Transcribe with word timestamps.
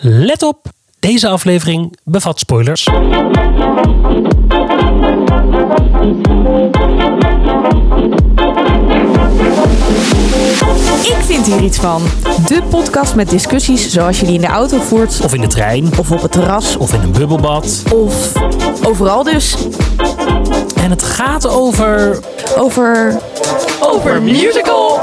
Let 0.00 0.42
op, 0.42 0.66
deze 1.00 1.28
aflevering 1.28 1.96
bevat 2.04 2.38
spoilers. 2.38 2.86
Ik 11.02 11.16
vind 11.24 11.46
hier 11.46 11.62
iets 11.62 11.78
van. 11.78 12.02
De 12.46 12.62
podcast 12.70 13.14
met 13.14 13.30
discussies 13.30 13.90
zoals 13.90 14.20
je 14.20 14.26
die 14.26 14.34
in 14.34 14.40
de 14.40 14.46
auto 14.46 14.80
voert. 14.80 15.20
Of 15.24 15.34
in 15.34 15.40
de 15.40 15.46
trein, 15.46 15.90
Of 15.98 16.10
op 16.10 16.22
het 16.22 16.32
terras. 16.32 16.76
of 16.76 16.92
in 16.92 17.00
een 17.02 17.12
bubbelbad. 17.12 17.82
Of 17.94 18.32
overal 18.86 19.22
dus. 19.22 19.56
En 20.76 20.90
het 20.90 21.02
gaat 21.02 21.48
over... 21.48 22.18
Over... 22.56 23.18
Over 23.80 24.22
musical. 24.22 25.00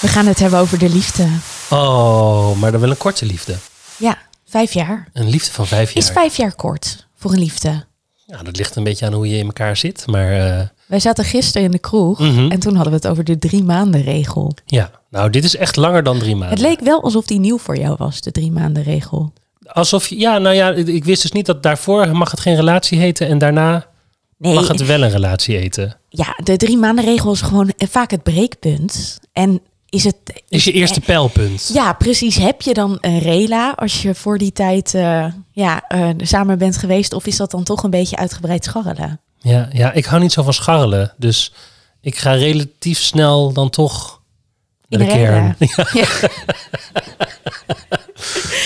We 0.00 0.08
gaan 0.08 0.26
het 0.26 0.38
hebben 0.38 0.58
over 0.60 0.78
de 0.78 0.88
liefde. 0.88 1.26
Oh, 1.70 2.56
maar 2.60 2.72
dan 2.72 2.80
wel 2.80 2.90
een 2.90 2.96
korte 2.96 3.26
liefde. 3.26 3.56
Ja, 3.96 4.18
vijf 4.46 4.72
jaar. 4.72 5.08
Een 5.12 5.28
liefde 5.28 5.50
van 5.52 5.66
vijf 5.66 5.92
jaar. 5.92 6.02
Is 6.04 6.10
vijf 6.10 6.36
jaar 6.36 6.54
kort 6.54 7.06
voor 7.16 7.32
een 7.32 7.38
liefde? 7.38 7.84
Ja, 8.26 8.42
dat 8.42 8.56
ligt 8.56 8.76
een 8.76 8.84
beetje 8.84 9.06
aan 9.06 9.12
hoe 9.12 9.28
je 9.28 9.36
in 9.36 9.44
elkaar 9.46 9.76
zit. 9.76 10.06
Maar 10.06 10.32
eh, 10.58 10.66
Wij 10.86 11.00
zaten 11.00 11.24
gisteren 11.24 11.62
in 11.62 11.70
de 11.70 11.78
kroeg 11.78 12.18
Mhm. 12.18 12.50
en 12.50 12.58
toen 12.60 12.74
hadden 12.74 12.92
we 12.92 12.98
het 12.98 13.06
over 13.08 13.24
de 13.24 13.38
drie 13.38 13.64
maanden 13.64 14.02
regel. 14.02 14.54
ja, 14.66 14.90
nou, 15.10 15.30
dit 15.30 15.44
is 15.44 15.56
echt 15.56 15.76
langer 15.76 16.02
dan 16.02 16.18
drie 16.18 16.36
maanden. 16.36 16.58
Het 16.58 16.66
leek 16.66 16.80
wel 16.80 17.02
alsof 17.02 17.24
die 17.26 17.38
nieuw 17.40 17.58
voor 17.58 17.76
jou 17.78 17.94
was, 17.98 18.20
de 18.20 18.30
drie 18.32 18.52
maanden 18.52 18.82
regel. 18.82 19.32
Alsof 19.66 20.06
je... 20.06 20.18
Ja, 20.18 20.38
nou 20.38 20.54
ja, 20.54 20.70
ik 20.72 21.04
wist 21.04 21.22
dus 21.22 21.32
niet 21.32 21.46
dat 21.46 21.62
daarvoor 21.62 22.16
mag 22.16 22.30
het 22.30 22.40
geen 22.40 22.56
relatie 22.56 22.98
heten 22.98 23.28
en 23.28 23.38
daarna 23.38 23.86
Nee, 24.38 24.54
mag 24.54 24.68
het 24.68 24.86
wel 24.86 25.02
een 25.02 25.10
relatie 25.10 25.56
heten. 25.56 25.96
ja, 26.08 26.36
de 26.44 26.56
drie 26.56 26.76
maanden 26.76 27.04
regel 27.04 27.32
is 27.32 27.40
gewoon 27.40 27.72
vaak 27.76 28.10
het 28.10 28.22
breekpunt. 28.22 29.18
En 29.32 29.60
is 29.90 30.04
het... 30.04 30.16
Is 30.48 30.64
je 30.64 30.72
eerste 30.72 31.00
pijlpunt. 31.00 31.70
Ja, 31.72 31.92
precies. 31.92 32.36
Heb 32.36 32.62
je 32.62 32.74
dan 32.74 32.98
een 33.00 33.18
rela 33.18 33.70
als 33.70 34.02
je 34.02 34.14
voor 34.14 34.38
die 34.38 34.52
tijd 34.52 34.94
eh, 34.94 35.26
ja, 35.52 35.84
eh, 35.88 36.08
samen 36.18 36.58
bent 36.58 36.76
geweest? 36.76 37.12
Of 37.12 37.26
is 37.26 37.36
dat 37.36 37.50
dan 37.50 37.64
toch 37.64 37.82
een 37.82 37.90
beetje 37.90 38.16
uitgebreid 38.16 38.64
scharrelen? 38.64 39.20
Ja, 39.38 39.68
ja, 39.72 39.92
ik 39.92 40.04
hou 40.04 40.22
niet 40.22 40.32
zo 40.32 40.42
van 40.42 40.52
scharrelen. 40.52 41.14
Dus 41.16 41.52
ik 42.00 42.16
ga 42.16 42.32
relatief 42.32 42.98
snel 42.98 43.52
dan 43.52 43.70
toch 43.70 44.20
naar 44.88 45.00
In 45.00 45.06
de 45.06 45.12
kern. 45.12 45.56
Ja. 45.92 46.06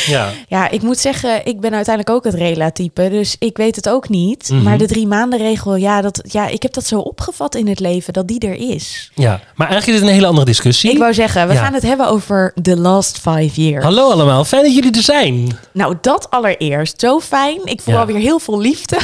Ja, 0.06 0.30
ja, 0.48 0.70
ik 0.70 0.82
moet 0.82 0.98
zeggen, 0.98 1.46
ik 1.46 1.60
ben 1.60 1.72
uiteindelijk 1.74 2.16
ook 2.16 2.24
het 2.24 2.34
rela-type. 2.34 3.08
Dus 3.10 3.36
ik 3.38 3.56
weet 3.56 3.76
het 3.76 3.88
ook 3.88 4.08
niet. 4.08 4.48
Mhm. 4.50 4.62
Maar 4.62 4.78
de 4.78 4.86
drie 4.86 5.06
maanden 5.06 5.38
regel, 5.38 5.76
ja, 5.76 6.00
dat, 6.00 6.20
ja, 6.28 6.46
ik 6.48 6.62
heb 6.62 6.72
dat 6.72 6.86
zo 6.86 6.98
opgevat 6.98 7.54
in 7.54 7.68
het 7.68 7.80
leven 7.80 8.12
dat 8.12 8.28
die 8.28 8.38
er 8.40 8.54
is. 8.70 9.10
ja, 9.14 9.40
maar 9.54 9.68
eigenlijk 9.68 9.86
is 9.86 9.94
het 9.94 10.02
een 10.02 10.14
hele 10.14 10.26
andere 10.26 10.46
discussie. 10.46 10.90
Ik 10.90 10.98
wou 10.98 11.14
zeggen, 11.14 11.48
we 11.48 11.52
Ja. 11.54 11.62
gaan 11.64 11.74
het 11.74 11.82
hebben 11.82 12.08
over 12.08 12.52
the 12.62 12.76
last 12.76 13.18
five 13.18 13.60
years. 13.62 13.84
Hallo 13.84 14.10
allemaal, 14.10 14.44
fijn 14.44 14.62
dat 14.62 14.74
jullie 14.74 14.92
er 14.96 15.02
zijn. 15.02 15.58
Nou, 15.72 15.94
dat 16.00 16.30
allereerst. 16.30 17.00
Zo 17.00 17.20
fijn. 17.20 17.60
Ik 17.64 17.80
voel 17.82 17.94
Ja. 17.94 18.00
alweer 18.00 18.16
heel 18.16 18.38
veel 18.38 18.60
liefde. 18.60 18.98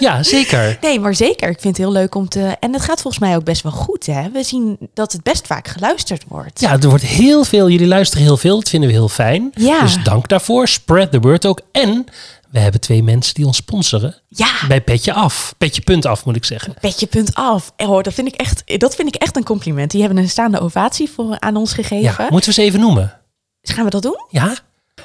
Ja, 0.00 0.22
zeker. 0.22 0.62
Nee, 0.80 1.00
maar 1.00 1.14
zeker. 1.14 1.48
Ik 1.48 1.60
vind 1.60 1.76
het 1.76 1.86
heel 1.86 1.92
leuk 1.94 2.14
om 2.14 2.28
te... 2.28 2.56
En 2.60 2.72
het 2.72 2.82
gaat 2.82 3.00
volgens 3.00 3.22
mij 3.22 3.36
ook 3.36 3.44
best 3.44 3.62
wel 3.62 3.72
goed, 3.72 4.06
hè? 4.06 4.30
We 4.32 4.42
zien 4.42 4.76
dat 4.94 5.12
het 5.12 5.22
best 5.22 5.46
vaak 5.46 5.68
geluisterd 5.68 6.24
wordt. 6.28 6.60
Ja, 6.60 6.72
er 6.80 6.88
wordt 6.88 7.04
heel 7.04 7.44
veel, 7.44 7.68
jullie 7.68 7.86
luisteren 7.86 8.24
heel 8.24 8.36
veel, 8.36 8.56
dat 8.58 8.68
vinden 8.68 8.88
we 8.88 8.94
heel 8.94 9.08
fijn. 9.08 9.50
Ja. 9.54 9.80
Dus 9.80 9.96
dank 10.02 10.28
daarvoor, 10.28 10.42
spread 10.64 11.10
the 11.12 11.20
word 11.20 11.46
ook. 11.46 11.60
En 11.72 12.06
we 12.50 12.58
hebben 12.58 12.80
twee 12.80 13.02
mensen 13.02 13.34
die 13.34 13.46
ons 13.46 13.56
sponsoren 13.56 14.14
Ja, 14.28 14.66
bij 14.68 14.80
Petje 14.80 15.12
Af. 15.12 15.54
Petje 15.58 15.80
punt 15.82 16.06
af 16.06 16.24
moet 16.24 16.36
ik 16.36 16.44
zeggen. 16.44 16.74
petje 16.80 17.06
punt 17.06 17.34
af. 17.34 17.72
Oh, 17.76 18.02
dat 18.02 18.14
vind 18.14 18.28
ik 18.28 18.34
echt, 18.34 18.62
dat 18.80 18.94
vind 18.94 19.08
ik 19.14 19.22
echt 19.22 19.36
een 19.36 19.44
compliment. 19.44 19.90
Die 19.90 20.00
hebben 20.00 20.18
een 20.18 20.28
staande 20.30 20.60
ovatie 20.60 21.10
voor, 21.10 21.36
aan 21.40 21.56
ons 21.56 21.72
gegeven. 21.72 22.14
Ja, 22.18 22.26
moeten 22.30 22.48
we 22.48 22.54
ze 22.54 22.62
even 22.62 22.80
noemen? 22.80 23.20
Dus 23.60 23.74
gaan 23.74 23.84
we 23.84 23.90
dat 23.90 24.02
doen? 24.02 24.24
Ja, 24.30 24.56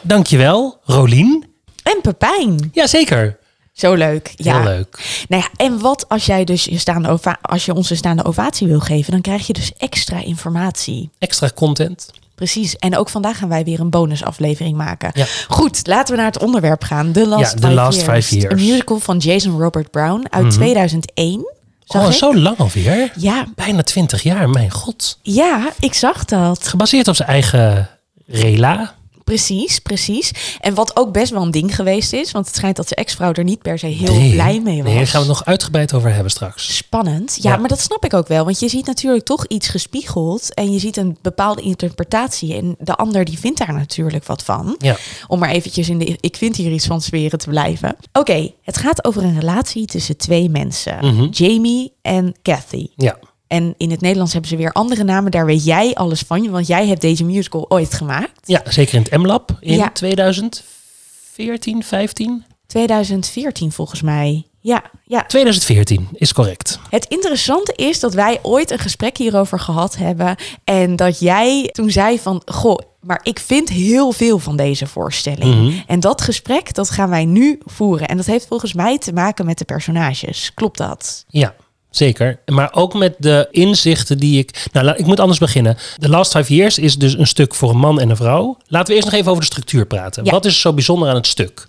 dankjewel, 0.02 0.80
Rolien. 0.84 1.46
En 1.84 2.00
Pepijn. 2.02 2.70
Jazeker, 2.74 3.38
Zo 3.74 3.94
leuk. 3.94 4.34
Ja. 4.36 4.56
heel 4.56 4.64
leuk. 4.64 5.24
Nou 5.28 5.44
ja, 5.44 5.66
en 5.66 5.80
wat 5.80 6.10
als 6.10 6.26
jij 6.26 6.44
dus 6.44 6.64
je 6.64 6.78
staande 6.78 7.20
als 7.42 7.66
je 7.66 7.74
ons 7.74 7.90
een 7.90 7.98
staande 7.98 8.26
ovatie 8.26 8.68
wil 8.68 8.80
geven, 8.80 9.12
dan 9.12 9.22
krijg 9.22 9.48
je 9.48 9.54
dus 9.54 9.74
extra 9.78 10.24
informatie. 10.24 11.10
Extra 11.18 11.50
content. 11.56 12.10
Precies. 12.40 12.76
En 12.76 12.98
ook 12.98 13.10
vandaag 13.10 13.38
gaan 13.38 13.50
wij 13.50 13.64
weer 13.64 13.80
een 13.80 13.90
bonusaflevering 13.90 14.78
maken. 14.78 15.12
Ja. 15.14 15.26
Goed, 15.48 15.88
laten 15.88 16.16
we 16.16 16.22
naar 16.22 16.32
het 16.32 16.42
onderwerp 16.42 16.84
gaan. 16.84 17.12
The 17.12 17.28
Last, 17.28 17.54
Ja, 17.54 17.60
The 17.60 17.68
Five, 17.68 17.74
Last 17.74 18.02
years. 18.06 18.26
Five 18.26 18.40
Years. 18.40 18.62
Een 18.62 18.68
musical 18.68 19.00
van 19.00 19.18
Jason 19.18 19.62
Robert 19.62 19.92
Brown 19.92 20.26
uit 20.30 20.52
2001. 20.52 21.54
Zag 21.84 22.02
oh, 22.02 22.08
ik? 22.08 22.14
zo 22.14 22.36
lang 22.36 22.58
alweer. 22.58 23.12
Ja, 23.16 23.46
Bijna 23.56 23.84
twintig 23.84 24.24
jaar, 24.24 24.50
mijn 24.50 24.72
god. 24.72 25.20
ja, 25.22 25.70
ik 25.80 25.94
zag 25.94 26.26
dat. 26.26 26.68
Gebaseerd 26.68 27.08
op 27.08 27.16
zijn 27.16 27.30
eigen 27.30 27.90
rela. 28.28 28.94
Precies, 29.30 29.80
precies. 29.80 30.32
En 30.60 30.74
wat 30.74 30.96
ook 30.98 31.12
best 31.12 31.32
wel 31.32 31.42
een 31.42 31.52
ding 31.52 31.76
geweest 31.76 32.14
is, 32.14 32.32
want 32.32 32.46
het 32.46 32.56
schijnt 32.56 32.76
dat 32.76 32.88
zijn 32.88 33.00
ex-vrouw 33.00 33.32
er 33.34 33.44
niet 33.44 33.62
per 33.62 33.80
se 33.80 33.86
heel 33.88 34.14
Nee. 34.14 34.32
blij 34.32 34.60
mee 34.62 34.78
was. 34.78 34.86
Nee, 34.86 34.96
daar 34.98 35.08
gaan 35.08 35.22
we 35.22 35.28
het 35.28 35.38
nog 35.38 35.46
uitgebreid 35.46 35.94
over 35.94 36.14
hebben 36.14 36.32
straks. 36.32 36.76
Spannend. 36.78 37.38
Ja, 37.42 37.52
Ja. 37.52 37.58
maar 37.58 37.70
dat 37.70 37.80
snap 37.80 38.06
ik 38.06 38.14
ook 38.14 38.28
wel. 38.28 38.46
Want 38.46 38.60
je 38.60 38.70
ziet 38.70 38.86
natuurlijk 38.86 39.26
toch 39.26 39.46
iets 39.48 39.68
gespiegeld. 39.68 40.54
En 40.54 40.72
je 40.72 40.80
ziet 40.80 40.98
een 40.98 41.18
bepaalde 41.22 41.62
interpretatie. 41.62 42.56
En 42.56 42.76
de 42.80 42.96
ander 42.96 43.26
die 43.26 43.40
vindt 43.40 43.58
daar 43.60 43.74
natuurlijk 43.74 44.26
wat 44.26 44.44
van. 44.44 44.76
Ja, 44.78 44.98
Om 45.28 45.40
maar 45.40 45.50
eventjes 45.50 45.90
in 45.90 45.98
de 46.00 46.18
ik 46.20 46.36
vind 46.36 46.56
hier 46.56 46.72
iets 46.72 46.86
van 46.86 47.02
sferen 47.02 47.40
te 47.40 47.50
blijven. 47.50 47.96
Oké, 48.14 48.52
het 48.64 48.78
gaat 48.78 49.06
over 49.06 49.24
een 49.24 49.40
relatie 49.40 49.86
tussen 49.86 50.18
twee 50.18 50.50
mensen. 50.50 50.98
Mhm. 51.06 51.28
Jamie 51.32 51.94
en 52.02 52.36
Kathy. 52.42 52.88
ja. 52.96 53.18
En 53.50 53.74
in 53.78 53.92
het 53.92 54.02
Nederlands 54.02 54.32
hebben 54.34 54.50
ze 54.52 54.58
weer 54.58 54.72
andere 54.72 55.04
namen. 55.04 55.32
Daar 55.32 55.46
weet 55.46 55.64
jij 55.66 55.94
alles 55.94 56.22
van. 56.22 56.50
Want 56.50 56.68
jij 56.68 56.88
hebt 56.88 57.02
deze 57.02 57.24
musical 57.24 57.66
ooit 57.70 57.94
gemaakt. 57.94 58.40
ja 58.44 58.62
zeker 58.70 58.94
in 58.96 59.02
het 59.02 59.18
M-Lab 59.22 59.58
in 59.60 59.76
Ja. 59.76 59.90
2014, 59.92 61.84
15? 61.84 62.44
2014 62.68 63.72
volgens 63.72 64.02
mij. 64.02 64.44
Ja, 64.62 64.84
ja. 65.06 65.24
2014 65.26 66.08
is 66.14 66.34
correct. 66.34 66.80
Het 66.90 67.06
interessante 67.06 67.74
is 67.76 68.00
dat 68.00 68.14
wij 68.14 68.40
ooit 68.42 68.72
een 68.72 68.80
gesprek 68.80 69.18
hierover 69.18 69.60
gehad 69.60 69.96
hebben. 69.98 70.36
En 70.64 70.96
dat 70.96 71.20
jij 71.20 71.70
toen 71.72 71.90
zei 71.92 72.20
van, 72.20 72.42
goh, 72.46 72.78
maar 73.02 73.20
ik 73.24 73.40
vind 73.40 73.70
heel 73.70 74.12
veel 74.12 74.40
van 74.40 74.56
deze 74.56 74.88
voorstelling. 74.88 75.56
Mhm. 75.56 75.80
En 75.88 76.00
dat 76.00 76.22
gesprek, 76.22 76.74
dat 76.74 76.90
gaan 76.90 77.10
wij 77.10 77.26
nu 77.26 77.60
voeren. 77.66 78.08
En 78.08 78.18
dat 78.18 78.26
heeft 78.26 78.48
volgens 78.48 78.74
mij 78.74 78.98
te 78.98 79.14
maken 79.14 79.46
met 79.46 79.58
de 79.58 79.66
personages. 79.66 80.52
Klopt 80.54 80.78
dat? 80.78 81.26
Ja, 81.28 81.56
zeker. 82.00 82.40
Maar 82.46 82.74
ook 82.74 82.94
met 82.94 83.16
de 83.18 83.48
inzichten 83.52 84.18
die 84.18 84.40
ik... 84.40 84.68
Nou, 84.72 84.90
ik 84.90 85.06
moet 85.06 85.20
anders 85.20 85.40
beginnen. 85.40 85.78
The 85.98 86.10
Last 86.10 86.38
Five 86.38 86.56
Years 86.56 86.78
is 86.78 86.96
dus 86.96 87.18
een 87.18 87.28
stuk 87.28 87.56
voor 87.56 87.70
een 87.70 87.78
man 87.78 88.00
en 88.00 88.10
een 88.10 88.16
vrouw. 88.16 88.58
Laten 88.68 88.88
we 88.88 88.94
eerst 88.94 89.06
nog 89.06 89.16
even 89.16 89.30
over 89.30 89.44
de 89.44 89.50
structuur 89.52 89.86
praten. 89.86 90.26
Ja. 90.26 90.32
Wat 90.32 90.46
is 90.46 90.60
zo 90.60 90.74
bijzonder 90.74 91.10
aan 91.10 91.16
het 91.16 91.28
stuk? 91.28 91.66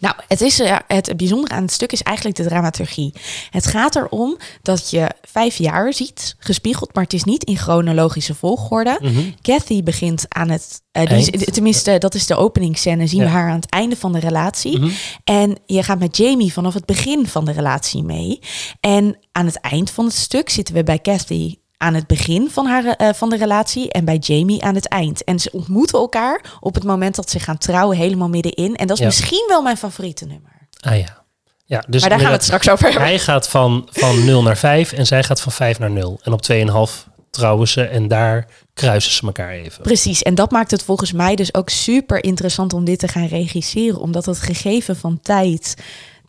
Nou, 0.00 0.14
het, 0.28 0.40
is, 0.40 0.60
eh, 0.60 0.76
het 0.86 1.16
bijzondere 1.16 1.54
aan 1.54 1.62
het 1.62 1.72
stuk 1.72 1.92
is 1.92 2.02
eigenlijk 2.02 2.36
de 2.36 2.44
dramaturgie. 2.44 3.14
Het 3.50 3.66
gaat 3.66 3.96
erom 3.96 4.36
dat 4.62 4.90
je 4.90 5.10
vijf 5.22 5.56
jaar 5.56 5.92
ziet, 5.92 6.36
gespiegeld, 6.38 6.94
maar 6.94 7.04
het 7.04 7.12
is 7.12 7.24
niet 7.24 7.44
in 7.44 7.56
chronologische 7.56 8.34
volgorde. 8.34 9.00
Kathy 9.42 9.82
begint 9.82 10.24
aan 10.28 10.48
het, 10.48 10.82
eh, 10.92 11.08
die 11.08 11.50
tenminste, 11.50 11.98
dat 11.98 12.14
is 12.14 12.26
de 12.26 12.36
openingsscène, 12.36 13.06
zien 13.06 13.20
we 13.20 13.26
haar 13.26 13.48
aan 13.50 13.60
het 13.60 13.70
einde 13.70 13.96
van 13.96 14.12
de 14.12 14.18
relatie. 14.18 14.78
Mhm. 14.78 14.90
En 15.24 15.58
je 15.66 15.82
gaat 15.82 15.98
met 15.98 16.16
Jamie 16.16 16.52
vanaf 16.52 16.74
het 16.74 16.86
begin 16.86 17.26
van 17.26 17.44
de 17.44 17.52
relatie 17.52 18.02
mee. 18.02 18.40
En 18.80 19.18
aan 19.32 19.46
het 19.46 19.60
eind 19.60 19.90
van 19.90 20.04
het 20.04 20.14
stuk 20.14 20.50
zitten 20.50 20.74
we 20.74 20.82
bij 20.82 20.98
Kathy 20.98 21.59
aan 21.82 21.94
het 21.94 22.06
begin 22.06 22.50
van, 22.50 22.66
haar, 22.66 22.84
eh, 22.84 23.08
van 23.14 23.30
de 23.30 23.36
relatie 23.36 23.90
en 23.92 24.04
bij 24.04 24.16
Jamie 24.16 24.62
aan 24.62 24.74
het 24.74 24.88
eind. 24.88 25.24
En 25.24 25.38
ze 25.38 25.50
ontmoeten 25.52 25.98
elkaar 25.98 26.44
op 26.60 26.74
het 26.74 26.84
moment 26.84 27.14
dat 27.14 27.30
ze 27.30 27.38
gaan 27.40 27.58
trouwen 27.58 27.96
helemaal 27.96 28.28
middenin. 28.28 28.76
En 28.76 28.86
dat 28.86 28.96
is 28.96 29.02
Ja. 29.02 29.06
misschien 29.08 29.44
wel 29.48 29.62
mijn 29.62 29.76
favoriete 29.76 30.26
nummer. 30.26 30.68
Ah 30.80 30.98
ja. 30.98 31.24
ja 31.64 31.84
dus 31.88 32.00
maar 32.00 32.10
daar 32.10 32.18
gaan 32.18 32.28
we 32.28 32.34
het 32.34 32.44
straks 32.44 32.68
over 32.68 32.84
hebben. 32.84 33.02
Hij 33.02 33.18
gaat 33.18 33.48
van, 33.48 33.88
van 33.90 34.24
0 34.24 34.42
naar 34.42 34.56
5 34.56 34.92
en 34.92 35.06
zij 35.06 35.22
gaat 35.22 35.40
van 35.40 35.52
5 35.52 35.78
naar 35.78 35.90
0. 35.90 36.20
En 36.22 36.32
op 36.32 36.42
2,5 36.42 37.08
trouwen 37.30 37.68
ze 37.68 37.82
en 37.82 38.08
daar 38.08 38.46
kruisen 38.74 39.12
ze 39.12 39.22
elkaar 39.22 39.50
even. 39.50 39.82
Precies, 39.82 40.22
en 40.22 40.34
dat 40.34 40.50
maakt 40.50 40.70
het 40.70 40.82
volgens 40.82 41.12
mij 41.12 41.34
dus 41.34 41.54
ook 41.54 41.68
super 41.68 42.24
interessant 42.24 42.72
om 42.72 42.84
dit 42.84 42.98
te 42.98 43.08
gaan 43.08 43.26
regisseren. 43.26 44.00
Omdat 44.00 44.26
het 44.26 44.40
gegeven 44.40 44.96
van 44.96 45.20
tijd, 45.22 45.74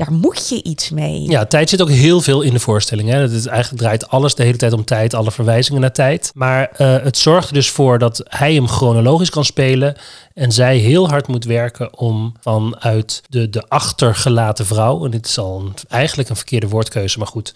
daar 0.06 0.14
moet 0.14 0.50
je 0.50 0.64
iets 0.64 0.90
mee. 0.90 1.30
Ja, 1.30 1.46
tijd 1.46 1.70
zit 1.70 1.82
ook 1.82 1.90
heel 1.90 2.22
veel 2.22 2.42
in 2.42 2.54
de 2.54 2.60
voorstelling. 2.60 3.10
Hè. 3.10 3.18
Het 3.18 3.32
is, 3.32 3.46
eigenlijk 3.46 3.82
draait 3.82 4.08
alles 4.08 4.36
de 4.36 4.44
hele 4.44 4.58
tijd 4.58 4.74
om 4.74 4.86
tijd, 4.86 5.14
alle 5.14 5.32
verwijzingen 5.32 5.82
naar 5.82 5.92
tijd. 5.92 6.32
Maar 6.34 6.72
eh, 6.72 7.04
het 7.04 7.18
zorgt 7.18 7.48
er 7.48 7.54
dus 7.54 7.70
voor 7.70 8.00
dat 8.00 8.24
hij 8.30 8.54
hem 8.54 8.68
chronologisch 8.68 9.30
kan 9.30 9.46
spelen. 9.46 9.96
En 10.34 10.52
zij 10.52 10.78
heel 10.78 11.10
hard 11.10 11.28
moet 11.28 11.44
werken 11.44 11.98
om 11.98 12.34
vanuit 12.40 13.22
de, 13.30 13.50
de 13.50 13.64
achtergelaten 13.68 14.66
vrouw, 14.66 15.06
en 15.06 15.12
dit 15.12 15.26
is 15.26 15.38
al 15.38 15.60
een, 15.60 15.74
eigenlijk 15.88 16.30
een 16.30 16.36
verkeerde 16.36 16.68
woordkeuze, 16.68 17.18
maar 17.18 17.28
goed, 17.28 17.54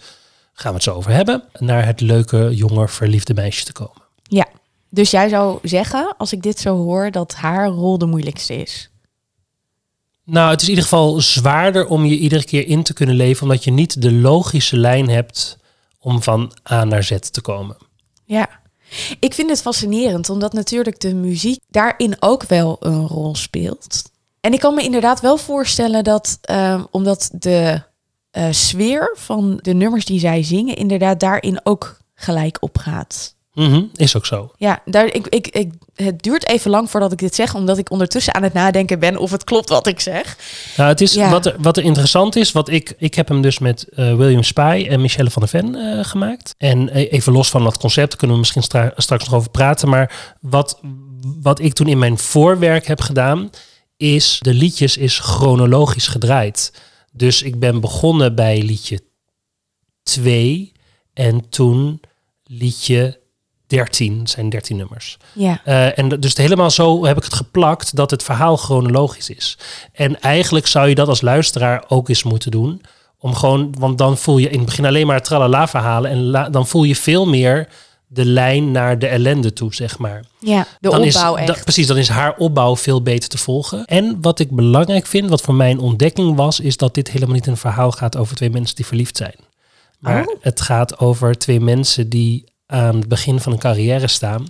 gaan 0.52 0.70
we 0.70 0.74
het 0.74 0.84
zo 0.84 0.94
over 0.94 1.10
hebben, 1.10 1.42
naar 1.58 1.86
het 1.86 2.00
leuke, 2.00 2.54
jonge, 2.54 2.88
verliefde 2.88 3.34
meisje 3.34 3.64
te 3.64 3.72
komen. 3.72 4.02
Ja, 4.22 4.46
dus 4.88 5.10
jij 5.10 5.28
zou 5.28 5.58
zeggen, 5.62 6.14
als 6.18 6.32
ik 6.32 6.42
dit 6.42 6.58
zo 6.58 6.76
hoor, 6.76 7.10
dat 7.10 7.34
haar 7.34 7.68
rol 7.68 7.98
de 7.98 8.06
moeilijkste 8.06 8.54
is. 8.54 8.90
Nou, 10.26 10.50
het 10.50 10.60
is 10.60 10.68
in 10.68 10.74
ieder 10.74 10.88
geval 10.88 11.20
zwaarder 11.20 11.86
om 11.86 12.04
je 12.04 12.18
iedere 12.18 12.44
keer 12.44 12.66
in 12.66 12.82
te 12.82 12.92
kunnen 12.92 13.14
leven, 13.14 13.42
omdat 13.42 13.64
je 13.64 13.70
niet 13.70 14.02
de 14.02 14.12
logische 14.12 14.76
lijn 14.76 15.08
hebt 15.08 15.58
om 16.00 16.22
van 16.22 16.52
A 16.70 16.84
naar 16.84 17.02
Z 17.02 17.18
te 17.18 17.40
komen. 17.40 17.76
Ja. 18.24 18.48
Ik 19.20 19.34
vind 19.34 19.50
het 19.50 19.60
fascinerend, 19.62 20.30
omdat 20.30 20.52
natuurlijk 20.52 21.00
de 21.00 21.14
muziek 21.14 21.60
daarin 21.68 22.16
ook 22.18 22.44
wel 22.44 22.76
een 22.80 23.06
rol 23.06 23.34
speelt. 23.34 24.02
En 24.40 24.52
ik 24.52 24.60
kan 24.60 24.74
me 24.74 24.82
inderdaad 24.82 25.20
wel 25.20 25.36
voorstellen 25.36 26.04
dat, 26.04 26.38
ehm, 26.42 26.84
omdat 26.90 27.28
de 27.32 27.82
eh, 28.30 28.46
sfeer 28.50 29.14
van 29.18 29.58
de 29.62 29.74
nummers 29.74 30.04
die 30.04 30.18
zij 30.18 30.42
zingen, 30.42 30.76
inderdaad 30.76 31.20
daarin 31.20 31.60
ook 31.62 31.98
gelijk 32.14 32.62
opgaat. 32.62 33.35
Mhm, 33.56 33.82
is 33.94 34.16
ook 34.16 34.26
zo. 34.26 34.52
Ja, 34.56 34.82
daar, 34.84 35.06
ik, 35.06 35.26
ik, 35.26 35.46
ik, 35.48 35.72
het 35.94 36.22
duurt 36.22 36.46
even 36.48 36.70
lang 36.70 36.90
voordat 36.90 37.12
ik 37.12 37.18
dit 37.18 37.34
zeg, 37.34 37.54
omdat 37.54 37.78
ik 37.78 37.90
ondertussen 37.90 38.34
aan 38.34 38.42
het 38.42 38.52
nadenken 38.52 38.98
ben 38.98 39.16
of 39.16 39.30
het 39.30 39.44
klopt 39.44 39.68
wat 39.68 39.86
ik 39.86 40.00
zeg. 40.00 40.36
Nou, 40.76 40.88
het 40.88 41.00
is 41.00 41.14
Ja. 41.14 41.30
wat, 41.30 41.46
er, 41.46 41.54
wat 41.58 41.76
er 41.76 41.82
interessant 41.84 42.36
is, 42.36 42.52
wat 42.52 42.68
ik, 42.68 42.94
ik 42.98 43.14
heb 43.14 43.28
hem 43.28 43.40
dus 43.42 43.58
met 43.58 43.88
eh, 43.88 44.14
William 44.14 44.42
Spy 44.42 44.86
en 44.90 45.00
Michelle 45.00 45.30
van 45.30 45.42
der 45.42 45.50
Ven 45.50 45.74
eh, 45.74 46.04
gemaakt. 46.04 46.54
En 46.58 46.88
eh, 46.88 47.12
even 47.12 47.32
los 47.32 47.48
van 47.48 47.64
dat 47.64 47.78
concept 47.78 48.16
kunnen 48.16 48.36
we 48.36 48.40
misschien 48.42 48.62
stra- 48.62 48.92
straks 48.96 49.24
nog 49.24 49.34
over 49.34 49.50
praten. 49.50 49.88
Maar 49.88 50.34
wat, 50.40 50.80
wat 51.42 51.60
ik 51.60 51.72
toen 51.72 51.88
in 51.88 51.98
mijn 51.98 52.18
voorwerk 52.18 52.86
heb 52.86 53.00
gedaan, 53.00 53.50
is 53.96 54.38
de 54.40 54.54
liedjes 54.54 54.96
is 54.96 55.18
chronologisch 55.18 56.08
gedraaid. 56.08 56.72
Dus 57.12 57.42
ik 57.42 57.58
ben 57.58 57.80
begonnen 57.80 58.34
bij 58.34 58.62
liedje 58.62 59.00
2 60.02 60.72
en 61.14 61.48
toen 61.48 62.00
liedje 62.44 63.20
13, 63.66 64.18
Het 64.18 64.30
zijn 64.30 64.48
13 64.50 64.76
nummers. 64.76 65.16
Ja, 65.32 65.60
Eh, 65.64 65.98
en 65.98 66.08
dus 66.08 66.36
helemaal 66.36 66.70
zo 66.70 67.04
heb 67.04 67.16
ik 67.16 67.24
het 67.24 67.34
geplakt 67.34 67.96
dat 67.96 68.10
het 68.10 68.22
verhaal 68.22 68.56
chronologisch 68.56 69.30
is. 69.30 69.58
En 69.92 70.20
eigenlijk 70.20 70.66
zou 70.66 70.88
je 70.88 70.94
dat 70.94 71.08
als 71.08 71.20
luisteraar 71.20 71.84
ook 71.88 72.08
eens 72.08 72.22
moeten 72.22 72.50
doen. 72.50 72.80
Om 73.18 73.34
gewoon, 73.34 73.74
want 73.78 73.98
dan 73.98 74.18
voel 74.18 74.38
je 74.38 74.48
in 74.50 74.56
het 74.56 74.66
begin 74.66 74.84
alleen 74.86 75.06
maar 75.06 75.22
tralala 75.22 75.68
verhalen. 75.68 76.10
En 76.10 76.22
la- 76.22 76.48
dan 76.48 76.66
voel 76.66 76.82
je 76.84 76.96
veel 76.96 77.26
meer 77.26 77.68
de 78.08 78.24
lijn 78.24 78.70
naar 78.72 78.98
de 78.98 79.06
ellende 79.06 79.52
toe, 79.52 79.74
zeg 79.74 79.98
maar. 79.98 80.24
ja 80.40 80.60
de 80.80 80.88
dan 80.90 81.00
opbouw 81.02 81.34
is, 81.34 81.40
echt. 81.40 81.46
da- 81.56 81.62
precies, 81.62 81.86
dan 81.86 81.96
is 81.96 82.08
haar 82.08 82.34
opbouw 82.36 82.76
veel 82.76 83.02
beter 83.02 83.28
te 83.28 83.38
volgen. 83.38 83.84
En 83.84 84.18
wat 84.20 84.38
ik 84.38 84.50
belangrijk 84.50 85.06
vind, 85.06 85.28
wat 85.30 85.40
voor 85.40 85.54
mij 85.54 85.70
een 85.70 85.78
ontdekking 85.78 86.36
was, 86.36 86.60
is 86.60 86.76
dat 86.76 86.94
dit 86.94 87.10
helemaal 87.10 87.34
niet 87.34 87.46
een 87.46 87.56
verhaal 87.56 87.90
gaat 87.90 88.16
over 88.16 88.36
twee 88.36 88.50
mensen 88.50 88.76
die 88.76 88.86
verliefd 88.86 89.16
zijn. 89.16 89.34
Maar 89.98 90.26
Oh. 90.26 90.34
het 90.40 90.60
gaat 90.60 90.98
over 90.98 91.38
twee 91.38 91.60
mensen 91.60 92.08
die 92.08 92.44
aan 92.66 92.96
het 92.96 93.08
begin 93.08 93.40
van 93.40 93.52
een 93.52 93.58
carrière 93.58 94.06
staan 94.08 94.46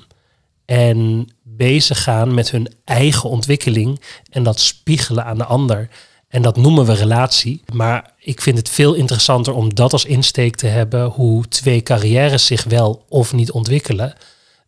en 0.64 1.28
bezig 1.42 2.02
gaan 2.02 2.34
met 2.34 2.50
hun 2.50 2.72
eigen 2.84 3.30
ontwikkeling 3.30 4.00
en 4.30 4.42
dat 4.42 4.60
spiegelen 4.60 5.24
aan 5.24 5.38
de 5.38 5.44
ander. 5.44 5.88
En 6.28 6.42
dat 6.42 6.56
noemen 6.56 6.86
we 6.86 6.92
relatie. 6.94 7.62
Maar 7.72 8.10
ik 8.18 8.40
vind 8.40 8.58
het 8.58 8.68
veel 8.68 8.94
interessanter 8.94 9.52
om 9.54 9.74
dat 9.74 9.92
als 9.92 10.04
insteek 10.04 10.56
te 10.56 10.66
hebben, 10.66 11.04
hoe 11.04 11.48
twee 11.48 11.82
carrières 11.82 12.46
zich 12.46 12.64
wel 12.64 13.04
of 13.08 13.32
niet 13.32 13.50
ontwikkelen, 13.50 14.14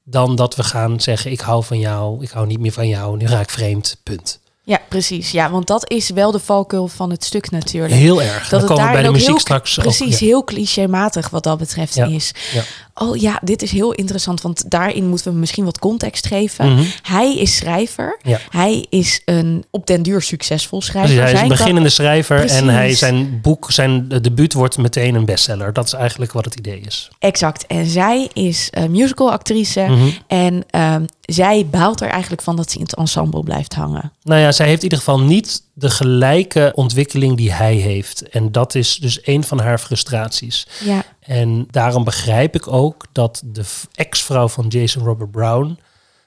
dan 0.05 0.37
dat 0.37 0.56
we 0.56 0.62
gaan 0.62 1.01
zeggen, 1.01 1.31
ik 1.31 1.41
hou 1.41 1.65
van 1.65 1.79
jou, 1.79 2.23
ik 2.23 2.31
hou 2.31 2.47
niet 2.47 2.61
meer 2.61 2.73
van 2.73 2.89
jou, 2.89 3.17
nu 3.17 3.27
raak 3.27 3.43
ik 3.43 3.51
vreemd, 3.51 3.97
punt. 4.03 4.41
Ja, 4.69 4.81
precies. 4.89 5.31
Ja, 5.31 5.51
want 5.51 5.67
dat 5.67 5.91
is 5.91 6.11
wel 6.11 6.31
de 6.31 6.39
valkuil 6.39 6.89
van 6.89 7.11
het 7.11 7.25
stuk 7.25 7.51
natuurlijk. 7.51 7.94
Heel 7.94 8.23
erg. 8.23 8.49
Dan 8.49 8.59
het 8.59 8.69
komen 8.69 8.87
we 8.87 8.93
bij 8.93 9.03
de 9.03 9.09
ook 9.09 9.15
muziek 9.15 9.29
heel, 9.29 9.39
straks 9.39 9.79
ook, 9.79 9.85
Precies, 9.85 10.19
ja. 10.19 10.27
heel 10.27 10.44
clichématig 10.44 11.31
wat 11.31 11.43
dat 11.43 11.59
betreft 11.59 11.94
Ja, 11.94 12.06
is. 12.06 12.33
ja. 12.53 12.62
Oh 12.99 13.17
ja, 13.17 13.41
dit 13.43 13.62
is 13.62 13.71
heel 13.71 13.93
interessant, 13.93 14.41
want 14.41 14.71
daarin 14.71 15.06
moeten 15.06 15.33
we 15.33 15.39
misschien 15.39 15.65
wat 15.65 15.79
context 15.79 16.27
geven. 16.27 16.73
Mhm. 16.73 16.85
Hij 17.03 17.37
is 17.37 17.56
schrijver. 17.56 18.19
Ja. 18.23 18.39
Hij 18.50 18.87
is 18.89 19.23
een 19.25 19.65
op 19.71 19.87
den 19.87 20.03
duur 20.03 20.23
succesvol 20.23 20.83
schrijver. 20.83 21.23
Hij 21.23 21.33
is 21.33 21.41
een 21.41 21.49
beginnende 21.49 21.89
schrijver 21.89 22.45
en 22.45 22.69
hij, 22.69 22.95
zijn 22.95 23.41
boek, 23.43 23.71
zijn 23.71 24.09
debuut 24.09 24.53
wordt 24.53 24.79
meteen 24.79 25.15
een 25.15 25.25
bestseller. 25.25 25.73
Dat 25.73 25.87
is 25.87 25.93
eigenlijk 25.93 26.33
wat 26.33 26.45
het 26.45 26.55
idee 26.55 26.81
is. 26.81 27.09
Exact. 27.19 27.67
En 27.67 27.87
zij 27.87 28.29
is 28.33 28.71
uh, 28.79 28.85
musicalactrice. 28.85 29.81
Mhm. 29.81 30.09
En 30.27 30.65
ehm, 30.71 31.05
zij 31.21 31.67
baalt 31.71 32.01
er 32.01 32.09
eigenlijk 32.09 32.43
van 32.43 32.56
dat 32.56 32.71
ze 32.71 32.77
in 32.77 32.83
het 32.83 32.94
ensemble 32.94 33.43
blijft 33.43 33.75
hangen. 33.75 34.12
Nou 34.23 34.41
ja, 34.41 34.53
zij 34.53 34.67
heeft 34.67 34.79
in 34.79 34.83
ieder 34.83 34.99
geval 34.99 35.21
niet 35.21 35.62
de 35.73 35.91
gelijke 35.91 36.73
ontwikkeling 36.75 37.37
die 37.37 37.53
hij 37.53 37.75
heeft. 37.75 38.29
En 38.29 38.53
dat 38.53 38.75
is 38.75 38.97
dus 38.97 39.19
een 39.23 39.44
van 39.44 39.61
haar 39.61 39.79
frustraties. 39.79 40.67
Ja, 40.85 41.05
En 41.29 41.67
daarom 41.71 42.05
begrijp 42.05 42.55
ik 42.55 42.73
ook 42.73 43.07
dat 43.13 43.43
de 43.45 43.65
ex-vrouw 43.95 44.49
van 44.49 44.67
Jason 44.69 45.05
Robert 45.05 45.31
Brown 45.31 45.79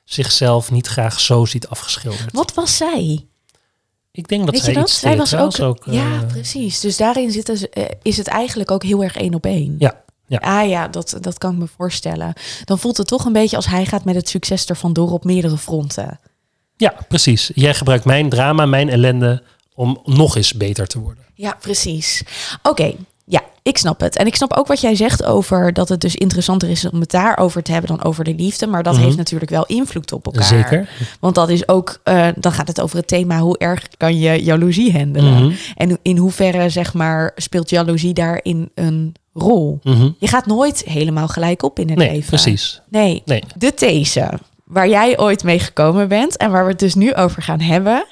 zichzelf 0.04 0.72
niet 0.72 0.88
graag 0.88 1.20
zo 1.20 1.46
ziet 1.46 1.68
afgeschilderd. 1.68 2.32
wat 2.32 2.54
was 2.54 2.78
zij? 2.78 3.26
Ik 4.12 4.28
denk 4.28 4.46
dat 4.46 4.54
Weet 4.54 4.64
zij 4.64 4.74
je 4.74 4.80
dat? 4.80 4.88
iets 4.90 5.00
Zij 5.00 5.18
was 5.18 5.62
ook. 5.62 5.84
ja, 5.86 6.22
eh, 6.22 6.28
precies. 6.28 6.80
Dus 6.80 6.98
daarin 6.98 7.32
zitten 7.32 7.58
ze, 7.58 7.70
eh, 7.70 7.86
is 8.02 8.18
het 8.18 8.28
eigenlijk 8.28 8.72
ook 8.72 8.84
heel 8.84 9.04
erg 9.04 9.16
één 9.16 9.34
op 9.34 9.46
één. 9.46 9.76
ja, 9.80 10.04
ja. 10.28 10.38
Ah 10.38 10.70
ja, 10.70 10.88
dat, 10.88 11.18
dat 11.22 11.38
kan 11.38 11.52
ik 11.54 11.58
me 11.58 11.68
voorstellen. 11.76 12.34
Dan 12.66 12.80
voelt 12.80 12.98
het 12.98 13.08
toch 13.08 13.26
een 13.26 13.34
beetje 13.34 13.56
als 13.56 13.68
hij 13.68 13.86
gaat 13.86 14.06
met 14.06 14.16
het 14.16 14.30
succes 14.30 14.70
er 14.70 14.76
vandoor 14.78 15.12
op 15.12 15.24
meerdere 15.24 15.58
fronten. 15.58 16.20
ja, 16.78 16.96
precies. 17.08 17.52
Jij 17.56 17.74
gebruikt 17.74 18.06
mijn 18.06 18.30
drama, 18.30 18.66
mijn 18.66 18.90
ellende 18.90 19.44
om 19.74 20.02
nog 20.06 20.36
eens 20.36 20.54
beter 20.54 20.88
te 20.88 21.00
worden. 21.00 21.24
Ja, 21.34 21.58
precies. 21.62 22.24
Oké, 22.64 22.96
ja, 23.32 23.42
ik 23.64 23.78
snap 23.78 24.00
het. 24.00 24.16
En 24.18 24.26
ik 24.26 24.36
snap 24.36 24.54
ook 24.58 24.68
wat 24.68 24.82
jij 24.82 24.96
zegt 24.96 25.24
over 25.24 25.74
dat 25.74 25.90
het 25.90 26.02
dus 26.02 26.16
interessanter 26.16 26.70
is 26.70 26.90
om 26.90 27.00
het 27.00 27.12
daarover 27.12 27.64
te 27.64 27.72
hebben 27.72 27.90
dan 27.98 28.04
over 28.04 28.24
de 28.24 28.34
liefde. 28.36 28.68
Maar 28.68 28.84
dat 28.84 28.94
Mhm. 28.94 29.04
heeft 29.04 29.18
natuurlijk 29.18 29.52
wel 29.52 29.66
invloed 29.66 30.12
op 30.12 30.26
elkaar. 30.26 30.44
Zeker. 30.44 30.90
Want 31.20 31.36
dat 31.36 31.50
is 31.50 31.68
ook, 31.68 32.00
eh, 32.04 32.28
dan 32.36 32.52
gaat 32.52 32.68
het 32.68 32.82
over 32.82 32.98
het 32.98 33.08
thema 33.08 33.40
hoe 33.40 33.58
erg 33.58 33.88
kan 33.98 34.20
je 34.20 34.44
jaloezie 34.44 34.92
handelen. 34.98 35.44
Mhm. 35.46 35.52
En 35.76 35.98
in 36.02 36.18
hoeverre, 36.18 36.70
zeg 36.70 36.94
maar, 36.94 37.32
speelt 37.36 37.70
jaloezie 37.70 38.14
daarin 38.14 38.72
een 38.76 39.14
rol? 39.34 39.80
Mhm. 39.84 40.10
Je 40.18 40.28
gaat 40.28 40.46
nooit 40.46 40.84
helemaal 40.84 41.28
gelijk 41.28 41.64
op 41.64 41.80
in 41.80 41.90
het 41.90 41.98
Nee, 41.98 42.10
leven. 42.12 42.28
precies. 42.28 42.82
Nee, 42.90 43.22
Nee. 43.26 43.44
de 43.58 43.74
these 43.74 44.30
waar 44.66 44.90
jij 44.90 45.20
ooit 45.20 45.44
mee 45.44 45.60
gekomen 45.60 46.08
bent 46.08 46.38
en 46.38 46.52
waar 46.52 46.64
we 46.64 46.70
het 46.70 46.80
dus 46.80 46.96
nu 46.96 47.14
over 47.14 47.42
gaan 47.42 47.60
hebben, 47.62 48.06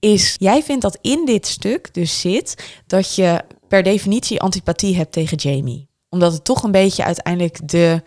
is 0.00 0.34
jij 0.38 0.62
vindt 0.62 0.82
dat 0.82 0.98
in 1.00 1.22
dit 1.26 1.46
stuk 1.46 1.94
dus 1.94 2.20
zit 2.20 2.64
dat 2.86 3.14
je 3.14 3.40
per 3.70 3.82
definitie 3.82 4.40
antipathie 4.40 4.96
hebt 4.96 5.12
tegen 5.12 5.36
Jamie. 5.36 5.88
Omdat 6.08 6.32
het 6.32 6.44
toch 6.44 6.62
een 6.62 6.70
beetje 6.70 7.04
uiteindelijk 7.04 7.68
de 7.68 8.02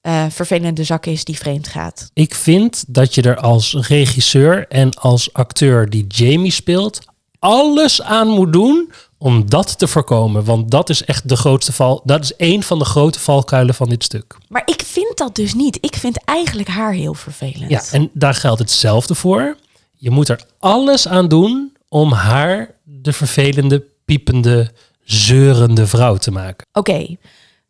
eh, 0.00 0.24
vervelende 0.28 0.84
zak 0.84 1.06
is 1.06 1.24
die 1.24 1.38
vreemd 1.38 1.68
gaat. 1.68 2.10
Ik 2.14 2.34
vind 2.34 2.84
dat 2.88 3.14
je 3.14 3.22
er 3.22 3.36
als 3.36 3.74
regisseur 3.74 4.68
en 4.68 4.94
als 4.94 5.32
acteur 5.32 5.90
die 5.90 6.06
Jamie 6.06 6.50
speelt 6.50 6.98
alles 7.38 8.02
aan 8.02 8.28
moet 8.28 8.52
doen 8.52 8.92
om 9.18 9.48
dat 9.48 9.78
te 9.78 9.86
voorkomen. 9.86 10.44
Want 10.44 10.70
dat 10.70 10.90
is 10.90 11.04
echt 11.04 11.28
de 11.28 11.36
grootste 11.36 11.72
val. 11.72 12.02
Dat 12.04 12.22
is 12.22 12.32
een 12.36 12.62
van 12.62 12.78
de 12.78 12.84
grote 12.84 13.20
valkuilen 13.20 13.74
van 13.74 13.88
dit 13.88 14.04
stuk. 14.04 14.36
Maar 14.48 14.62
ik 14.64 14.82
vind 14.82 15.16
dat 15.18 15.34
dus 15.34 15.54
niet. 15.54 15.78
Ik 15.80 15.94
vind 15.96 16.24
eigenlijk 16.24 16.68
haar 16.68 16.92
heel 16.92 17.14
vervelend. 17.14 17.70
Ja, 17.70 17.82
en 17.90 18.10
daar 18.12 18.34
geldt 18.34 18.58
hetzelfde 18.58 19.14
voor. 19.14 19.56
Je 19.92 20.10
moet 20.10 20.28
er 20.28 20.40
alles 20.58 21.08
aan 21.08 21.28
doen 21.28 21.76
om 21.88 22.12
haar 22.12 22.74
de 22.84 23.12
vervelende, 23.12 23.84
piepende, 24.04 24.72
zeurende 25.04 25.86
vrouw 25.86 26.16
te 26.16 26.30
maken. 26.30 26.66
Oké, 26.72 27.16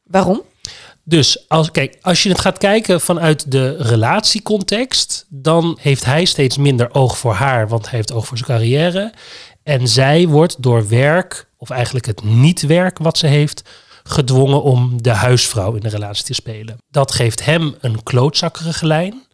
waarom? 0.02 0.42
Dus 1.04 1.48
als, 1.48 1.70
kijk, 1.70 1.98
als 2.02 2.22
je 2.22 2.28
het 2.28 2.40
gaat 2.40 2.58
kijken 2.58 3.00
vanuit 3.00 3.50
de 3.50 3.76
relatiecontext, 3.76 5.26
dan 5.28 5.78
heeft 5.80 6.04
hij 6.04 6.24
steeds 6.24 6.56
minder 6.56 6.94
oog 6.94 7.18
voor 7.18 7.34
haar, 7.34 7.68
want 7.68 7.84
hij 7.84 7.96
heeft 7.96 8.12
oog 8.12 8.26
voor 8.26 8.36
zijn 8.36 8.50
carrière. 8.50 9.12
En 9.62 9.88
zij 9.88 10.28
wordt 10.28 10.62
door 10.62 10.88
werk, 10.88 11.48
of 11.56 11.70
eigenlijk 11.70 12.06
het 12.06 12.24
niet-werk 12.24 12.98
wat 12.98 13.18
ze 13.18 13.26
heeft, 13.26 13.62
gedwongen 14.02 14.62
om 14.62 15.02
de 15.02 15.10
huisvrouw 15.10 15.74
in 15.74 15.80
de 15.80 15.88
relatie 15.88 16.24
te 16.24 16.34
spelen. 16.34 16.76
Dat 16.90 17.12
geeft 17.12 17.44
hem 17.44 17.74
een 17.80 18.02
klootzakkerige 18.02 18.86
lijn 18.86 19.26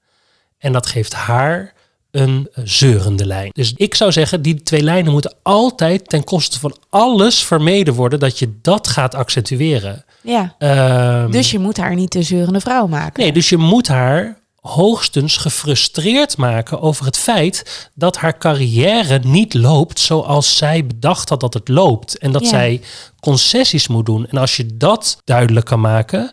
en 0.59 0.73
dat 0.73 0.87
geeft 0.87 1.13
haar 1.13 1.73
een 2.11 2.49
zeurende 2.65 3.27
lijn. 3.27 3.51
Dus 3.53 3.73
ik 3.77 3.95
zou 3.95 4.13
zeggen, 4.13 4.43
die 4.43 4.63
twee 4.63 4.83
lijnen 4.83 5.13
moeten 5.13 5.35
altijd 5.43 6.09
ten 6.09 6.25
koste 6.25 6.59
van 6.59 6.77
alles 6.91 7.43
vermeden 7.45 7.95
worden 7.95 8.19
dat 8.19 8.39
je 8.39 8.59
dat 8.63 8.89
gaat 8.89 9.15
accentueren. 9.15 10.05
Ja, 10.23 10.55
Ehm, 10.59 11.31
dus 11.31 11.51
je 11.51 11.59
moet 11.59 11.77
haar 11.77 11.95
niet 11.95 12.13
de 12.13 12.23
zeurende 12.23 12.61
vrouw 12.61 12.87
maken. 12.87 13.23
Nee, 13.23 13.33
dus 13.33 13.49
je 13.49 13.57
moet 13.57 13.89
haar 13.89 14.39
hoogstens 14.61 15.37
gefrustreerd 15.37 16.37
maken 16.37 16.81
over 16.81 17.05
het 17.07 17.17
feit 17.17 17.89
dat 17.95 18.17
haar 18.17 18.39
carrière 18.39 19.19
niet 19.23 19.55
loopt 19.55 20.01
zoals 20.01 20.57
zij 20.57 20.87
bedacht 20.87 21.29
had 21.29 21.41
dat 21.41 21.55
het 21.55 21.69
loopt. 21.69 22.19
En 22.19 22.33
dat 22.33 22.43
Ja. 22.43 22.49
zij 22.49 22.81
concessies 23.21 23.89
moet 23.89 24.07
doen. 24.07 24.27
En 24.31 24.39
als 24.39 24.57
je 24.57 24.77
dat 24.77 25.19
duidelijk 25.25 25.67
kan 25.67 25.81
maken, 25.81 26.31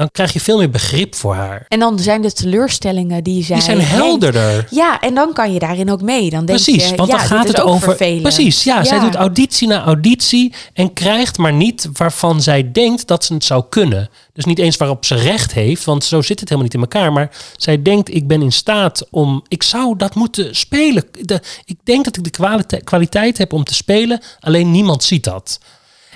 dan 0.00 0.10
krijg 0.10 0.32
je 0.32 0.40
veel 0.40 0.58
meer 0.58 0.70
begrip 0.70 1.14
voor 1.14 1.34
haar. 1.34 1.64
En 1.68 1.78
dan 1.78 1.98
zijn 1.98 2.22
de 2.22 2.32
teleurstellingen 2.32 3.24
die 3.24 3.44
zij... 3.44 3.56
Die 3.56 3.64
zijn 3.64 3.80
helderder. 3.80 4.66
Ja, 4.70 5.00
en 5.00 5.14
dan 5.14 5.32
kan 5.32 5.52
je 5.52 5.58
daarin 5.58 5.90
ook 5.90 6.02
mee. 6.02 6.30
Dan 6.30 6.44
denk 6.44 6.62
Precies, 6.62 6.88
je, 6.88 6.96
want 6.96 7.10
ja, 7.10 7.16
dan 7.16 7.26
gaat 7.26 7.46
het 7.48 7.60
over. 7.60 7.88
vervelend. 7.88 8.22
Precies, 8.22 8.64
ja, 8.64 8.84
zij 8.84 9.00
doet 9.00 9.14
auditie 9.14 9.68
na 9.68 9.84
auditie 9.84 10.54
en 10.72 10.92
krijgt 10.92 11.38
maar 11.38 11.52
niet 11.52 11.88
waarvan 11.92 12.42
zij 12.42 12.72
denkt 12.72 13.06
dat 13.06 13.24
ze 13.24 13.34
het 13.34 13.44
zou 13.44 13.64
kunnen. 13.68 14.10
Dus 14.32 14.44
niet 14.44 14.58
eens 14.58 14.76
waarop 14.76 15.04
ze 15.04 15.14
recht 15.14 15.52
heeft, 15.52 15.84
want 15.84 16.04
zo 16.04 16.22
zit 16.22 16.40
het 16.40 16.48
helemaal 16.48 16.62
niet 16.62 16.74
in 16.74 16.80
elkaar. 16.80 17.12
Maar 17.12 17.30
zij 17.56 17.82
denkt, 17.82 18.14
ik 18.14 18.26
ben 18.26 18.42
in 18.42 18.52
staat 18.52 19.06
om, 19.10 19.44
ik 19.48 19.62
zou 19.62 19.96
dat 19.96 20.14
moeten 20.14 20.56
spelen. 20.56 21.04
De, 21.20 21.40
ik 21.64 21.76
denk 21.84 22.04
dat 22.04 22.16
ik 22.16 22.24
de 22.24 22.30
kwalite- 22.30 22.80
kwaliteit 22.84 23.38
heb 23.38 23.52
om 23.52 23.64
te 23.64 23.74
spelen, 23.74 24.20
alleen 24.40 24.70
niemand 24.70 25.02
ziet 25.02 25.24
dat. 25.24 25.60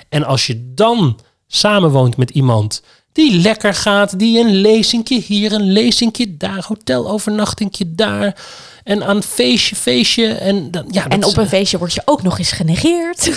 En 0.09 0.23
als 0.23 0.47
je 0.47 0.71
dan 0.73 1.19
samenwoont 1.47 2.17
met 2.17 2.29
iemand 2.29 2.81
Die 3.15 3.41
lekker 3.41 3.73
gaat, 3.73 4.19
die 4.19 4.39
een 4.39 4.55
lezingje 4.55 5.19
hier, 5.19 5.51
een 5.51 5.71
lezingje 5.71 6.37
daar, 6.37 6.65
hotelovernachtingje 6.67 7.95
daar. 7.95 8.35
En 8.85 9.03
aan 9.05 9.23
feestje, 9.23 9.75
feestje. 9.75 10.27
En, 10.27 10.71
dan, 10.71 10.85
ja, 10.91 11.07
En 11.07 11.19
dat 11.19 11.29
op 11.29 11.37
een 11.37 11.47
feestje 11.47 11.77
word 11.77 11.93
je 11.93 12.01
ook 12.05 12.23
nog 12.23 12.37
eens 12.39 12.51
genegeerd. 12.51 13.31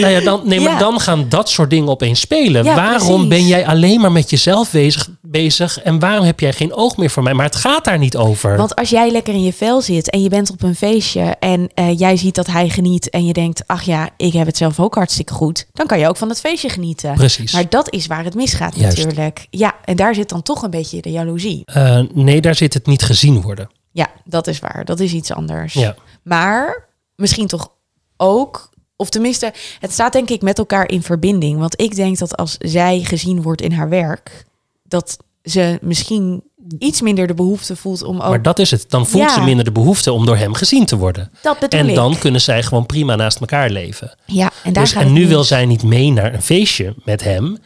Nou 0.00 0.12
ja, 0.12 0.20
dan, 0.20 0.40
nee, 0.44 0.60
maar 0.60 0.72
Ja. 0.72 0.78
dan 0.78 1.00
gaan 1.00 1.28
dat 1.28 1.48
soort 1.50 1.70
dingen 1.70 1.88
opeens 1.88 2.20
spelen. 2.20 2.64
Ja, 2.64 2.74
waarom 2.74 3.26
precies. 3.26 3.28
ben 3.28 3.46
jij 3.46 3.66
alleen 3.66 4.00
maar 4.00 4.12
met 4.12 4.30
jezelf 4.30 4.70
bezig, 4.70 5.08
bezig 5.22 5.80
en 5.82 5.98
waarom 5.98 6.24
heb 6.24 6.40
jij 6.40 6.52
geen 6.52 6.74
oog 6.74 6.96
meer 6.96 7.10
voor 7.10 7.22
mij? 7.22 7.34
Maar 7.34 7.44
het 7.46 7.56
gaat 7.56 7.84
daar 7.84 7.98
niet 7.98 8.16
over. 8.16 8.56
Want 8.56 8.76
als 8.76 8.90
jij 8.90 9.10
lekker 9.10 9.34
in 9.34 9.42
je 9.42 9.52
vel 9.52 9.80
zit 9.82 10.10
en 10.10 10.22
je 10.22 10.28
bent 10.28 10.50
op 10.50 10.62
een 10.62 10.74
feestje 10.76 11.20
en 11.40 11.68
eh, 11.74 11.98
jij 11.98 12.16
ziet 12.16 12.34
dat 12.34 12.46
hij 12.46 12.68
geniet 12.68 13.10
en 13.10 13.26
je 13.26 13.32
denkt, 13.32 13.62
ach 13.66 13.82
ja, 13.82 14.08
ik 14.16 14.32
heb 14.32 14.46
het 14.46 14.56
zelf 14.56 14.80
ook 14.80 14.94
hartstikke 14.94 15.32
goed, 15.32 15.66
dan 15.72 15.86
kan 15.86 15.98
je 15.98 16.08
ook 16.08 16.16
van 16.16 16.28
het 16.28 16.40
feestje 16.40 16.68
genieten. 16.68 17.14
Precies. 17.14 17.52
Maar 17.52 17.68
dat 17.68 17.92
is 17.92 18.06
waar 18.06 18.24
het 18.24 18.34
misgaat 18.34 18.76
Juist. 18.76 18.96
natuurlijk. 18.96 19.46
Ja, 19.50 19.74
en 19.84 19.96
daar 19.96 20.14
zit 20.14 20.28
dan 20.28 20.42
toch 20.42 20.62
een 20.62 20.70
beetje 20.70 21.00
de 21.02 21.10
jaloezie. 21.10 21.62
Eh, 21.64 22.00
nee, 22.14 22.40
daar 22.40 22.54
zit 22.54 22.74
het 22.74 22.86
niet 22.86 23.02
gezien 23.02 23.40
worden. 23.40 23.68
Ja, 23.96 24.10
dat 24.24 24.46
is 24.46 24.58
waar. 24.58 24.84
Dat 24.84 25.00
is 25.00 25.12
iets 25.12 25.32
anders. 25.32 25.74
Ja. 25.74 25.94
Maar 26.22 26.88
misschien 27.14 27.46
toch 27.46 27.70
ook, 28.16 28.70
of 28.96 29.10
tenminste, 29.10 29.52
het 29.80 29.92
staat 29.92 30.12
denk 30.12 30.30
ik 30.30 30.42
met 30.42 30.58
elkaar 30.58 30.88
in 30.88 31.02
verbinding. 31.02 31.58
Want 31.58 31.80
ik 31.80 31.94
denk 31.94 32.18
dat 32.18 32.36
als 32.36 32.56
zij 32.58 33.00
gezien 33.00 33.42
wordt 33.42 33.60
in 33.62 33.72
haar 33.72 33.88
werk, 33.88 34.44
dat 34.82 35.16
ze 35.42 35.78
misschien 35.82 36.42
iets 36.78 37.00
minder 37.00 37.26
de 37.26 37.34
behoefte 37.34 37.76
voelt 37.76 38.02
om 38.02 38.20
ook... 38.20 38.28
Maar 38.28 38.42
dat 38.42 38.58
is 38.58 38.70
het. 38.70 38.84
Dan 38.88 39.06
voelt 39.06 39.24
Ja. 39.24 39.34
ze 39.34 39.40
minder 39.40 39.64
de 39.64 39.72
behoefte 39.72 40.12
om 40.12 40.26
door 40.26 40.36
hem 40.36 40.54
gezien 40.54 40.86
te 40.86 40.96
worden. 40.96 41.30
dat 41.42 41.58
bedoel 41.58 41.80
En 41.80 41.88
ik. 41.88 41.94
dan 41.94 42.18
kunnen 42.18 42.40
zij 42.40 42.62
gewoon 42.62 42.86
prima 42.86 43.14
naast 43.16 43.40
elkaar 43.40 43.70
leven. 43.70 44.18
Ja, 44.26 44.50
en 44.64 44.72
daar 44.72 44.82
Dus, 44.82 44.92
gaat 44.92 45.02
en 45.02 45.12
nu 45.12 45.28
wil 45.28 45.44
zij 45.44 45.66
niet 45.66 45.82
mee 45.82 46.10
naar 46.10 46.34
een 46.34 46.42
feestje 46.42 46.94
met 47.04 47.22
hem, 47.24 47.58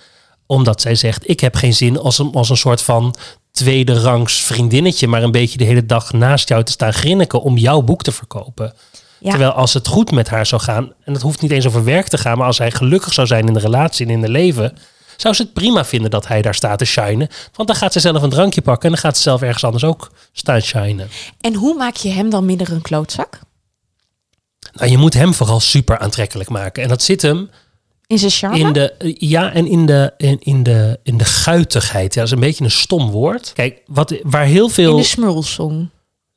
omdat 0.47 0.81
zij 0.81 0.95
zegt: 0.95 1.29
Ik 1.29 1.41
heb 1.41 1.55
geen 1.55 1.75
zin 1.75 1.99
als 1.99 2.19
een, 2.19 2.33
als 2.33 2.51
een 2.51 2.57
soort 2.57 2.83
van 2.83 3.15
tweede 3.61 4.01
rangs 4.01 4.41
vriendinnetje, 4.43 5.09
maar 5.09 5.23
een 5.23 5.31
beetje 5.31 5.59
de 5.59 5.65
hele 5.65 5.87
dag 5.87 6.13
naast 6.13 6.49
jou 6.49 6.65
te 6.65 6.73
staan 6.73 6.93
grinniken 6.93 7.43
om 7.43 7.57
jouw 7.57 7.81
boek 7.81 8.03
te 8.03 8.13
verkopen. 8.13 8.73
Ja. 9.19 9.31
Terwijl 9.31 9.51
als 9.51 9.75
het 9.75 9.87
goed 9.87 10.11
met 10.11 10.29
haar 10.29 10.47
zou 10.47 10.63
gaan, 10.63 10.93
en 11.05 11.13
het 11.13 11.23
hoeft 11.23 11.41
niet 11.41 11.51
eens 11.51 11.67
over 11.67 11.85
werk 11.85 12.09
te 12.09 12.19
gaan, 12.19 12.39
maar 12.39 12.47
als 12.47 12.59
hij 12.59 12.71
gelukkig 12.71 13.13
zou 13.13 13.27
zijn 13.27 13.47
in 13.47 13.55
de 13.55 13.61
relatie 13.61 14.07
en 14.07 14.13
in 14.13 14.23
het 14.23 14.31
leven, 14.31 14.77
zou 15.17 15.35
ze 15.35 15.43
het 15.43 15.53
prima 15.53 15.85
vinden 15.85 16.11
dat 16.11 16.27
hij 16.27 16.43
daar 16.43 16.55
staat 16.55 16.79
te 16.79 16.85
shinen. 16.85 17.29
Want 17.53 17.69
dan 17.69 17.77
gaat 17.77 17.93
ze 17.93 18.01
zelf 18.01 18.23
een 18.23 18.31
drankje 18.31 18.63
pakken 18.63 18.85
en 18.85 18.91
dan 18.91 19.01
gaat 19.01 19.17
ze 19.17 19.23
zelf 19.23 19.43
ergens 19.43 19.65
anders 19.65 19.85
ook 19.85 20.11
staan 20.33 20.61
shinen. 20.61 21.09
En 21.41 21.55
hoe 21.55 21.77
maak 21.77 21.97
je 21.97 22.09
hem 22.09 22.31
dan 22.31 22.45
minder 22.45 22.73
een 22.73 22.83
klootzak? 22.83 23.39
Nou, 24.73 24.91
je 24.91 24.99
moet 24.99 25.15
hem 25.15 25.35
vooral 25.35 25.61
super 25.61 25.99
aantrekkelijk 25.99 26.49
maken. 26.49 26.83
En 26.83 26.89
dat 26.89 27.03
zit 27.03 27.23
hem 27.23 27.51
In 28.11 28.19
zijn 28.19 28.31
charme? 28.31 28.59
In 28.59 28.73
de, 28.73 29.15
ja, 29.19 29.53
en 29.53 29.67
in 29.67 29.87
de, 29.87 30.13
in, 30.17 30.37
in 30.41 30.63
de, 30.63 30.99
in 31.03 31.17
de 31.17 31.25
guitigheid. 31.25 32.15
Ja, 32.15 32.21
dat 32.21 32.29
is 32.29 32.35
een 32.35 32.41
beetje 32.41 32.65
een 32.65 32.71
stom 32.71 33.11
woord. 33.11 33.53
Kijk, 33.55 33.83
wat, 33.87 34.15
waar 34.23 34.45
heel 34.45 34.69
veel... 34.69 34.91
In 34.91 34.97
de 34.97 35.03
smulsong. 35.03 35.89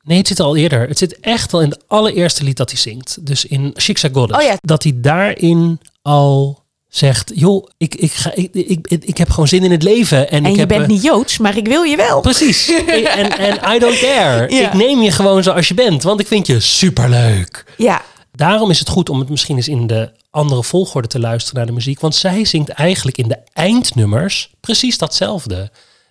Nee, 0.02 0.18
het 0.18 0.28
zit 0.28 0.40
al 0.40 0.56
eerder. 0.56 0.88
Het 0.88 0.98
zit 0.98 1.20
echt 1.20 1.52
al 1.52 1.60
in 1.60 1.68
het 1.68 1.84
allereerste 1.86 2.44
lied 2.44 2.56
dat 2.56 2.70
hij 2.70 2.78
zingt. 2.78 3.26
Dus 3.26 3.44
in 3.44 3.74
Shiksa 3.78 4.08
Goddess. 4.12 4.40
Oh 4.40 4.46
ja. 4.46 4.56
Dat 4.60 4.82
hij 4.82 4.92
daarin 4.96 5.80
al 6.02 6.62
zegt... 6.88 7.32
joh, 7.34 7.68
ik, 7.76 7.94
ik, 7.94 8.12
ga, 8.12 8.34
ik, 8.34 8.54
ik, 8.54 8.86
ik, 8.88 9.04
ik 9.04 9.18
heb 9.18 9.30
gewoon 9.30 9.48
zin 9.48 9.64
in 9.64 9.70
het 9.70 9.82
leven. 9.82 10.30
En, 10.30 10.44
En 10.44 10.44
ik 10.44 10.52
je 10.52 10.58
heb, 10.58 10.68
bent 10.68 10.82
eh, 10.82 10.88
niet 10.88 11.02
Joods, 11.02 11.38
maar 11.38 11.56
ik 11.56 11.66
wil 11.66 11.82
je 11.82 11.96
wel. 11.96 12.20
Precies. 12.20 12.68
en, 13.20 13.38
en 13.38 13.74
I 13.74 13.78
don't 13.78 13.98
care. 13.98 14.54
Ja. 14.54 14.66
Ik 14.66 14.72
neem 14.72 15.02
je 15.02 15.10
gewoon 15.10 15.42
zoals 15.42 15.68
je 15.68 15.74
bent. 15.74 16.02
Want 16.02 16.20
ik 16.20 16.26
vind 16.26 16.46
je 16.46 16.60
superleuk. 16.60 17.64
Ja, 17.76 18.02
Daarom 18.36 18.70
is 18.70 18.78
het 18.78 18.88
goed 18.88 19.08
om 19.08 19.18
het 19.18 19.28
misschien 19.28 19.56
eens 19.56 19.68
in 19.68 19.86
de 19.86 20.10
andere 20.30 20.62
volgorde 20.62 21.08
te 21.08 21.20
luisteren 21.20 21.56
naar 21.56 21.66
de 21.66 21.72
muziek. 21.72 22.00
Want 22.00 22.14
zij 22.14 22.44
zingt 22.44 22.68
eigenlijk 22.68 23.18
in 23.18 23.28
de 23.28 23.38
eindnummers 23.52 24.50
precies 24.60 24.98
datzelfde. 24.98 25.70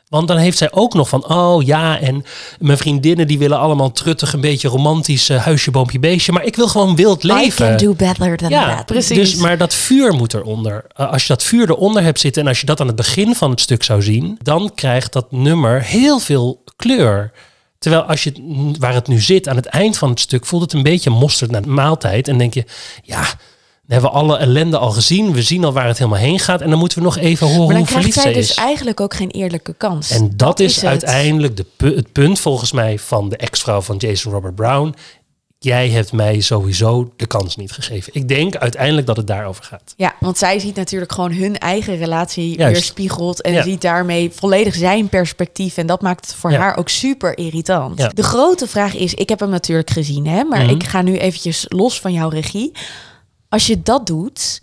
Want 0.10 0.28
dan 0.28 0.38
heeft 0.38 0.58
zij 0.58 0.72
ook 0.72 0.94
nog 0.94 1.10
van, 1.10 1.30
oh 1.30 1.64
ja, 1.64 2.00
en 2.00 2.26
mijn 2.60 2.78
vriendinnen 2.78 3.28
die 3.28 3.38
willen 3.38 3.60
allemaal 3.60 3.92
truttig, 3.92 4.34
een 4.34 4.42
beetje 4.42 4.68
romantisch 4.68 5.30
eh, 5.30 5.44
huisje, 5.44 5.72
boompje, 5.72 6.00
beestje. 6.00 6.32
Maar 6.32 6.44
ik 6.44 6.56
wil 6.56 6.68
gewoon 6.68 6.96
wild 6.96 7.24
I 7.24 7.28
leven. 7.28 7.68
can 7.68 7.78
do 7.78 7.94
better 7.94 8.38
than 8.38 8.50
ja, 8.50 8.76
that. 8.76 8.86
Precies. 8.86 9.18
Dus, 9.18 9.36
maar 9.36 9.58
dat 9.58 9.74
vuur 9.74 10.14
moet 10.14 10.34
eronder. 10.34 10.86
Uh, 10.98 11.12
als 11.12 11.22
je 11.22 11.28
dat 11.28 11.44
vuur 11.44 11.70
eronder 11.70 12.04
hebt 12.04 12.20
zitten 12.20 12.42
en 12.42 12.48
als 12.48 12.60
je 12.60 12.66
dat 12.66 12.80
aan 12.80 12.88
het 12.88 12.96
begin 12.96 13.36
van 13.36 13.50
het 13.50 13.62
stuk 13.62 13.84
zou 13.84 14.02
zien, 14.02 14.38
dan 14.42 14.72
krijgt 14.76 15.14
dat 15.14 15.32
nummer 15.32 15.82
heel 15.82 16.20
veel 16.20 16.64
kleur. 16.76 17.32
Terwijl 17.84 18.04
als 18.04 18.24
je 18.24 18.34
waar 18.80 18.94
het 18.94 19.08
nu 19.08 19.20
zit 19.20 19.48
aan 19.48 19.56
het 19.56 19.66
eind 19.66 19.98
van 19.98 20.10
het 20.10 20.20
stuk, 20.20 20.46
voelt 20.46 20.62
het 20.62 20.74
een 20.74 20.84
beetje 20.84 21.10
mosterd 21.10 21.52
naar 21.52 21.62
de 21.62 21.68
maaltijd. 21.68 22.28
En 22.28 22.38
denk 22.38 22.54
je, 22.54 22.66
ja, 23.04 23.26
we 23.86 23.94
hebben 23.94 24.12
alle 24.12 24.38
ellende 24.38 24.78
al 24.78 24.92
gezien. 24.92 25.34
We 25.34 25.42
zien 25.42 25.64
al 25.64 25.74
waar 25.74 25.88
het 25.88 25.98
helemaal 25.98 26.20
heen 26.20 26.40
gaat. 26.40 26.62
En 26.62 26.70
dan 26.70 26.80
moeten 26.80 26.98
we 26.98 27.04
nog 27.04 27.18
even 27.18 27.48
horen 27.48 27.66
maar 27.66 27.76
dan 27.76 27.78
hoe 27.78 27.88
verliefd 27.88 28.20
zij 28.20 28.34
dus 28.34 28.50
is. 28.50 28.56
eigenlijk 28.56 29.00
ook 29.00 29.14
geen 29.14 29.30
eerlijke 29.30 29.74
kans. 29.78 30.10
En 30.10 30.32
dat, 30.36 30.60
is, 30.60 30.86
uiteindelijk 30.86 31.58
de 31.58 31.66
pu- 31.78 31.96
het 31.96 32.12
punt 32.12 32.40
volgens 32.40 32.72
mij 32.72 33.00
van 33.00 33.30
de 33.30 33.38
ex-vrouw 33.38 33.82
van 33.82 33.98
Jason 33.98 34.32
Robert 34.32 34.56
Brown. 34.56 34.96
Jij 35.64 35.90
hebt 35.90 36.12
mij 36.12 36.40
sowieso 36.40 37.14
de 37.16 37.28
kans 37.28 37.56
niet 37.56 37.72
gegeven. 37.72 38.14
Ik 38.16 38.28
denk 38.28 38.56
uiteindelijk 38.56 39.08
dat 39.08 39.18
het 39.18 39.28
daarover 39.28 39.64
gaat. 39.64 39.94
Ja, 39.98 40.16
want 40.20 40.38
zij 40.38 40.60
ziet 40.60 40.76
natuurlijk 40.76 41.12
gewoon 41.12 41.32
hun 41.34 41.58
eigen 41.58 41.96
relatie 41.98 42.58
Juist. 42.58 42.74
weerspiegeld. 42.74 43.42
En 43.42 43.54
Ja. 43.54 43.64
ziet 43.64 43.82
daarmee 43.82 44.32
volledig 44.32 44.76
zijn 44.76 45.10
perspectief. 45.10 45.78
En 45.78 45.88
dat 45.88 46.02
maakt 46.02 46.26
het 46.26 46.36
voor 46.36 46.52
Ja. 46.52 46.58
haar 46.60 46.78
ook 46.78 46.90
super 46.90 47.38
irritant. 47.38 47.98
Ja. 48.00 48.08
De 48.08 48.24
grote 48.24 48.68
vraag 48.68 48.94
is, 48.96 49.14
ik 49.14 49.30
heb 49.30 49.40
hem 49.40 49.50
natuurlijk 49.50 49.90
gezien, 49.90 50.28
hè, 50.28 50.44
maar 50.44 50.62
Mhm. 50.64 50.70
ik 50.74 50.84
ga 50.84 51.02
nu 51.02 51.18
eventjes 51.18 51.66
los 51.68 52.00
van 52.00 52.14
jouw 52.14 52.30
regie. 52.30 52.72
Als 53.50 53.68
je 53.68 53.82
dat 53.82 54.06
doet, 54.08 54.62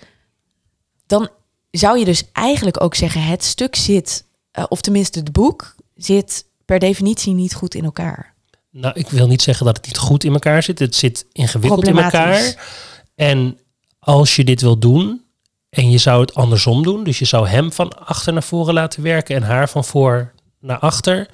dan 1.06 1.28
zou 1.70 1.98
je 1.98 2.04
dus 2.04 2.24
eigenlijk 2.32 2.82
ook 2.82 2.94
zeggen, 2.94 3.22
het 3.22 3.44
stuk 3.44 3.76
zit, 3.76 4.24
eh, 4.50 4.64
of 4.68 4.80
tenminste 4.80 5.18
het 5.18 5.32
boek, 5.32 5.74
zit 5.94 6.44
per 6.64 6.78
definitie 6.78 7.34
niet 7.34 7.54
goed 7.54 7.74
in 7.74 7.84
elkaar. 7.84 8.34
Nou, 8.70 8.94
ik 8.98 9.08
wil 9.08 9.26
niet 9.26 9.42
zeggen 9.42 9.66
dat 9.66 9.76
het 9.76 9.86
niet 9.86 9.98
goed 9.98 10.24
in 10.24 10.32
elkaar 10.32 10.62
zit. 10.62 10.78
Het 10.78 10.94
zit 10.94 11.26
ingewikkeld 11.32 11.88
in 11.88 11.98
elkaar. 11.98 12.54
En 13.14 13.58
als 13.98 14.36
je 14.36 14.44
dit 14.44 14.60
wil 14.60 14.78
doen 14.78 15.24
en 15.70 15.90
je 15.90 15.98
zou 15.98 16.20
het 16.20 16.34
andersom 16.34 16.82
doen, 16.82 17.04
dus 17.04 17.18
je 17.18 17.24
zou 17.24 17.48
hem 17.48 17.72
van 17.72 18.06
achter 18.06 18.32
naar 18.32 18.42
voren 18.42 18.74
laten 18.74 19.02
werken 19.02 19.36
en 19.36 19.42
haar 19.42 19.68
van 19.68 19.84
voor 19.84 20.32
naar 20.60 20.78
achter, 20.78 21.28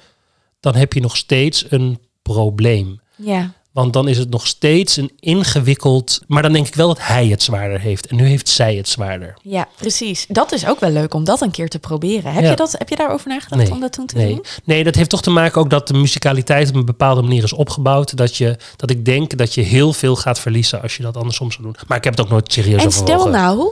dan 0.59 0.75
heb 0.75 0.93
je 0.93 0.99
nog 0.99 1.17
steeds 1.17 1.71
een 1.71 1.99
probleem. 2.21 2.99
Ja, 3.15 3.53
Want 3.77 3.93
dan 3.93 4.07
is 4.07 4.17
het 4.17 4.29
nog 4.29 4.47
steeds 4.47 4.97
een 4.97 5.11
ingewikkeld. 5.19 6.21
Maar 6.27 6.41
dan 6.41 6.51
denk 6.53 6.67
ik 6.67 6.75
wel 6.75 6.87
dat 6.87 6.99
hij 7.01 7.27
het 7.27 7.43
zwaarder 7.43 7.79
heeft. 7.79 8.07
En 8.07 8.15
nu 8.15 8.25
heeft 8.25 8.49
zij 8.49 8.75
het 8.75 8.89
zwaarder. 8.89 9.37
ja, 9.41 9.67
precies. 9.75 10.25
Dat 10.29 10.51
is 10.51 10.67
ook 10.67 10.79
wel 10.79 10.89
leuk 10.89 11.13
om 11.13 11.23
dat 11.23 11.41
een 11.41 11.51
keer 11.51 11.69
te 11.69 11.79
proberen. 11.79 12.33
Heb, 12.33 12.43
Ja. 12.43 12.49
je, 12.49 12.55
dat, 12.55 12.71
heb 12.77 12.89
je 12.89 12.95
daarover 12.95 13.27
nagedacht 13.27 13.61
Nee, 13.61 13.71
om 13.71 13.79
dat 13.79 13.91
toen 13.93 14.05
te 14.05 14.15
Nee. 14.15 14.27
doen? 14.33 14.43
nee, 14.63 14.83
dat 14.83 14.95
heeft 14.95 15.09
toch 15.09 15.21
te 15.21 15.29
maken 15.29 15.61
ook 15.61 15.69
dat 15.69 15.87
de 15.87 15.93
musicaliteit 15.93 16.69
op 16.69 16.75
een 16.75 16.85
bepaalde 16.85 17.21
manier 17.21 17.43
is 17.43 17.53
opgebouwd. 17.53 18.17
Dat, 18.17 18.35
je, 18.37 18.57
dat 18.75 18.89
ik 18.89 19.05
denk 19.05 19.37
dat 19.37 19.53
je 19.53 19.61
heel 19.61 19.93
veel 19.93 20.15
gaat 20.15 20.39
verliezen 20.39 20.81
als 20.81 20.97
je 20.97 21.03
dat 21.03 21.17
andersom 21.17 21.51
zou 21.51 21.63
doen. 21.63 21.75
Maar 21.87 21.97
ik 21.97 22.03
heb 22.03 22.13
het 22.17 22.25
ook 22.25 22.31
nooit 22.31 22.53
serieus 22.53 22.81
En 22.81 22.87
overwogen. 22.87 23.19
stel 23.19 23.31
nou 23.31 23.71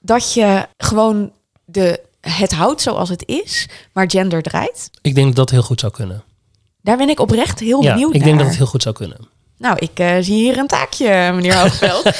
dat 0.00 0.32
je 0.32 0.66
gewoon 0.76 1.30
de, 1.64 2.00
het 2.20 2.52
houdt 2.52 2.80
zoals 2.80 3.08
het 3.08 3.22
is, 3.26 3.68
maar 3.92 4.10
gender 4.10 4.42
draait. 4.42 4.90
Ik 5.02 5.14
denk 5.14 5.26
dat 5.26 5.36
dat 5.36 5.50
heel 5.50 5.62
goed 5.62 5.80
zou 5.80 5.92
kunnen. 5.92 6.22
Daar 6.82 6.96
ben 6.96 7.08
ik 7.08 7.20
oprecht 7.20 7.60
heel 7.60 7.82
ja, 7.82 7.92
benieuwd 7.92 8.14
ik 8.14 8.16
naar. 8.16 8.26
denk 8.26 8.38
dat 8.38 8.48
het 8.48 8.56
heel 8.56 8.66
goed 8.66 8.82
zou 8.82 8.94
kunnen. 8.94 9.18
Nou, 9.58 9.76
ik 9.78 9.98
eh, 9.98 10.16
zie 10.20 10.34
hier 10.34 10.58
een 10.58 10.66
taakje, 10.66 11.32
meneer 11.34 11.56
Hoogveld. 11.60 12.10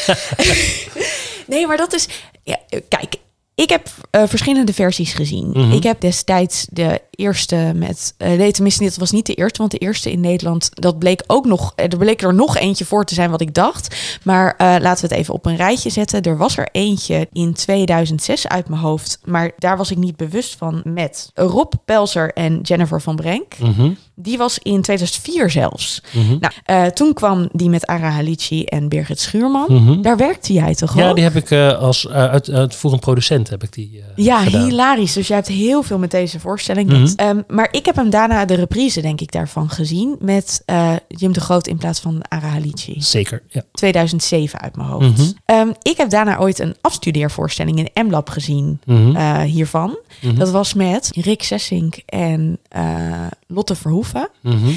nee, 1.47 1.67
maar 1.67 1.77
dat 1.77 1.93
is... 1.93 2.09
Ja, 2.43 2.59
kijk, 2.89 3.15
ik 3.55 3.69
heb 3.69 3.89
eh, 4.11 4.23
verschillende 4.27 4.73
versies 4.73 5.13
gezien. 5.13 5.49
Mhm. 5.49 5.73
Ik 5.73 5.83
heb 5.83 6.01
destijds 6.01 6.67
de 6.71 7.03
eerste 7.11 7.73
met... 7.75 8.15
eh, 8.17 8.33
nee, 8.33 8.53
tenminste, 8.53 8.83
dit 8.85 8.97
was 8.97 9.11
niet 9.11 9.27
de 9.27 9.35
eerste, 9.35 9.59
want 9.59 9.71
de 9.71 9.79
eerste 9.79 10.11
in 10.13 10.21
Nederland... 10.21 10.71
dat 10.73 10.99
bleek 10.99 11.23
ook 11.27 11.45
nog... 11.47 11.73
Er 11.77 11.97
bleek 11.99 12.23
er 12.23 12.35
nog 12.35 12.57
eentje 12.57 12.85
voor 12.85 13.05
te 13.05 13.15
zijn 13.15 13.31
wat 13.31 13.41
ik 13.41 13.55
dacht. 13.55 13.97
Maar 14.23 14.55
laten 14.59 15.09
we 15.09 15.15
het 15.15 15.21
even 15.23 15.35
op 15.35 15.47
een 15.47 15.57
rijtje 15.57 15.91
zetten. 15.91 16.23
Er 16.23 16.37
was 16.37 16.57
er 16.57 16.69
eentje 16.73 17.29
in 17.33 17.55
2006 17.55 18.49
uit 18.49 18.69
mijn 18.69 18.81
hoofd. 18.81 19.21
Maar 19.25 19.51
daar 19.59 19.77
was 19.77 19.91
ik 19.91 19.97
niet 19.97 20.17
bewust 20.17 20.57
van 20.57 20.81
met 20.85 21.31
Rob 21.35 21.73
Pelzer 21.85 22.33
en 22.33 22.61
Jennifer 22.61 23.01
van 23.01 23.17
Brenk. 23.17 23.59
Mhm, 23.59 23.91
Die 24.21 24.39
was 24.39 24.59
in 24.59 24.83
2004 24.83 25.51
zelfs. 25.51 26.03
mhm, 26.13 26.37
Nou, 26.41 26.53
eh, 26.65 26.85
toen 26.87 27.13
kwam 27.13 27.49
die 27.53 27.69
met 27.69 27.87
Ara 27.87 28.11
Halici 28.11 28.65
en 28.65 28.89
Birgit 28.89 29.21
Schuurman. 29.21 29.67
mhm. 29.69 30.03
Daar 30.03 30.17
werkte 30.17 30.53
jij 30.53 30.75
toch 30.75 30.97
Ja, 30.97 31.09
ook? 31.09 31.15
die 31.15 31.25
heb 31.25 31.37
ik 31.37 31.51
eh, 31.51 31.79
als 31.79 32.05
uh, 32.05 32.11
uit, 32.13 32.51
uitvoerend 32.51 33.01
producent 33.01 33.49
heb 33.49 33.63
ik 33.63 33.73
die 33.73 34.03
Ja, 34.17 34.39
gedaan. 34.43 34.65
hilarisch. 34.65 35.13
Dus 35.13 35.27
jij 35.29 35.37
hebt 35.37 35.49
heel 35.49 35.83
veel 35.83 35.99
met 35.99 36.11
deze 36.11 36.41
voorstelling. 36.41 36.91
Mhm. 36.91 37.07
Ehm, 37.17 37.43
maar 37.49 37.69
ik 37.71 37.87
heb 37.87 37.97
hem 37.97 38.11
daarna 38.11 38.45
de 38.45 38.55
reprise, 38.55 39.01
denk 39.01 39.21
ik, 39.21 39.33
daarvan 39.33 39.71
gezien. 39.71 40.17
Met 40.21 40.63
Jim 41.09 41.33
de 41.33 41.41
Groot 41.41 41.67
in 41.67 41.77
plaats 41.77 42.01
van 42.01 42.23
Ara 42.29 42.49
Halici. 42.49 42.95
Zeker, 43.03 43.43
ja. 43.49 43.63
2007 43.73 44.61
uit 44.61 44.77
mijn 44.77 44.89
hoofd. 44.89 45.35
Ehm, 45.45 45.69
ik 45.83 45.97
heb 45.97 46.11
daarna 46.11 46.39
ooit 46.39 46.59
een 46.59 46.75
afstudeervoorstelling 46.81 47.89
in 47.93 48.07
M-Lab 48.07 48.29
gezien 48.29 48.81
hiervan. 49.45 49.99
Dat 50.35 50.51
was 50.51 50.75
met 50.75 51.11
Rick 51.15 51.43
Sessink 51.43 51.95
en 52.07 52.59
Lotte 53.49 53.75
Verhoeven. 53.75 54.29
mhm. 54.43 54.71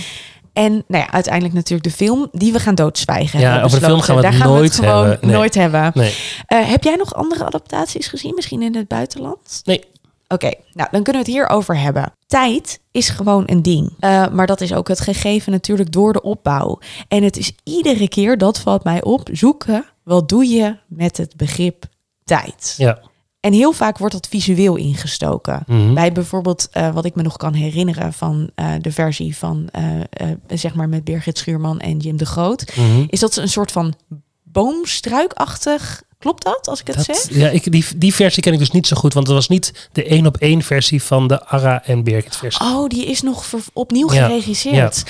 En 0.53 0.71
nou 0.87 1.03
ja, 1.03 1.11
uiteindelijk 1.11 1.53
natuurlijk 1.53 1.83
de 1.89 1.95
film 1.95 2.27
die 2.31 2.51
we 2.51 2.59
gaan 2.59 2.75
doodzwijgen. 2.75 3.39
Ja, 3.39 3.61
over 3.61 3.79
de 3.79 3.85
film 3.85 4.01
gaan 4.01 4.15
we 4.15 4.25
het 4.27 4.37
Daar 4.39 4.47
nooit 4.47 4.75
gewoon 4.75 5.07
hebben. 5.07 5.27
Nee. 5.27 5.35
nooit 5.37 5.53
hebben. 5.55 5.91
Nee, 5.93 6.15
Eh, 6.45 6.69
heb 6.69 6.83
jij 6.83 6.95
nog 6.95 7.13
andere 7.13 7.45
adaptaties 7.45 8.07
gezien, 8.07 8.33
misschien 8.35 8.61
in 8.61 8.75
het 8.75 8.87
buitenland? 8.87 9.61
nee. 9.63 9.83
Oké, 10.27 10.51
nou 10.73 10.87
dan 10.91 11.03
kunnen 11.03 11.21
we 11.23 11.31
het 11.31 11.37
hierover 11.37 11.77
hebben. 11.79 12.13
Tijd 12.27 12.79
is 12.91 13.09
gewoon 13.09 13.43
een 13.45 13.61
ding. 13.61 13.89
Uh, 13.99 14.27
maar 14.27 14.47
dat 14.47 14.61
is 14.61 14.73
ook 14.73 14.87
het 14.87 14.99
gegeven 14.99 15.51
natuurlijk 15.51 15.91
door 15.91 16.13
de 16.13 16.21
opbouw. 16.21 16.79
En 17.07 17.23
het 17.23 17.37
is 17.37 17.51
iedere 17.63 18.07
keer, 18.09 18.37
dat 18.37 18.59
valt 18.59 18.83
mij 18.83 19.03
op, 19.03 19.29
zoeken. 19.31 19.85
Wat 20.03 20.29
doe 20.29 20.45
je 20.45 20.77
met 20.87 21.17
het 21.17 21.35
begrip 21.35 21.85
tijd? 22.23 22.73
Ja. 22.77 22.99
En 23.41 23.53
heel 23.53 23.71
vaak 23.71 23.97
wordt 23.97 24.13
dat 24.13 24.27
visueel 24.27 24.75
ingestoken. 24.75 25.63
Mhm. 25.67 25.93
Bij 25.93 26.11
bijvoorbeeld, 26.11 26.67
uh, 26.77 26.93
wat 26.93 27.05
ik 27.05 27.15
me 27.15 27.21
nog 27.21 27.37
kan 27.37 27.53
herinneren 27.53 28.13
van 28.13 28.49
uh, 28.55 28.73
de 28.81 28.91
versie 28.91 29.37
van, 29.37 29.69
zeg 30.47 30.73
maar 30.73 30.89
met 30.89 31.03
Birgit 31.03 31.37
Schuurman 31.37 31.79
en 31.79 31.97
Jim 31.97 32.17
de 32.17 32.25
Groot, 32.25 32.75
Mhm. 32.75 33.03
is 33.07 33.19
dat 33.19 33.33
ze 33.33 33.41
een 33.41 33.49
soort 33.49 33.71
van 33.71 33.93
boomstruikachtig 34.43 36.03
Klopt 36.19 36.43
dat, 36.43 36.67
als 36.67 36.79
ik 36.81 36.87
het 36.87 36.95
Dat- 36.95 37.05
zeg? 37.05 37.35
Ja, 37.37 37.49
ik, 37.49 37.71
die, 37.71 37.85
die 37.97 38.13
versie 38.13 38.43
ken 38.43 38.53
ik 38.53 38.59
dus 38.59 38.71
niet 38.71 38.87
zo 38.87 38.95
goed, 38.95 39.13
want 39.13 39.27
het 39.27 39.35
was 39.35 39.47
niet 39.47 39.89
de 39.91 40.03
één 40.05 40.25
op 40.25 40.37
één 40.37 40.61
versie 40.61 41.03
van 41.03 41.27
de 41.27 41.45
Ara 41.45 41.83
en 41.85 42.03
Birgit 42.03 42.35
versie. 42.35 42.65
Oh, 42.65 42.87
die 42.87 43.05
is 43.05 43.21
nog 43.21 43.45
ver- 43.45 43.63
opnieuw 43.73 44.13
Ja, 44.13 44.25
geregisseerd. 44.27 45.03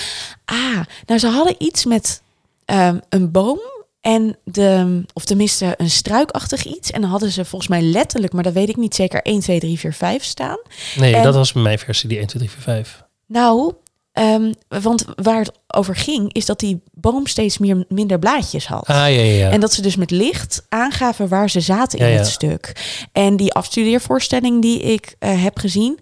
Ah, 0.45 0.79
nou 1.05 1.19
ze 1.19 1.27
hadden 1.27 1.55
iets 1.57 1.85
met 1.85 2.21
ehm, 2.65 2.97
een 3.09 3.31
boom 3.31 3.59
en 4.01 4.37
de, 4.43 5.03
of 5.13 5.25
tenminste 5.25 5.73
een 5.77 5.89
struikachtig 5.89 6.65
iets. 6.65 6.91
En 6.91 7.01
dan 7.01 7.09
hadden 7.09 7.31
ze 7.31 7.45
volgens 7.45 7.69
mij 7.69 7.81
letterlijk, 7.81 8.33
maar 8.33 8.43
dat 8.43 8.53
weet 8.53 8.69
ik 8.69 8.77
niet 8.77 8.95
zeker, 8.95 9.21
1, 9.21 9.39
2, 9.39 9.59
3, 9.59 9.79
4, 9.79 9.93
5 9.93 10.23
staan. 10.23 10.57
Nee, 10.95 11.15
en- 11.15 11.23
dat 11.23 11.35
was 11.35 11.53
mijn 11.53 11.79
versie, 11.79 12.09
die 12.09 12.17
1, 12.17 12.27
2, 12.27 12.41
3, 12.41 12.55
4, 12.55 12.63
5. 12.63 13.03
Nou, 13.27 13.73
ehm, 14.11 14.51
want 14.67 15.05
waar 15.15 15.39
het 15.39 15.51
over 15.67 15.95
ging, 15.95 16.33
is 16.33 16.45
dat 16.45 16.59
die 16.59 16.81
boom 16.91 17.27
steeds 17.27 17.57
meer, 17.57 17.85
minder 17.87 18.19
blaadjes 18.19 18.67
had. 18.67 18.87
Ah, 18.87 18.95
ja, 18.95 19.07
ja. 19.07 19.49
En 19.49 19.59
dat 19.59 19.73
ze 19.73 19.81
dus 19.81 19.95
met 19.95 20.11
licht 20.11 20.65
aangaven 20.69 21.27
waar 21.27 21.49
ze 21.49 21.59
zaten 21.59 21.99
in 21.99 22.07
ja. 22.07 22.17
het 22.17 22.27
stuk. 22.27 22.73
En 23.11 23.35
die 23.37 23.53
afstudeervoorstelling 23.53 24.61
die 24.61 24.79
ik 24.81 25.15
eh, 25.19 25.43
heb 25.43 25.57
gezien, 25.59 25.99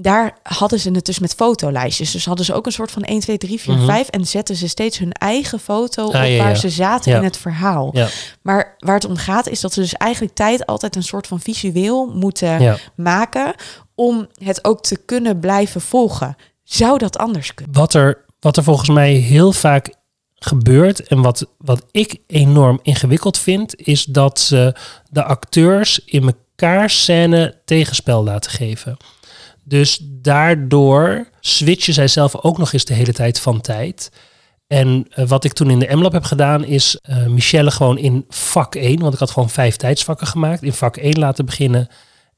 daar 0.00 0.36
hadden 0.42 0.80
ze 0.80 0.90
het 0.90 1.06
dus 1.06 1.18
met 1.18 1.34
fotolijstjes. 1.34 2.10
Dus 2.10 2.24
hadden 2.26 2.44
ze 2.44 2.54
ook 2.54 2.66
een 2.66 2.72
soort 2.72 2.90
van 2.90 3.02
1, 3.02 3.20
2, 3.20 3.38
3, 3.38 3.60
4, 3.60 3.74
Mhm. 3.74 3.84
5 3.86 4.08
en 4.08 4.26
zetten 4.26 4.56
ze 4.56 4.68
steeds 4.68 4.98
hun 4.98 5.12
eigen 5.12 5.60
foto 5.60 6.06
op 6.06 6.14
Ah, 6.14 6.30
ja, 6.30 6.42
waar 6.42 6.56
ze 6.56 6.70
zaten 6.70 7.12
Ja. 7.12 7.18
in 7.18 7.24
het 7.24 7.36
verhaal. 7.36 7.90
Ja, 7.92 8.08
Maar 8.42 8.74
waar 8.78 8.94
het 8.94 9.04
om 9.04 9.16
gaat 9.16 9.48
is 9.48 9.60
dat 9.60 9.72
ze 9.72 9.80
dus 9.80 9.94
eigenlijk 9.94 10.34
tijd 10.34 10.66
altijd 10.66 10.96
een 10.96 11.02
soort 11.02 11.26
van 11.26 11.40
visueel 11.40 12.06
moeten 12.14 12.78
maken 12.96 13.54
om 13.94 14.26
het 14.44 14.64
ook 14.64 14.82
te 14.82 14.96
kunnen 15.04 15.40
blijven 15.40 15.80
volgen. 15.80 16.36
Zou 16.64 16.98
dat 16.98 17.18
anders 17.18 17.54
kunnen? 17.54 17.74
Wat, 17.74 17.94
er, 17.94 18.24
wat 18.40 18.56
er 18.56 18.62
volgens 18.62 18.88
mij 18.88 19.12
heel 19.12 19.52
vaak 19.52 19.94
gebeurt 20.34 21.06
en 21.06 21.20
wat, 21.22 21.46
wat 21.58 21.82
ik 21.90 22.16
enorm 22.26 22.78
ingewikkeld 22.82 23.38
vind, 23.38 23.86
is 23.86 24.04
dat 24.04 24.40
ze 24.40 24.74
de 25.10 25.22
acteurs 25.24 26.00
in 26.04 26.22
elkaar 26.22 26.90
scène 26.90 27.60
tegenspel 27.64 28.24
laten 28.24 28.50
geven. 28.50 28.96
Dus 29.68 30.00
daardoor 30.02 31.28
switchen 31.40 31.94
zij 31.94 32.08
zelf 32.08 32.36
ook 32.36 32.58
nog 32.58 32.72
eens 32.72 32.84
de 32.84 32.94
hele 32.94 33.12
tijd 33.12 33.40
van 33.40 33.60
tijd. 33.60 34.10
En 34.66 35.06
eh, 35.10 35.28
wat 35.28 35.44
ik 35.44 35.52
toen 35.52 35.70
in 35.70 35.78
de 35.78 35.96
MLab 35.96 36.12
heb 36.12 36.24
gedaan, 36.24 36.64
is 36.64 36.98
eh, 37.02 37.26
Michelle 37.26 37.70
gewoon 37.70 37.98
in 37.98 38.24
vak 38.28 38.74
1, 38.74 39.00
want 39.00 39.12
ik 39.12 39.18
had 39.18 39.30
gewoon 39.30 39.50
vijf 39.50 39.76
tijdsvakken 39.76 40.26
gemaakt, 40.26 40.62
in 40.62 40.72
vak 40.72 40.96
1 40.96 41.18
laten 41.18 41.44
beginnen. 41.44 41.88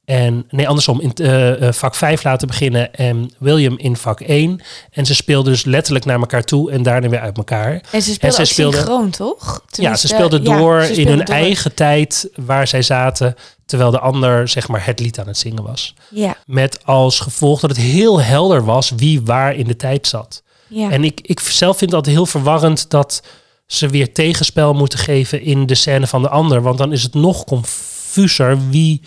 En 0.05 0.45
nee, 0.49 0.67
andersom, 0.67 1.01
in 1.01 1.13
eh, 1.13 1.71
vak 1.71 1.95
5 1.95 2.23
laten 2.23 2.47
beginnen 2.47 2.93
en 2.93 3.31
William 3.39 3.77
in 3.77 3.95
vak 3.95 4.19
1. 4.19 4.61
En 4.91 5.05
ze 5.05 5.15
speelden 5.15 5.51
dus 5.51 5.63
letterlijk 5.63 6.05
naar 6.05 6.19
elkaar 6.19 6.43
toe 6.43 6.71
en 6.71 6.83
daarna 6.83 7.09
weer 7.09 7.19
uit 7.19 7.37
elkaar. 7.37 7.83
En 7.91 8.01
ze 8.01 8.13
speelden 8.13 8.47
synchroon, 8.47 9.09
toch? 9.09 9.43
ja, 9.45 9.61
ze 9.65 9.69
Tenminste, 9.69 10.07
speelden 10.07 10.43
ja, 10.43 10.57
door 10.57 10.81
in 10.81 11.07
hun 11.07 11.17
door. 11.17 11.35
eigen 11.35 11.73
tijd 11.73 12.29
waar 12.35 12.67
zij 12.67 12.81
zaten, 12.81 13.35
terwijl 13.71 13.91
de 13.91 13.99
ander 13.99 14.47
zeg 14.47 14.67
maar 14.67 14.85
het 14.85 14.99
lied 14.99 15.19
aan 15.19 15.27
het 15.27 15.37
zingen 15.37 15.63
was. 15.63 15.93
Ja, 16.09 16.37
Met 16.45 16.85
als 16.85 17.19
gevolg 17.19 17.59
dat 17.59 17.69
het 17.69 17.79
heel 17.79 18.21
helder 18.21 18.65
was 18.65 18.89
wie 18.89 19.21
waar 19.21 19.55
in 19.55 19.67
de 19.67 19.75
tijd 19.75 20.07
zat. 20.07 20.43
ja. 20.67 20.91
En 20.91 21.03
ik, 21.03 21.21
ik 21.21 21.39
zelf 21.39 21.77
vind 21.77 21.91
dat 21.91 22.05
heel 22.05 22.25
verwarrend 22.25 22.89
dat 22.89 23.23
ze 23.67 23.87
weer 23.87 24.13
tegenspel 24.13 24.73
moeten 24.73 24.99
geven 24.99 25.41
in 25.41 25.65
de 25.65 25.75
scène 25.75 26.07
van 26.07 26.21
de 26.21 26.29
ander. 26.29 26.61
Want 26.61 26.77
dan 26.77 26.91
is 26.91 27.03
het 27.03 27.13
nog 27.13 27.43
confuser 27.43 28.69
wie, 28.69 29.01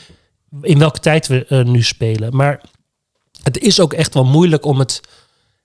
in 0.62 0.78
welke 0.78 1.00
tijd 1.00 1.26
we 1.26 1.46
eh, 1.46 1.64
nu 1.64 1.82
spelen. 1.82 2.36
Maar 2.36 2.60
het 3.42 3.58
is 3.58 3.80
ook 3.80 3.92
echt 3.92 4.14
wel 4.14 4.24
moeilijk 4.24 4.64
om 4.64 4.78
het 4.78 5.00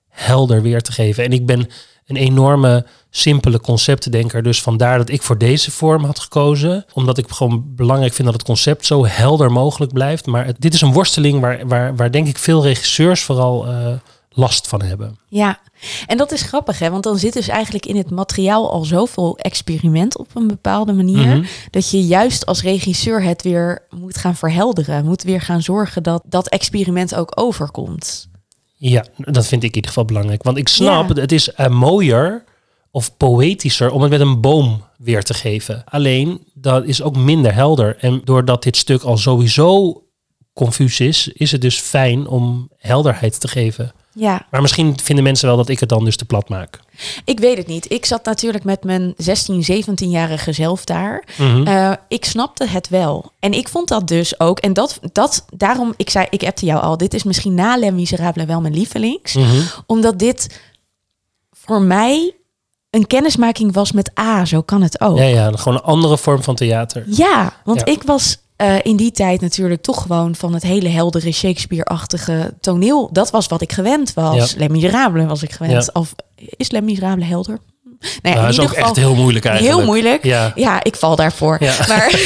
helder 0.10 0.62
weer 0.62 0.82
te 0.82 0.92
geven. 0.92 1.24
En 1.24 1.32
ik 1.32 1.46
ben 1.46 1.68
een 2.10 2.16
enorme 2.16 2.86
simpele 3.10 3.60
conceptendenker. 3.60 4.44
Dus 4.44 4.62
vandaar 4.62 4.98
dat 4.98 5.10
ik 5.10 5.22
voor 5.22 5.38
deze 5.38 5.72
vorm 5.72 6.04
had 6.04 6.20
gekozen. 6.20 6.86
Omdat 6.94 7.18
ik 7.18 7.26
gewoon 7.30 7.64
belangrijk 7.76 8.14
vind 8.14 8.28
dat 8.28 8.38
het 8.38 8.46
concept 8.48 8.86
zo 8.86 9.06
helder 9.06 9.52
mogelijk 9.52 9.94
blijft. 9.94 10.26
Maar 10.26 10.46
het- 10.46 10.56
dit 10.62 10.74
is 10.74 10.82
een 10.82 10.94
worsteling 10.94 11.40
waar, 11.40 11.68
waar, 11.68 11.96
waar 11.96 12.12
denk 12.12 12.28
ik 12.28 12.38
veel 12.38 12.64
regisseurs 12.64 13.22
vooral 13.24 13.68
eh, 13.68 13.88
last 14.30 14.68
van 14.68 14.82
hebben. 14.82 15.18
Ja, 15.28 15.60
en 16.08 16.18
dat 16.18 16.32
is 16.32 16.42
grappig, 16.42 16.80
hè? 16.80 16.90
Want 16.90 17.04
dan 17.04 17.18
zit 17.18 17.34
dus 17.34 17.48
eigenlijk 17.48 17.86
in 17.86 17.96
het 17.98 18.10
materiaal 18.10 18.72
al 18.72 18.84
zoveel 18.84 19.38
experiment 19.38 20.18
op 20.18 20.28
een 20.34 20.48
bepaalde 20.48 20.94
manier. 20.94 21.28
Mhm. 21.28 21.44
Dat 21.72 21.90
je 21.90 22.02
juist 22.06 22.46
als 22.46 22.62
regisseur 22.62 23.24
het 23.24 23.42
weer 23.44 23.82
moet 23.90 24.18
gaan 24.18 24.36
verhelderen. 24.36 25.06
Moet 25.06 25.24
weer 25.24 25.42
gaan 25.42 25.62
zorgen 25.62 26.04
dat 26.04 26.22
dat 26.26 26.48
experiment 26.50 27.16
ook 27.16 27.32
overkomt. 27.36 28.29
Ja, 28.82 29.06
dat 29.18 29.48
vind 29.48 29.64
ik 29.64 29.70
in 29.70 29.76
ieder 29.76 29.90
geval 29.92 30.06
belangrijk. 30.06 30.44
Want 30.44 30.58
ik 30.58 30.68
snap, 30.68 31.16
Ja. 31.16 31.22
het 31.22 31.32
is 31.32 31.54
eh, 31.54 31.68
mooier 31.68 32.44
of 32.92 33.18
poëtischer 33.18 33.92
om 33.92 34.02
het 34.02 34.12
met 34.12 34.20
een 34.20 34.42
boom 34.42 34.84
weer 34.98 35.24
te 35.24 35.34
geven. 35.34 35.84
Alleen, 35.86 36.44
dat 36.54 36.86
is 36.86 37.02
ook 37.02 37.16
minder 37.18 37.54
helder. 37.54 37.98
En 38.00 38.22
doordat 38.24 38.64
dit 38.64 38.78
stuk 38.78 39.02
al 39.02 39.18
sowieso 39.18 40.04
confuus 40.54 41.00
is, 41.00 41.28
is 41.28 41.52
het 41.52 41.62
dus 41.62 41.80
fijn 41.80 42.28
om 42.28 42.70
helderheid 42.78 43.40
te 43.40 43.48
geven. 43.48 43.92
Ja, 44.20 44.46
Maar 44.52 44.62
misschien 44.62 45.00
vinden 45.04 45.24
mensen 45.24 45.48
wel 45.48 45.58
dat 45.58 45.70
ik 45.70 45.80
het 45.80 45.90
dan 45.90 46.04
dus 46.06 46.16
te 46.18 46.26
plat 46.26 46.50
maak. 46.50 46.80
ik 47.26 47.40
weet 47.40 47.58
het 47.58 47.68
niet. 47.68 47.92
Ik 47.92 48.06
zat 48.06 48.26
natuurlijk 48.26 48.64
met 48.64 48.84
mijn 48.84 49.14
16, 49.18 49.84
17-jarige 49.84 50.52
zelf 50.54 50.84
daar. 50.86 51.24
Mhm. 51.38 51.68
Eh, 51.68 51.92
ik 52.08 52.26
snapte 52.26 52.68
het 52.68 52.90
wel. 52.90 53.32
En 53.40 53.54
ik 53.54 53.70
vond 53.70 53.88
dat 53.88 54.08
dus 54.08 54.40
ook. 54.40 54.60
En 54.60 54.74
dat, 54.74 55.00
dat 55.12 55.46
daarom, 55.56 55.94
ik 55.98 56.10
zei, 56.10 56.28
ik 56.30 56.44
appte 56.44 56.66
jou 56.66 56.82
al, 56.82 56.98
dit 56.98 57.14
is 57.14 57.24
misschien 57.24 57.54
na 57.54 57.78
Les 57.78 57.92
Miserables 57.92 58.46
wel 58.46 58.62
mijn 58.62 58.74
lievelings. 58.74 59.34
Mhm. 59.34 59.62
Omdat 59.86 60.20
dit 60.20 60.60
voor 61.52 61.82
mij 61.82 62.34
een 62.90 63.08
kennismaking 63.08 63.74
was 63.74 63.92
met 63.92 64.20
A, 64.20 64.46
zo 64.46 64.62
kan 64.62 64.82
het 64.82 65.02
ook. 65.02 65.18
Ja, 65.18 65.24
ja, 65.24 65.52
gewoon 65.52 65.78
een 65.78 65.84
andere 65.84 66.18
vorm 66.18 66.44
van 66.44 66.56
theater. 66.56 67.04
Ja, 67.08 67.54
want 67.64 67.80
Ja. 67.80 67.86
ik 67.86 68.04
was 68.04 68.38
eh, 68.60 68.76
in 68.82 68.96
die 68.96 69.12
tijd 69.12 69.42
natuurlijk 69.42 69.82
toch 69.82 70.02
gewoon 70.02 70.36
van 70.36 70.54
het 70.54 70.64
hele 70.64 70.90
heldere 70.90 71.32
Shakespeare-achtige 71.32 72.54
toneel. 72.62 73.10
Dat 73.12 73.30
was 73.30 73.48
wat 73.48 73.62
ik 73.62 73.72
gewend 73.72 74.14
was. 74.14 74.52
Ja. 74.52 74.58
Les 74.58 74.68
Miserables 74.68 75.26
was 75.26 75.44
ik 75.44 75.52
gewend. 75.52 75.86
Ja. 75.86 75.90
Of 75.94 76.14
is 76.36 76.72
Les 76.72 76.82
Miserables 76.82 77.28
helder? 77.28 77.60
Nou 78.22 78.36
ja, 78.36 78.42
dat 78.42 78.44
is 78.44 78.50
ieder 78.50 78.64
ook 78.64 78.70
geval 78.70 78.88
echt 78.88 78.96
heel 78.96 79.16
moeilijk 79.16 79.46
eigenlijk. 79.46 79.78
heel 79.78 79.86
moeilijk. 79.86 80.24
Ja. 80.24 80.52
Ja, 80.56 80.84
ik 80.84 80.96
val 80.96 81.16
daarvoor. 81.16 81.58
Ja. 81.60 81.76
Maar, 81.88 82.20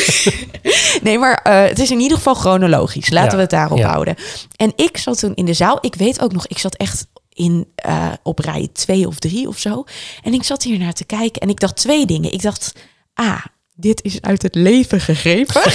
nee, 1.03 1.17
maar 1.17 1.33
eh, 1.43 1.69
het 1.69 1.79
is 1.79 1.91
in 1.91 1.99
ieder 1.99 2.17
geval 2.17 2.33
chronologisch. 2.33 3.09
Laten 3.09 3.29
Ja, 3.29 3.35
we 3.35 3.41
het 3.41 3.49
daarop 3.49 3.81
houden. 3.81 4.15
En 4.55 4.73
ik 4.75 4.97
zat 4.97 5.19
toen 5.19 5.35
in 5.35 5.45
de 5.45 5.53
zaal. 5.53 5.77
Ik 5.81 5.95
weet 5.95 6.21
ook 6.21 6.33
nog, 6.33 6.47
ik 6.47 6.57
zat 6.57 6.75
echt 6.75 7.07
in, 7.29 7.67
eh, 7.75 8.07
op 8.23 8.39
rij 8.39 8.69
twee 8.73 9.07
of 9.07 9.19
drie 9.19 9.47
of 9.47 9.57
zo. 9.57 9.83
En 10.23 10.33
ik 10.33 10.43
zat 10.43 10.63
hier 10.63 10.79
naar 10.79 10.93
te 10.93 11.05
kijken 11.05 11.41
en 11.41 11.49
ik 11.49 11.59
dacht 11.59 11.75
twee 11.75 12.05
dingen. 12.05 12.33
Ik 12.33 12.41
dacht, 12.41 12.73
ah, 13.13 13.45
dit 13.75 14.03
is 14.03 14.21
uit 14.21 14.41
het 14.41 14.55
leven 14.55 14.99
gegrepen. 15.01 15.61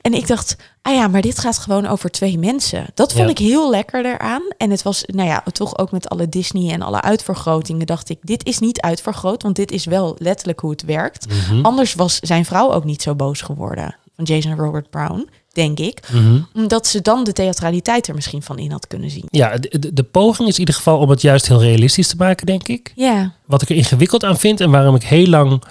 en 0.00 0.14
ik 0.14 0.26
dacht, 0.26 0.56
ah 0.82 0.94
ja, 0.94 1.08
maar 1.08 1.20
dit 1.20 1.38
gaat 1.38 1.58
gewoon 1.58 1.86
over 1.86 2.10
twee 2.10 2.38
mensen. 2.38 2.86
Dat 2.94 3.12
vond 3.12 3.24
Ja. 3.24 3.30
ik 3.30 3.38
heel 3.38 3.70
lekker 3.70 4.04
eraan. 4.06 4.42
En 4.56 4.70
het 4.70 4.82
was, 4.82 5.02
nou 5.06 5.28
ja, 5.28 5.42
toch 5.52 5.78
ook 5.78 5.90
met 5.92 6.08
alle 6.08 6.28
Disney 6.28 6.72
en 6.72 6.82
alle 6.82 7.00
uitvergrotingen 7.00 7.86
dacht 7.86 8.08
ik, 8.08 8.18
dit 8.20 8.44
is 8.46 8.58
niet 8.58 8.80
uitvergroot, 8.80 9.42
want 9.42 9.56
dit 9.56 9.70
is 9.70 9.84
wel 9.84 10.16
letterlijk 10.18 10.60
hoe 10.60 10.70
het 10.70 10.82
werkt. 10.82 11.26
Mhm. 11.28 11.64
Anders 11.64 11.94
was 11.94 12.18
zijn 12.18 12.44
vrouw 12.44 12.72
ook 12.72 12.84
niet 12.84 13.02
zo 13.02 13.14
boos 13.14 13.40
geworden 13.40 13.96
van 14.16 14.24
Jason 14.24 14.56
Robert 14.56 14.90
Brown, 14.90 15.28
denk 15.58 15.78
ik. 15.78 16.08
Mhm. 16.12 16.40
Omdat 16.54 16.86
ze 16.86 17.02
dan 17.02 17.24
de 17.24 17.32
theatraliteit 17.32 18.08
er 18.08 18.14
misschien 18.14 18.42
van 18.42 18.58
in 18.58 18.70
had 18.70 18.86
kunnen 18.86 19.10
zien. 19.10 19.24
Ja, 19.30 19.56
de, 19.56 19.78
de, 19.78 19.92
de 19.92 20.02
poging 20.02 20.48
is 20.48 20.54
in 20.54 20.60
ieder 20.60 20.74
geval 20.74 20.98
om 20.98 21.10
het 21.10 21.20
juist 21.20 21.48
heel 21.48 21.62
realistisch 21.62 22.08
te 22.08 22.16
maken, 22.16 22.46
denk 22.46 22.68
ik. 22.68 22.92
Ja, 22.94 23.32
wat 23.44 23.62
ik 23.62 23.68
er 23.68 23.76
ingewikkeld 23.76 24.24
aan 24.24 24.38
vind 24.38 24.60
en 24.60 24.70
waarom 24.70 24.94
ik 24.94 25.02
heel 25.02 25.26
lang 25.26 25.62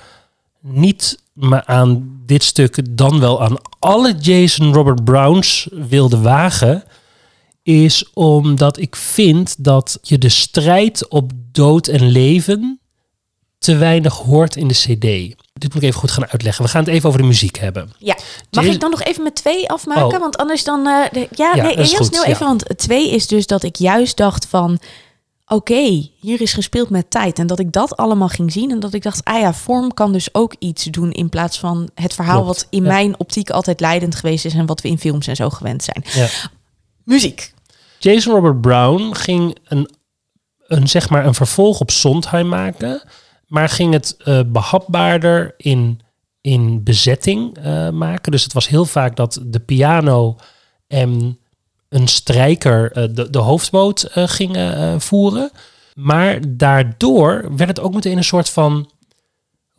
niet 0.61 1.19
me 1.33 1.65
aan 1.65 2.19
dit 2.25 2.43
stuk 2.43 2.97
dan 2.97 3.19
wel 3.19 3.43
aan 3.43 3.57
alle 3.79 4.15
Jason 4.19 4.73
Robert 4.73 5.03
Browns 5.03 5.67
wilde 5.71 6.19
wagen, 6.19 6.83
is 7.63 8.09
omdat 8.13 8.79
ik 8.79 8.95
vind 8.95 9.63
dat 9.63 9.99
je 10.01 10.17
de 10.17 10.29
strijd 10.29 11.07
op 11.07 11.31
dood 11.51 11.87
en 11.87 12.07
leven 12.07 12.79
te 13.57 13.75
weinig 13.75 14.13
hoort 14.13 14.55
in 14.55 14.67
de 14.67 14.73
CD. 14.73 15.35
Dit 15.57 15.73
moet 15.73 15.83
ik 15.83 15.89
even 15.89 15.99
goed 15.99 16.11
gaan 16.11 16.27
uitleggen. 16.27 16.63
We 16.63 16.69
gaan 16.69 16.83
het 16.83 16.93
even 16.93 17.07
over 17.07 17.21
de 17.21 17.27
muziek 17.27 17.57
hebben. 17.57 17.91
ja. 17.97 18.17
Mag 18.51 18.65
ik 18.65 18.79
dan 18.79 18.89
nog 18.89 19.03
even 19.03 19.23
met 19.23 19.35
twee 19.35 19.69
afmaken? 19.69 20.05
Oh. 20.15 20.19
Want 20.19 20.37
anders 20.37 20.63
dan... 20.63 20.87
eh, 20.87 21.11
de, 21.11 21.27
ja, 21.31 21.51
Ja, 21.55 21.63
nee, 21.63 21.75
heel 21.75 22.03
snel 22.03 22.23
ja. 22.23 22.29
even. 22.29 22.45
Want 22.45 22.63
twee 22.75 23.11
is 23.11 23.27
dus 23.27 23.47
dat 23.47 23.63
ik 23.63 23.75
juist 23.75 24.17
dacht 24.17 24.45
van... 24.45 24.79
oké, 25.47 26.09
hier 26.19 26.41
is 26.41 26.53
gespeeld 26.53 26.89
met 26.89 27.09
tijd. 27.09 27.39
En 27.39 27.47
dat 27.47 27.59
ik 27.59 27.71
dat 27.71 27.97
allemaal 27.97 28.27
ging 28.27 28.51
zien 28.51 28.71
en 28.71 28.79
dat 28.79 28.93
ik 28.93 29.03
dacht, 29.03 29.23
ah 29.23 29.39
ja, 29.39 29.53
vorm 29.53 29.93
kan 29.93 30.11
dus 30.11 30.33
ook 30.33 30.55
iets 30.59 30.83
doen 30.83 31.11
in 31.11 31.29
plaats 31.29 31.59
van 31.59 31.89
het 31.95 32.13
verhaal 32.13 32.41
Klopt, 32.41 32.57
wat 32.57 32.67
in 32.69 32.83
ja. 32.83 32.87
mijn 32.87 33.19
optiek 33.19 33.49
altijd 33.49 33.79
leidend 33.79 34.15
geweest 34.15 34.45
is 34.45 34.53
en 34.53 34.65
wat 34.65 34.81
we 34.81 34.87
in 34.89 34.99
films 34.99 35.27
en 35.27 35.35
zo 35.35 35.49
gewend 35.49 35.83
zijn. 35.83 36.03
Ja. 36.13 36.27
Muziek. 37.03 37.53
Jason 37.99 38.33
Robert 38.33 38.61
Brown 38.61 39.13
ging 39.13 39.57
een, 39.63 39.89
een, 40.67 40.87
zeg 40.87 41.09
maar 41.09 41.25
een 41.25 41.33
vervolg 41.33 41.79
op 41.79 41.91
Sondheim 41.91 42.47
maken, 42.47 43.01
maar 43.47 43.69
ging 43.69 43.93
het 43.93 44.17
eh, 44.17 44.39
behapbaarder 44.47 45.53
in, 45.57 46.01
in 46.41 46.83
bezetting 46.83 47.57
eh, 47.57 47.89
maken. 47.89 48.31
Dus 48.31 48.43
het 48.43 48.53
was 48.53 48.67
heel 48.67 48.85
vaak 48.85 49.15
dat 49.15 49.39
de 49.45 49.59
piano 49.59 50.35
en 50.87 51.39
een 51.89 52.07
strijker 52.07 52.91
eh, 52.91 53.03
de, 53.11 53.29
de 53.29 53.39
hoofdmoot 53.39 54.03
eh, 54.03 54.27
gingen 54.27 55.01
voeren. 55.01 55.51
Maar 55.95 56.39
daardoor 56.47 57.55
werd 57.55 57.69
het 57.69 57.79
ook 57.79 57.93
meteen 57.93 58.17
een 58.17 58.23
soort 58.23 58.49
van 58.49 58.89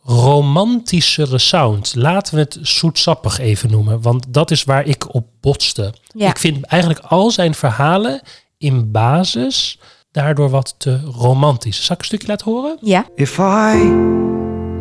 romantischere 0.03 1.37
sound. 1.37 1.95
Laten 1.95 2.35
we 2.35 2.39
het 2.39 2.57
zoetsappig 2.61 3.39
even 3.39 3.71
noemen, 3.71 4.01
want 4.01 4.25
dat 4.33 4.51
is 4.51 4.63
waar 4.63 4.85
ik 4.85 5.13
op 5.13 5.27
botste. 5.39 5.93
Ja. 6.13 6.29
Ik 6.29 6.37
vind 6.37 6.65
eigenlijk 6.65 7.05
al 7.05 7.31
zijn 7.31 7.53
verhalen 7.53 8.21
in 8.57 8.91
basis 8.91 9.79
daardoor 10.11 10.49
wat 10.49 10.75
te 10.77 10.99
romantisch. 11.15 11.85
Zal 11.85 11.95
ik 11.95 12.01
een 12.01 12.07
stukje 12.07 12.27
laten 12.27 12.51
horen? 12.51 12.77
Ja. 12.81 13.05
If 13.15 13.37
I 13.37 13.93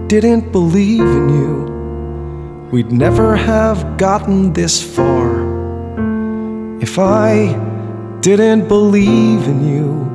didn't 0.06 0.50
believe 0.50 1.02
in 1.02 1.28
you, 1.28 1.70
we'd 2.70 2.90
never 2.92 3.38
have 3.38 3.86
gotten 3.96 4.52
this 4.52 4.80
far. 4.80 5.46
If 6.78 6.96
I 6.96 7.56
didn't 8.20 8.66
believe 8.66 9.50
in 9.50 9.74
you 9.74 10.06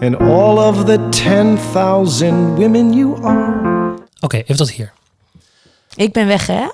and 0.00 0.16
all 0.20 0.58
of 0.68 0.84
the 0.84 1.08
10,000 1.08 2.56
women 2.56 2.92
you 2.92 3.24
are. 3.24 3.98
Oké, 4.20 4.36
even 4.36 4.56
tot 4.56 4.70
hier. 4.70 4.92
Ik 5.94 6.12
ben 6.12 6.26
weg, 6.26 6.46
hè? 6.46 6.66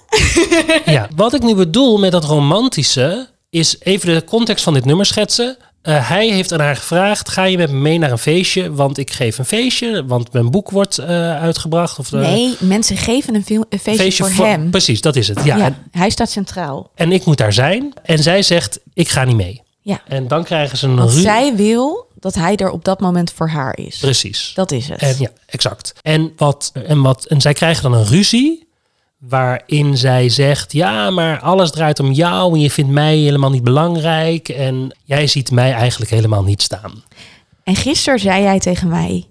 Ja, 0.93 1.09
wat 1.17 1.35
ik 1.35 1.43
nu 1.43 1.55
bedoel 1.55 1.99
met 1.99 2.13
dat 2.13 2.25
romantische 2.25 3.29
is 3.51 3.77
even 3.81 4.15
de 4.15 4.25
context 4.25 4.65
van 4.65 4.75
dit 4.75 4.85
nummer 4.85 5.07
schetsen. 5.07 5.57
Eh, 5.85 6.09
hij 6.09 6.29
heeft 6.29 6.53
aan 6.53 6.61
haar 6.61 6.77
gevraagd: 6.77 7.29
ga 7.29 7.45
je 7.45 7.57
met 7.57 7.71
me 7.71 7.79
mee 7.79 7.99
naar 7.99 8.11
een 8.11 8.19
feestje? 8.19 8.73
Want 8.73 8.99
ik 8.99 9.11
geef 9.11 9.39
een 9.39 9.45
feestje, 9.45 10.05
want 10.07 10.33
mijn 10.33 10.51
boek 10.51 10.71
wordt 10.71 10.99
eh, 10.99 11.09
uitgebracht. 11.41 11.99
Of, 11.99 12.13
eh, 12.13 12.21
Nee, 12.21 12.57
mensen 12.59 12.97
geven 12.97 13.35
een, 13.35 13.45
een 13.69 13.79
feestje, 13.79 14.25
voor, 14.25 14.47
hem. 14.47 14.71
Precies, 14.71 15.01
dat 15.01 15.17
is 15.17 15.29
het. 15.29 15.45
Ja, 15.45 15.75
hij 15.91 16.11
staat 16.11 16.31
centraal. 16.31 16.91
en 16.95 17.13
ik 17.13 17.25
moet 17.25 17.39
daar 17.39 17.53
zijn. 17.53 17.93
En 18.03 18.19
zij 18.19 18.43
zegt: 18.43 18.81
ik 18.95 19.09
ga 19.09 19.25
niet 19.25 19.37
mee. 19.37 19.63
Ja. 19.81 20.01
En 20.09 20.29
dan 20.29 20.45
krijgen 20.45 20.79
ze 20.79 20.87
een 20.87 20.97
Want 20.97 21.13
ru- 21.13 21.21
zij 21.21 21.55
wil 21.57 22.07
dat 22.21 22.35
hij 22.35 22.57
er 22.57 22.71
op 22.71 22.85
dat 22.85 23.01
moment 23.01 23.33
voor 23.33 23.49
haar 23.49 23.77
is. 23.79 23.99
Precies. 23.99 24.53
Dat 24.55 24.73
is 24.73 24.89
het. 24.89 25.01
En 25.01 25.15
ja, 25.19 25.31
exact. 25.47 25.93
En, 26.03 26.33
wat, 26.37 26.73
en, 26.87 27.03
wat, 27.03 27.25
en 27.25 27.41
zij 27.41 27.53
krijgen 27.53 27.83
dan 27.83 27.95
een 27.95 28.07
ruzie. 28.07 28.67
Waarin 29.29 29.97
zij 29.97 30.29
zegt: 30.29 30.73
Ja, 30.73 31.11
maar 31.11 31.41
alles 31.41 31.71
draait 31.71 32.01
om 32.01 32.13
jou. 32.13 32.53
En 32.55 32.61
je 32.61 32.71
vindt 32.71 32.91
mij 32.91 33.17
helemaal 33.17 33.51
niet 33.51 33.65
belangrijk. 33.65 34.49
En 34.49 34.97
jij 35.05 35.27
ziet 35.27 35.51
mij 35.51 35.73
eigenlijk 35.73 36.11
helemaal 36.11 36.43
niet 36.45 36.63
staan. 36.63 37.03
En 37.65 37.77
gisteren 37.77 38.19
zei 38.19 38.43
jij 38.43 38.59
tegen 38.59 38.89
mij, 38.89 39.27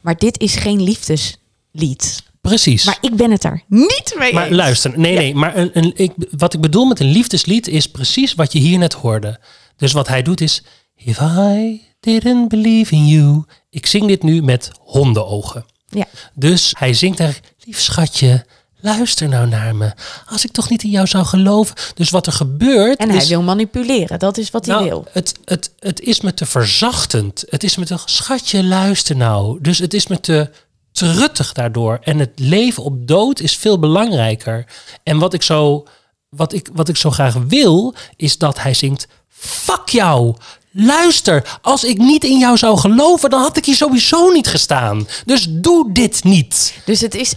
maar 0.00 0.16
dit 0.16 0.38
is 0.40 0.54
geen 0.56 0.82
liefdeslied. 0.82 2.22
Precies. 2.40 2.84
Maar 2.84 2.98
ik 3.00 3.14
ben 3.16 3.30
het 3.30 3.44
er 3.44 3.62
niet 3.68 4.14
mee 4.18 4.32
Maar 4.32 4.46
eens. 4.46 4.56
luister, 4.56 4.98
nee, 4.98 5.14
nee. 5.16 5.34
Maar 5.34 5.56
een, 5.56 5.70
een, 5.72 5.92
ik, 5.94 6.12
wat 6.30 6.54
ik 6.54 6.60
bedoel 6.60 6.84
met 6.84 7.00
een 7.00 7.10
liefdeslied 7.10 7.68
is 7.68 7.90
precies 7.90 8.34
wat 8.34 8.52
je 8.52 8.58
hier 8.58 8.78
net 8.78 8.92
hoorde. 8.92 9.40
Dus 9.76 9.92
wat 9.92 10.08
hij 10.08 10.22
doet 10.22 10.40
is: 10.40 10.62
If 10.94 11.18
I 11.20 11.82
didn't 12.00 12.48
believe 12.48 12.94
in 12.94 13.06
you. 13.06 13.44
Ik 13.70 13.86
zing 13.86 14.06
dit 14.06 14.22
nu 14.22 14.42
met 14.42 14.70
hondenogen. 14.80 15.64
Ja. 15.88 16.04
Dus 16.34 16.74
hij 16.78 16.94
zingt 16.94 17.20
eigenlijk: 17.20 17.54
Lief 17.64 17.80
schatje, 17.80 18.44
luister 18.80 19.28
nou 19.28 19.48
naar 19.48 19.76
me. 19.76 19.92
Als 20.26 20.44
ik 20.44 20.50
toch 20.50 20.70
niet 20.70 20.82
in 20.82 20.90
jou 20.90 21.06
zou 21.06 21.24
geloven. 21.24 21.74
Dus 21.94 22.10
wat 22.10 22.26
er 22.26 22.32
gebeurt. 22.32 22.98
En 22.98 23.08
hij 23.08 23.18
is, 23.18 23.28
wil 23.28 23.42
manipuleren, 23.42 24.18
dat 24.18 24.38
is 24.38 24.50
wat 24.50 24.66
hij 24.66 24.74
nou, 24.74 24.88
wil. 24.88 25.06
Het, 25.12 25.34
het, 25.44 25.72
het 25.78 26.00
is 26.00 26.20
me 26.20 26.34
te 26.34 26.46
verzachtend. 26.46 27.44
Het 27.48 27.64
is 27.64 27.76
me 27.76 27.84
te 27.84 27.98
schatje, 28.04 28.64
luister 28.64 29.16
nou. 29.16 29.58
Dus 29.60 29.78
het 29.78 29.94
is 29.94 30.06
me 30.06 30.20
te 30.20 30.50
truttig 30.92 31.52
daardoor. 31.52 31.98
En 32.02 32.18
het 32.18 32.32
leven 32.34 32.82
op 32.82 33.06
dood 33.06 33.40
is 33.40 33.56
veel 33.56 33.78
belangrijker. 33.78 34.64
En 35.02 35.18
wat 35.18 35.34
ik 35.34 35.42
zo, 35.42 35.86
wat 36.28 36.52
ik, 36.52 36.68
wat 36.72 36.88
ik 36.88 36.96
zo 36.96 37.10
graag 37.10 37.34
wil, 37.34 37.94
is 38.16 38.38
dat 38.38 38.62
hij 38.62 38.74
zingt: 38.74 39.06
Fuck 39.28 39.88
jou. 39.88 40.36
Luister, 40.70 41.58
als 41.62 41.84
ik 41.84 41.98
niet 41.98 42.24
in 42.24 42.38
jou 42.38 42.56
zou 42.56 42.78
geloven, 42.78 43.30
dan 43.30 43.40
had 43.40 43.56
ik 43.56 43.64
hier 43.64 43.74
sowieso 43.74 44.30
niet 44.30 44.46
gestaan. 44.46 45.08
Dus 45.24 45.46
doe 45.48 45.92
dit 45.92 46.24
niet. 46.24 46.74
Dus 46.84 47.00
het 47.00 47.14
is 47.14 47.34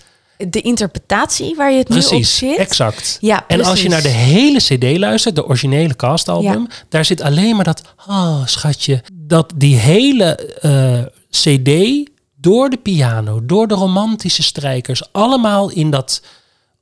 de 0.49 0.61
interpretatie 0.61 1.55
waar 1.55 1.71
je 1.71 1.77
het 1.77 1.89
nu 1.89 1.95
op 1.97 2.01
Precies, 2.07 2.37
zit. 2.37 2.57
exact. 2.57 3.17
Ja, 3.21 3.43
en 3.47 3.63
als 3.63 3.81
je 3.81 3.89
naar 3.89 4.01
de 4.01 4.07
hele 4.07 4.59
CD 4.59 4.97
luistert, 4.97 5.35
de 5.35 5.45
originele 5.45 5.95
castalbum, 5.95 6.67
Ja. 6.69 6.75
daar 6.89 7.05
zit 7.05 7.21
alleen 7.21 7.55
maar 7.55 7.65
dat, 7.65 7.81
oh 8.07 8.45
schatje, 8.45 9.03
dat 9.13 9.53
die 9.55 9.75
hele 9.75 10.35
eh, 10.61 10.99
CD 11.29 12.09
door 12.35 12.69
de 12.69 12.77
piano, 12.77 13.45
door 13.45 13.67
de 13.67 13.73
romantische 13.73 14.43
strijkers, 14.43 15.11
allemaal 15.13 15.69
in 15.71 15.89
dat, 15.91 16.21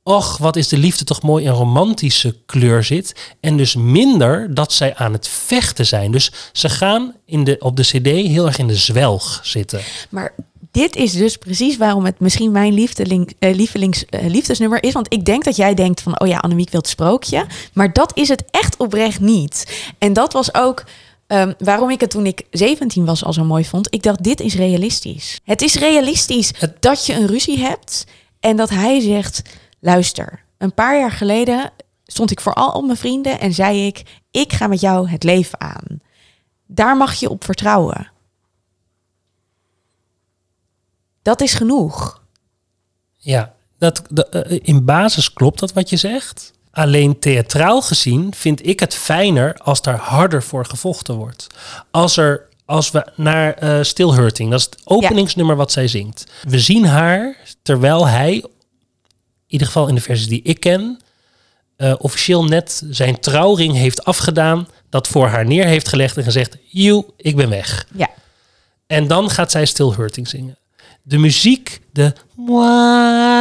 och, 0.02 0.36
wat 0.38 0.56
is 0.56 0.68
de 0.68 0.78
liefde 0.78 1.04
toch 1.04 1.22
mooi 1.22 1.46
en 1.46 1.52
romantische 1.52 2.36
kleur 2.46 2.84
zit. 2.84 3.34
En 3.40 3.56
dus 3.56 3.74
minder 3.74 4.54
dat 4.54 4.72
zij 4.72 4.94
aan 4.96 5.12
het 5.12 5.28
vechten 5.28 5.86
zijn. 5.86 6.10
Dus 6.10 6.32
ze 6.52 6.68
gaan 6.68 7.14
in 7.26 7.44
de, 7.44 7.56
op 7.58 7.76
de 7.76 7.82
CD 7.82 8.06
heel 8.06 8.46
erg 8.46 8.58
in 8.58 8.66
de 8.66 8.76
zwelg 8.76 9.40
zitten. 9.42 9.80
Maar 10.10 10.34
dit 10.70 10.96
is 10.96 11.12
dus 11.12 11.36
precies 11.36 11.76
waarom 11.76 12.04
het 12.04 12.20
misschien 12.20 12.52
mijn 12.52 12.88
eh, 13.38 13.54
lievelings 13.54 14.04
eh, 14.04 14.26
liefdesnummer 14.26 14.82
is. 14.82 14.92
Want 14.92 15.12
ik 15.12 15.24
denk 15.24 15.44
dat 15.44 15.56
jij 15.56 15.74
denkt 15.74 16.00
van, 16.00 16.20
oh 16.20 16.28
ja, 16.28 16.38
Annemiek 16.38 16.70
wil 16.70 16.80
het 16.80 16.88
sprookje. 16.88 17.46
Maar 17.72 17.92
dat 17.92 18.16
is 18.16 18.28
het 18.28 18.44
echt 18.50 18.76
oprecht 18.76 19.20
niet. 19.20 19.82
En 19.98 20.12
dat 20.12 20.32
was 20.32 20.54
ook 20.54 20.84
ehm, 21.26 21.52
waarom 21.58 21.90
ik 21.90 22.00
het 22.00 22.10
toen 22.10 22.26
ik 22.26 22.42
17 22.50 23.04
was 23.04 23.24
al 23.24 23.32
zo 23.32 23.44
mooi 23.44 23.64
vond. 23.64 23.94
Ik 23.94 24.02
dacht, 24.02 24.22
dit 24.22 24.40
is 24.40 24.54
realistisch. 24.54 25.40
Het 25.44 25.62
is 25.62 25.74
realistisch 25.74 26.52
dat 26.80 27.06
je 27.06 27.14
een 27.14 27.26
ruzie 27.26 27.58
hebt 27.58 28.06
en 28.40 28.56
dat 28.56 28.70
hij 28.70 29.00
zegt, 29.00 29.42
luister, 29.80 30.44
een 30.58 30.74
paar 30.74 30.98
jaar 30.98 31.12
geleden 31.12 31.70
stond 32.06 32.30
ik 32.30 32.40
voor 32.40 32.54
al 32.54 32.82
mijn 32.82 32.98
vrienden 32.98 33.40
en 33.40 33.52
zei 33.52 33.86
ik, 33.86 34.02
ik 34.30 34.52
ga 34.52 34.66
met 34.66 34.80
jou 34.80 35.08
het 35.08 35.22
leven 35.22 35.60
aan. 35.60 36.00
Daar 36.66 36.96
mag 36.96 37.14
je 37.14 37.30
op 37.30 37.44
vertrouwen. 37.44 38.10
Dat 41.22 41.40
is 41.40 41.54
genoeg. 41.54 42.22
Ja, 43.16 43.54
dat, 43.78 44.02
de- 44.08 44.26
eh, 44.28 44.58
in 44.62 44.84
basis 44.84 45.32
klopt 45.32 45.58
dat 45.58 45.72
wat 45.72 45.90
je 45.90 45.96
zegt. 45.96 46.52
Alleen 46.70 47.18
theatraal 47.18 47.82
gezien 47.82 48.34
vind 48.34 48.66
ik 48.66 48.80
het 48.80 48.94
fijner 48.94 49.54
als 49.54 49.82
daar 49.82 49.96
harder 49.98 50.42
voor 50.42 50.66
gevochten 50.66 51.14
wordt. 51.14 51.46
Als, 51.90 52.16
er, 52.16 52.48
als 52.64 52.90
we 52.90 53.06
naar 53.16 53.54
eh 53.54 53.82
Still 53.82 54.08
Hurting, 54.10 54.50
dat 54.50 54.58
is 54.60 54.64
het 54.64 54.80
openingsnummer 54.84 55.56
wat 55.56 55.72
zij 55.72 55.88
zingt. 55.88 56.26
We 56.42 56.60
zien 56.60 56.84
haar 56.86 57.36
terwijl 57.62 58.06
hij, 58.06 58.32
in 58.34 58.48
ieder 59.46 59.66
geval 59.66 59.88
in 59.88 59.94
de 59.94 60.00
versies 60.00 60.28
die 60.28 60.42
ik 60.42 60.60
ken, 60.60 61.00
eh, 61.76 61.94
officieel 61.98 62.44
net 62.44 62.82
zijn 62.90 63.20
trouwring 63.20 63.74
heeft 63.74 64.04
afgedaan. 64.04 64.68
Dat 64.90 65.08
voor 65.08 65.26
haar 65.28 65.46
neer 65.46 65.64
heeft 65.66 65.88
gelegd 65.88 66.16
en 66.16 66.22
gezegd: 66.24 66.56
Joe, 66.68 67.04
ik 67.16 67.36
ben 67.36 67.48
weg. 67.48 67.86
Ja. 67.94 68.08
En 68.86 69.06
dan 69.06 69.30
gaat 69.30 69.50
zij 69.50 69.66
Still 69.66 69.90
Hurting 69.96 70.28
zingen. 70.28 70.58
De 71.02 71.18
muziek, 71.18 71.80
de 71.92 72.12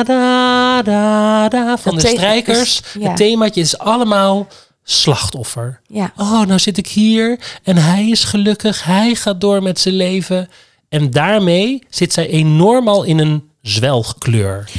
da, 0.03 0.83
da, 0.83 1.49
da, 1.49 1.77
van 1.77 1.93
Dat 1.95 2.01
de 2.01 2.07
strijkers, 2.07 2.81
ja. 2.99 3.07
het 3.07 3.17
themaatje 3.17 3.61
is 3.61 3.77
allemaal 3.77 4.47
slachtoffer. 4.83 5.81
Ja. 5.87 6.13
Oh, 6.17 6.41
nou 6.41 6.59
zit 6.59 6.77
ik 6.77 6.87
hier 6.87 7.39
en 7.63 7.77
hij 7.77 8.09
is 8.09 8.23
gelukkig, 8.23 8.83
hij 8.83 9.15
gaat 9.15 9.41
door 9.41 9.63
met 9.63 9.79
zijn 9.79 9.95
leven. 9.95 10.49
En 10.89 11.11
daarmee 11.11 11.83
zit 11.89 12.13
zij 12.13 12.27
enorm 12.27 12.87
al 12.87 13.03
in 13.03 13.19
een 13.19 13.49
zwelgkleur. 13.61 14.69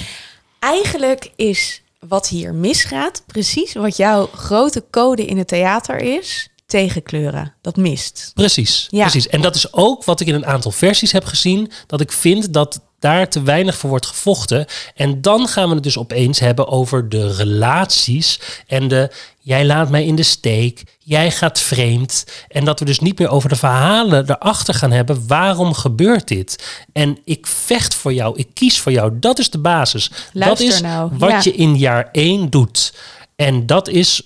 Eigenlijk 0.59 1.33
is 1.37 1.83
wat 2.09 2.29
hier 2.29 2.55
misgaat 2.55 3.23
precies 3.27 3.75
wat 3.75 3.97
jouw 3.97 4.27
grote 4.27 4.85
code 4.91 5.25
in 5.25 5.39
het 5.39 5.49
theater 5.49 5.97
is. 5.97 6.49
Tegenkleuren. 6.71 7.55
Dat 7.61 7.77
mist. 7.77 8.31
Precies, 8.35 8.87
Ja. 8.91 9.03
precies. 9.03 9.29
En 9.29 9.41
dat 9.41 9.55
is 9.55 9.73
ook 9.73 10.05
wat 10.05 10.21
ik 10.21 10.27
in 10.27 10.35
een 10.35 10.47
aantal 10.47 10.71
versies 10.71 11.13
heb 11.13 11.25
gezien. 11.25 11.71
Dat 11.87 12.01
ik 12.01 12.13
vind 12.13 12.53
dat 12.53 12.81
daar 12.99 13.29
te 13.29 13.43
weinig 13.43 13.77
voor 13.77 13.91
wordt 13.91 14.07
gevochten. 14.07 14.67
En 14.95 15.21
dan 15.21 15.49
gaan 15.49 15.69
we 15.69 15.75
het 15.75 15.83
dus 15.83 15.99
opeens 15.99 16.39
hebben 16.39 16.69
over 16.69 17.09
de 17.09 17.35
relaties. 17.35 18.41
En 18.67 18.89
de 18.89 19.11
jij 19.43 19.65
laat 19.65 19.91
mij 19.91 20.05
in 20.05 20.17
de 20.17 20.23
steek. 20.23 20.83
Jij 20.99 21.31
gaat 21.31 21.61
vreemd. 21.61 22.25
En 22.49 22.65
dat 22.65 22.79
we 22.79 22.85
dus 22.85 23.01
niet 23.01 23.19
meer 23.19 23.29
over 23.29 23.49
de 23.49 23.57
verhalen 23.57 24.31
erachter 24.31 24.75
gaan 24.75 24.91
hebben. 24.91 25.27
Waarom 25.27 25.75
gebeurt 25.75 26.29
dit? 26.29 26.83
En 26.93 27.19
ik 27.25 27.47
vecht 27.47 27.95
voor 27.95 28.13
jou. 28.13 28.39
Ik 28.39 28.49
kies 28.55 28.79
voor 28.81 28.93
jou. 28.93 29.19
Dat 29.19 29.39
is 29.39 29.51
de 29.51 29.59
basis. 29.59 30.11
Luister 30.33 30.67
dat 30.67 30.75
is 30.75 30.81
nou, 30.81 31.11
wat 31.19 31.31
ja. 31.31 31.41
je 31.45 31.53
in 31.53 31.77
jaar 31.77 32.09
één 32.13 32.51
doet. 32.51 32.95
En 33.37 33.67
dat 33.67 33.89
is 33.89 34.23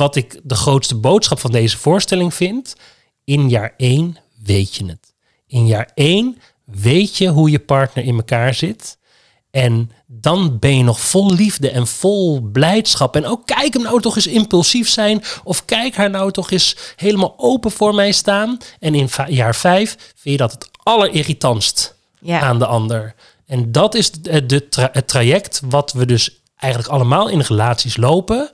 wat 0.00 0.16
ik 0.16 0.40
de 0.42 0.54
grootste 0.54 0.94
boodschap 0.94 1.38
van 1.40 1.50
deze 1.52 1.78
voorstelling 1.78 2.34
vind. 2.34 2.74
In 3.24 3.48
jaar 3.48 3.74
één 3.76 4.16
weet 4.44 4.74
je 4.74 4.86
het. 4.86 5.12
in 5.46 5.66
jaar 5.66 5.90
één 5.94 6.38
weet 6.64 7.16
je 7.16 7.28
hoe 7.28 7.50
je 7.50 7.58
partner 7.58 8.04
in 8.04 8.14
elkaar 8.16 8.54
zit. 8.54 8.98
En 9.50 9.90
dan 10.06 10.58
ben 10.58 10.76
je 10.76 10.82
nog 10.82 11.00
vol 11.00 11.32
liefde 11.32 11.70
en 11.70 11.86
vol 11.86 12.40
blijdschap. 12.40 13.16
En 13.16 13.26
ook 13.26 13.46
kijk 13.46 13.72
hem 13.74 13.82
nou 13.82 14.00
toch 14.00 14.16
eens 14.16 14.26
impulsief 14.26 14.88
zijn. 14.88 15.22
Of 15.44 15.64
kijk 15.64 15.94
haar 15.96 16.10
nou 16.10 16.30
toch 16.32 16.50
eens 16.50 16.76
helemaal 16.96 17.34
open 17.36 17.70
voor 17.70 17.94
mij 17.94 18.12
staan. 18.12 18.58
En 18.78 18.94
in 18.94 19.08
jaar 19.28 19.54
vijf 19.54 19.90
vind 19.90 20.34
je 20.34 20.36
dat 20.36 20.52
het 20.52 20.68
allerirritantst 20.82 21.94
Ja. 22.20 22.40
aan 22.40 22.58
de 22.58 22.66
ander. 22.66 23.14
En 23.46 23.72
dat 23.72 23.94
is 23.94 24.10
de, 24.10 24.46
de 24.46 24.68
tra- 24.68 24.90
het 24.92 25.08
traject 25.08 25.60
wat 25.68 25.92
we 25.92 26.06
dus 26.06 26.40
eigenlijk 26.56 26.92
allemaal 26.92 27.28
in 27.28 27.40
relaties 27.40 27.96
lopen. 27.96 28.50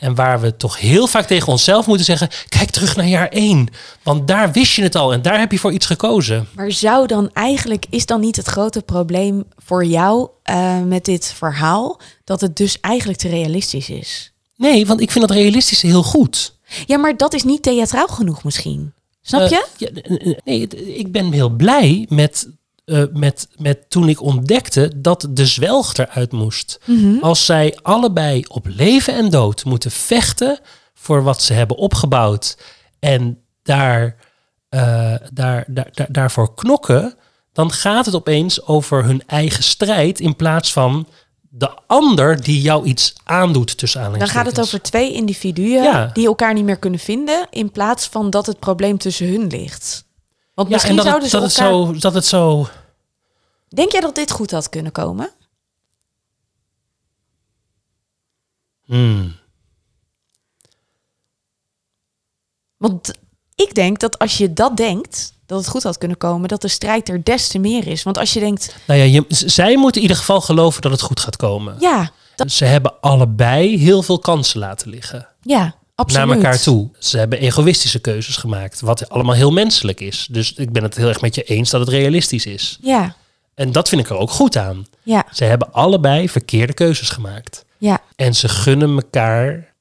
En 0.00 0.14
waar 0.14 0.40
we 0.40 0.56
toch 0.56 0.78
heel 0.78 1.06
vaak 1.06 1.26
tegen 1.26 1.48
onszelf 1.48 1.86
moeten 1.86 2.04
zeggen: 2.04 2.28
kijk 2.48 2.70
terug 2.70 2.96
naar 2.96 3.06
jaar 3.08 3.28
één. 3.28 3.68
Want 4.02 4.28
daar 4.28 4.52
wist 4.52 4.74
je 4.74 4.82
het 4.82 4.94
al 4.94 5.12
en 5.12 5.22
daar 5.22 5.38
heb 5.38 5.52
je 5.52 5.58
voor 5.58 5.72
iets 5.72 5.86
gekozen. 5.86 6.48
Maar 6.54 6.72
zou 6.72 7.06
dan 7.06 7.30
eigenlijk, 7.32 7.86
is 7.90 8.06
dan 8.06 8.20
niet 8.20 8.36
het 8.36 8.46
grote 8.46 8.82
probleem 8.82 9.44
voor 9.56 9.84
jou 9.84 10.28
eh, 10.42 10.80
met 10.82 11.04
dit 11.04 11.32
verhaal, 11.36 12.00
dat 12.24 12.40
het 12.40 12.56
dus 12.56 12.80
eigenlijk 12.80 13.18
te 13.18 13.28
realistisch 13.28 13.90
is? 13.90 14.32
Nee, 14.56 14.86
want 14.86 15.00
ik 15.00 15.10
vind 15.10 15.28
dat 15.28 15.36
realistische 15.36 15.86
heel 15.86 16.02
goed. 16.02 16.54
Ja, 16.86 16.98
maar 16.98 17.16
dat 17.16 17.34
is 17.34 17.42
niet 17.44 17.62
theatraal 17.62 18.06
genoeg 18.08 18.44
misschien. 18.44 18.92
Snap 19.22 19.40
Eh, 19.40 19.48
je? 19.48 19.66
ja, 19.76 19.88
n- 20.14 20.40
nee, 20.44 20.66
ik 20.96 21.12
ben 21.12 21.32
heel 21.32 21.48
blij 21.50 22.06
met, 22.08 22.48
eh, 22.90 23.02
met, 23.12 23.48
met 23.56 23.90
toen 23.90 24.08
ik 24.08 24.22
ontdekte 24.22 24.92
dat 24.96 25.26
de 25.30 25.46
zwelg 25.46 25.94
eruit 25.96 26.32
moest. 26.32 26.80
Mhm. 26.86 27.18
Als 27.20 27.44
zij 27.44 27.78
allebei 27.82 28.44
op 28.48 28.66
leven 28.68 29.14
en 29.14 29.30
dood 29.30 29.64
moeten 29.64 29.90
vechten 29.90 30.58
voor 30.94 31.22
wat 31.22 31.42
ze 31.42 31.52
hebben 31.52 31.76
opgebouwd 31.76 32.56
en 32.98 33.38
daar, 33.62 34.16
eh, 34.68 34.80
daar, 35.32 35.64
daar, 35.66 35.88
daar, 35.92 36.06
daarvoor 36.10 36.54
knokken, 36.54 37.14
dan 37.52 37.72
gaat 37.72 38.06
het 38.06 38.14
opeens 38.14 38.66
over 38.66 39.04
hun 39.04 39.22
eigen 39.26 39.62
strijd 39.62 40.20
in 40.20 40.36
plaats 40.36 40.72
van 40.72 41.06
de 41.48 41.70
ander 41.86 42.42
die 42.42 42.60
jou 42.60 42.84
iets 42.86 43.14
aandoet 43.24 43.78
tussen 43.78 44.00
Dan 44.00 44.08
aanhalingstekens. 44.08 44.48
gaat 44.48 44.56
het 44.56 44.66
over 44.74 44.82
twee 44.90 45.12
individuen 45.12 45.82
Ja. 45.82 46.10
die 46.12 46.26
elkaar 46.26 46.54
niet 46.54 46.64
meer 46.64 46.78
kunnen 46.78 47.00
vinden, 47.00 47.46
in 47.50 47.70
plaats 47.70 48.06
van 48.06 48.30
dat 48.30 48.46
het 48.46 48.58
probleem 48.58 48.98
tussen 48.98 49.28
hun 49.28 49.46
ligt. 49.46 50.04
Want 50.54 50.68
ja, 50.68 50.74
misschien 50.74 50.98
en 50.98 51.04
dat, 51.04 51.06
zouden 51.06 51.28
ze 51.28 51.36
dat, 51.36 51.44
het 51.44 51.54
zo, 51.54 51.92
dat 51.98 52.14
het 52.14 52.24
zo 52.26 52.68
Denk 53.74 53.92
jij 53.92 54.00
dat 54.00 54.14
dit 54.14 54.30
goed 54.30 54.50
had 54.50 54.68
kunnen 54.68 54.92
komen? 54.92 55.30
Hmm. 58.84 59.34
Want 62.76 63.12
ik 63.54 63.74
denk 63.74 63.98
dat 63.98 64.18
als 64.18 64.38
je 64.38 64.52
dat 64.52 64.76
denkt, 64.76 65.32
dat 65.46 65.58
het 65.58 65.68
goed 65.68 65.82
had 65.82 65.98
kunnen 65.98 66.16
komen, 66.16 66.48
dat 66.48 66.62
de 66.62 66.68
strijd 66.68 67.08
er 67.08 67.24
des 67.24 67.48
te 67.48 67.58
meer 67.58 67.86
is. 67.86 68.02
Want 68.02 68.18
als 68.18 68.32
je 68.32 68.40
denkt, 68.40 68.76
Nou 68.86 69.00
ja, 69.00 69.04
je, 69.06 69.24
zij 69.28 69.76
moeten 69.76 69.96
in 69.96 70.02
ieder 70.08 70.16
geval 70.16 70.40
geloven 70.40 70.82
dat 70.82 70.90
het 70.90 71.00
goed 71.00 71.20
gaat 71.20 71.36
komen. 71.36 71.76
ja, 71.80 72.10
dat, 72.36 72.52
Ze 72.52 72.64
hebben 72.64 73.00
allebei 73.00 73.78
heel 73.78 74.02
veel 74.02 74.18
kansen 74.18 74.58
laten 74.60 74.90
liggen. 74.90 75.28
ja, 75.42 75.74
absoluut. 75.94 76.26
Naar 76.26 76.36
elkaar 76.36 76.60
toe. 76.60 76.90
Ze 76.98 77.18
hebben 77.18 77.38
egoïstische 77.38 77.98
keuzes 77.98 78.36
gemaakt. 78.36 78.80
Wat 78.80 79.08
allemaal 79.08 79.34
heel 79.34 79.50
menselijk 79.50 80.00
is. 80.00 80.28
Dus 80.30 80.52
ik 80.52 80.72
ben 80.72 80.82
het 80.82 80.96
heel 80.96 81.08
erg 81.08 81.20
met 81.20 81.34
je 81.34 81.42
eens 81.42 81.70
dat 81.70 81.80
het 81.80 81.88
realistisch 81.88 82.46
is. 82.46 82.78
Ja, 82.80 83.16
En 83.60 83.72
dat 83.72 83.88
vind 83.88 84.00
ik 84.00 84.08
er 84.10 84.16
ook 84.16 84.30
goed 84.30 84.56
aan. 84.56 84.86
ja, 85.02 85.24
Ze 85.32 85.44
hebben 85.44 85.72
allebei 85.72 86.28
verkeerde 86.28 86.72
keuzes 86.72 87.08
gemaakt. 87.08 87.64
ja. 87.78 87.98
En 88.16 88.34
ze 88.34 88.48
gunnen 88.48 88.90
elkaar 88.96 89.74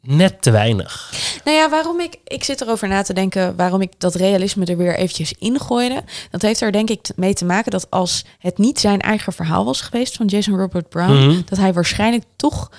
net 0.00 0.42
te 0.42 0.50
weinig. 0.50 1.12
Nou 1.44 1.56
ja, 1.56 1.70
waarom 1.70 2.00
ik, 2.00 2.16
ik 2.24 2.44
zit 2.44 2.60
erover 2.60 2.88
na 2.88 3.02
te 3.02 3.12
denken, 3.12 3.56
waarom 3.56 3.80
ik 3.80 3.92
dat 3.98 4.14
realisme 4.14 4.64
er 4.64 4.76
weer 4.76 4.96
eventjes 4.96 5.32
ingooide. 5.38 6.02
Dat 6.30 6.42
heeft 6.42 6.60
er 6.60 6.72
denk 6.72 6.90
ik 6.90 7.08
mee 7.16 7.34
te 7.34 7.44
maken 7.44 7.70
dat 7.70 7.90
als 7.90 8.24
het 8.38 8.58
niet 8.58 8.80
zijn 8.80 9.00
eigen 9.00 9.32
verhaal 9.32 9.64
was 9.64 9.80
geweest 9.80 10.16
van 10.16 10.26
Jason 10.26 10.56
Robert 10.58 10.88
Brown, 10.88 11.12
Mhm. 11.26 11.40
dat 11.44 11.58
hij 11.58 11.72
waarschijnlijk 11.72 12.24
toch 12.36 12.70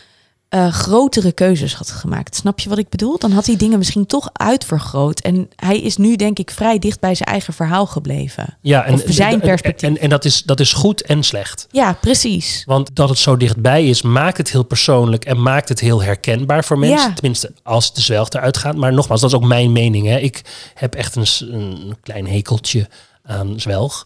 eh, 0.50 0.72
grotere 0.74 1.32
keuzes 1.32 1.74
had 1.76 1.92
gemaakt. 1.92 2.36
Snap 2.36 2.60
je 2.60 2.70
wat 2.70 2.78
ik 2.78 2.90
bedoel? 2.90 3.18
Dan 3.20 3.32
had 3.32 3.46
hij 3.46 3.56
dingen 3.58 3.78
misschien 3.78 4.06
toch 4.06 4.30
uitvergroot. 4.34 5.20
En 5.20 5.50
hij 5.56 5.80
is 5.80 5.98
nu 5.98 6.16
denk 6.16 6.40
ik 6.40 6.52
vrij 6.52 6.80
dicht 6.80 7.00
bij 7.00 7.16
zijn 7.16 7.30
eigen 7.30 7.54
verhaal 7.54 7.86
gebleven. 7.86 8.58
Ja, 8.62 8.84
en, 8.86 8.94
Of 8.94 9.02
zijn 9.06 9.34
en- 9.34 9.40
perspectief. 9.40 9.90
En, 9.90 9.98
en, 9.98 10.10
dat, 10.10 10.26
is, 10.26 10.44
dat 10.44 10.60
is 10.60 10.74
goed 10.74 11.02
en 11.02 11.24
slecht. 11.24 11.68
Ja, 11.72 11.94
precies. 12.02 12.64
Want 12.66 12.90
dat 12.96 13.10
het 13.10 13.18
zo 13.18 13.38
dichtbij 13.38 13.86
is, 13.86 14.02
maakt 14.02 14.38
het 14.38 14.52
heel 14.52 14.64
persoonlijk 14.64 15.26
en 15.26 15.42
maakt 15.42 15.70
het 15.70 15.80
heel 15.80 16.02
herkenbaar 16.04 16.64
voor 16.64 16.80
mensen. 16.80 17.08
Ja. 17.10 17.14
Tenminste, 17.14 17.52
als 17.64 17.94
de 17.94 18.02
zwelg 18.02 18.30
eruit 18.30 18.58
gaat. 18.58 18.76
Maar 18.76 18.94
nogmaals, 18.94 19.22
dat 19.22 19.30
is 19.30 19.36
ook 19.36 19.44
mijn 19.46 19.72
mening. 19.72 20.08
Hè. 20.08 20.18
Ik 20.18 20.42
heb 20.74 20.96
echt 20.96 21.16
een, 21.16 21.26
een 21.54 21.96
klein 22.04 22.28
hekeltje 22.28 22.88
aan 23.26 23.60
zwelg. 23.60 24.04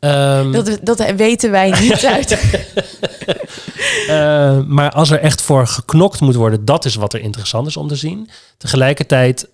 Ehm, 0.00 0.52
Dat, 0.52 0.78
dat 0.82 1.10
weten 1.16 1.50
wij 1.50 1.80
niet 1.80 2.04
uit. 2.16 2.38
eh, 4.08 4.60
maar 4.66 4.90
als 4.90 5.10
er 5.10 5.20
echt 5.20 5.42
voor 5.42 5.66
geknokt 5.66 6.20
moet 6.20 6.34
worden, 6.34 6.64
dat 6.64 6.84
is 6.84 6.94
wat 6.94 7.12
er 7.12 7.20
interessant 7.20 7.66
is 7.66 7.76
om 7.76 7.88
te 7.88 7.96
zien. 7.96 8.28
Tegelijkertijd, 8.56 9.48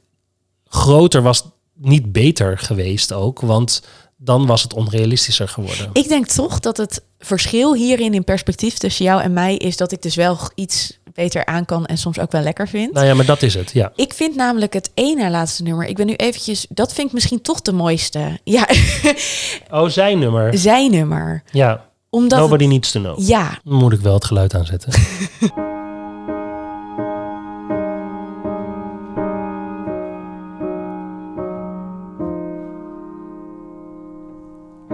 groter 0.69 1.23
was 1.23 1.45
niet 1.75 2.13
beter 2.13 2.59
geweest 2.59 3.13
ook. 3.13 3.41
Want 3.41 3.83
dan 4.17 4.47
was 4.47 4.63
het 4.63 4.75
onrealistischer 4.75 5.49
geworden. 5.49 5.91
Ik 5.93 6.09
denk 6.09 6.27
toch 6.27 6.61
dat 6.61 6.77
het 6.77 7.03
verschil 7.19 7.75
hierin 7.75 8.15
in 8.15 8.25
perspectief 8.25 8.77
tussen 8.79 9.05
jou 9.05 9.23
en 9.23 9.33
mij 9.33 9.57
is 9.57 9.77
dat 9.77 9.93
ik 9.93 10.03
dus 10.03 10.15
wel 10.15 10.39
iets 10.55 10.99
beter 11.15 11.45
aan 11.47 11.65
kan 11.65 11.87
en 11.87 11.99
soms 11.99 12.19
ook 12.19 12.33
wel 12.33 12.43
lekker 12.43 12.69
vind. 12.69 12.93
Nou 12.93 13.07
ja, 13.07 13.15
maar 13.15 13.25
dat 13.25 13.43
is 13.43 13.55
het, 13.55 13.71
ja. 13.73 13.93
Ik 13.97 14.15
vind 14.15 14.37
namelijk 14.37 14.73
het 14.73 14.91
één 14.95 15.19
na 15.19 15.31
laatste 15.31 15.63
nummer. 15.63 15.87
Ik 15.87 15.97
ben 15.97 16.07
nu 16.07 16.15
eventjes, 16.15 16.67
dat 16.69 16.93
vind 16.93 17.07
ik 17.07 17.13
misschien 17.15 17.43
toch 17.43 17.61
de 17.61 17.73
mooiste. 17.73 18.39
Ja, 18.45 18.69
Oh, 19.71 19.89
zijn 19.89 20.19
nummer. 20.19 20.59
zijn 20.59 20.91
nummer. 20.91 21.43
Ja, 21.51 21.87
Omdat 22.15 22.39
het- 22.39 22.49
Nobody 22.49 22.67
Needs 22.67 22.93
to 22.93 23.01
Know. 23.01 23.19
ja, 23.19 23.59
Dan 23.65 23.75
moet 23.79 23.93
ik 23.93 24.01
wel 24.01 24.15
het 24.15 24.25
geluid 24.25 24.55
aanzetten. 24.55 24.93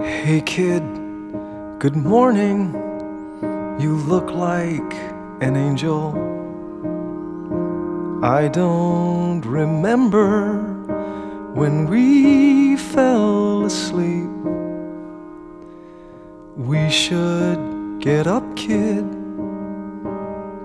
Hey 0.03 0.41
kid, 0.41 0.83
good 1.79 1.95
morning. 1.95 2.73
You 3.79 3.93
look 4.07 4.29
like 4.31 4.93
an 5.41 5.55
angel. 5.55 6.13
I 8.23 8.47
don't 8.49 9.43
remember 9.45 10.61
when 11.53 11.87
we 11.89 12.77
fell 12.77 13.65
asleep. 13.65 14.30
We 16.67 16.89
should 16.89 17.57
get 17.99 18.25
up, 18.27 18.43
kid. 18.55 19.03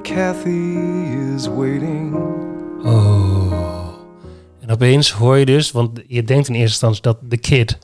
Kathy 0.02 0.76
is 1.34 1.46
waiting. 1.48 2.14
Oh. 2.84 3.88
En 4.60 4.70
opeens 4.70 5.10
hoor 5.10 5.36
je 5.38 5.46
dus, 5.46 5.70
want 5.70 6.00
je 6.06 6.22
denkt 6.22 6.48
in 6.48 6.54
eerste 6.54 6.70
instantie 6.86 7.02
dat 7.02 7.16
de 7.22 7.36
kid, 7.36 7.78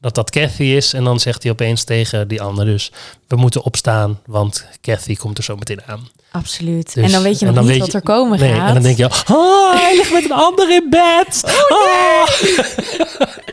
dat 0.00 0.14
dat 0.14 0.30
Kathy 0.30 0.62
is. 0.62 0.92
En 0.92 1.04
dan 1.04 1.20
zegt 1.20 1.42
hij 1.42 1.52
opeens 1.52 1.84
tegen 1.84 2.28
die 2.28 2.42
ander 2.42 2.64
dus, 2.64 2.92
we 3.28 3.36
moeten 3.36 3.62
opstaan, 3.62 4.20
want 4.26 4.66
Kathy 4.80 5.16
komt 5.16 5.38
er 5.38 5.44
zo 5.44 5.56
meteen 5.56 5.80
aan. 5.86 6.08
absoluut. 6.30 6.94
Dus- 6.94 7.04
en 7.04 7.10
dan 7.10 7.22
weet 7.22 7.38
je 7.38 7.46
nog 7.46 7.54
niet 7.58 7.66
weet 7.66 7.78
wat 7.78 7.90
je- 7.92 7.98
er 7.98 8.02
komen 8.04 8.38
Nee, 8.38 8.54
gaat. 8.54 8.68
en 8.68 8.74
dan 8.74 8.82
denk 8.82 8.96
je, 8.96 9.10
oh, 9.34 9.72
hij 9.74 9.94
ligt 9.98 10.12
met 10.12 10.24
een 10.24 10.32
ander 10.32 10.70
in 10.70 10.86
bed. 10.90 11.42
Oh, 11.68 12.26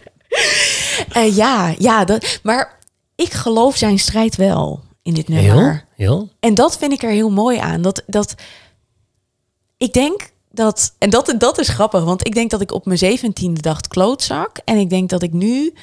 Eh, 1.13 1.35
ja, 1.35 1.73
ja 1.77 2.05
dat, 2.05 2.39
maar 2.43 2.79
ik 3.15 3.33
geloof 3.33 3.75
zijn 3.77 3.99
strijd 3.99 4.35
wel 4.35 4.81
in 5.01 5.13
dit 5.13 5.27
nummer. 5.27 5.53
Heel, 5.95 6.07
heel. 6.07 6.29
En 6.39 6.53
dat 6.53 6.77
vind 6.77 6.91
ik 6.93 7.03
er 7.03 7.09
heel 7.11 7.29
mooi 7.31 7.57
aan. 7.57 7.81
Dat, 7.81 8.03
dat 8.07 8.35
ik 9.77 9.93
denk 9.93 10.31
dat, 10.51 10.93
en 10.97 11.09
dat, 11.09 11.35
dat 11.37 11.59
is 11.59 11.67
grappig, 11.67 12.03
want 12.03 12.27
ik 12.27 12.33
denk 12.33 12.49
dat 12.51 12.61
ik 12.61 12.71
op 12.71 12.85
mijn 12.85 12.97
zeventiende 12.97 13.61
dacht 13.61 13.87
klootzak. 13.87 14.57
En 14.65 14.77
ik 14.77 14.89
denk 14.89 15.09
dat 15.09 15.23
ik 15.23 15.33
nu, 15.33 15.73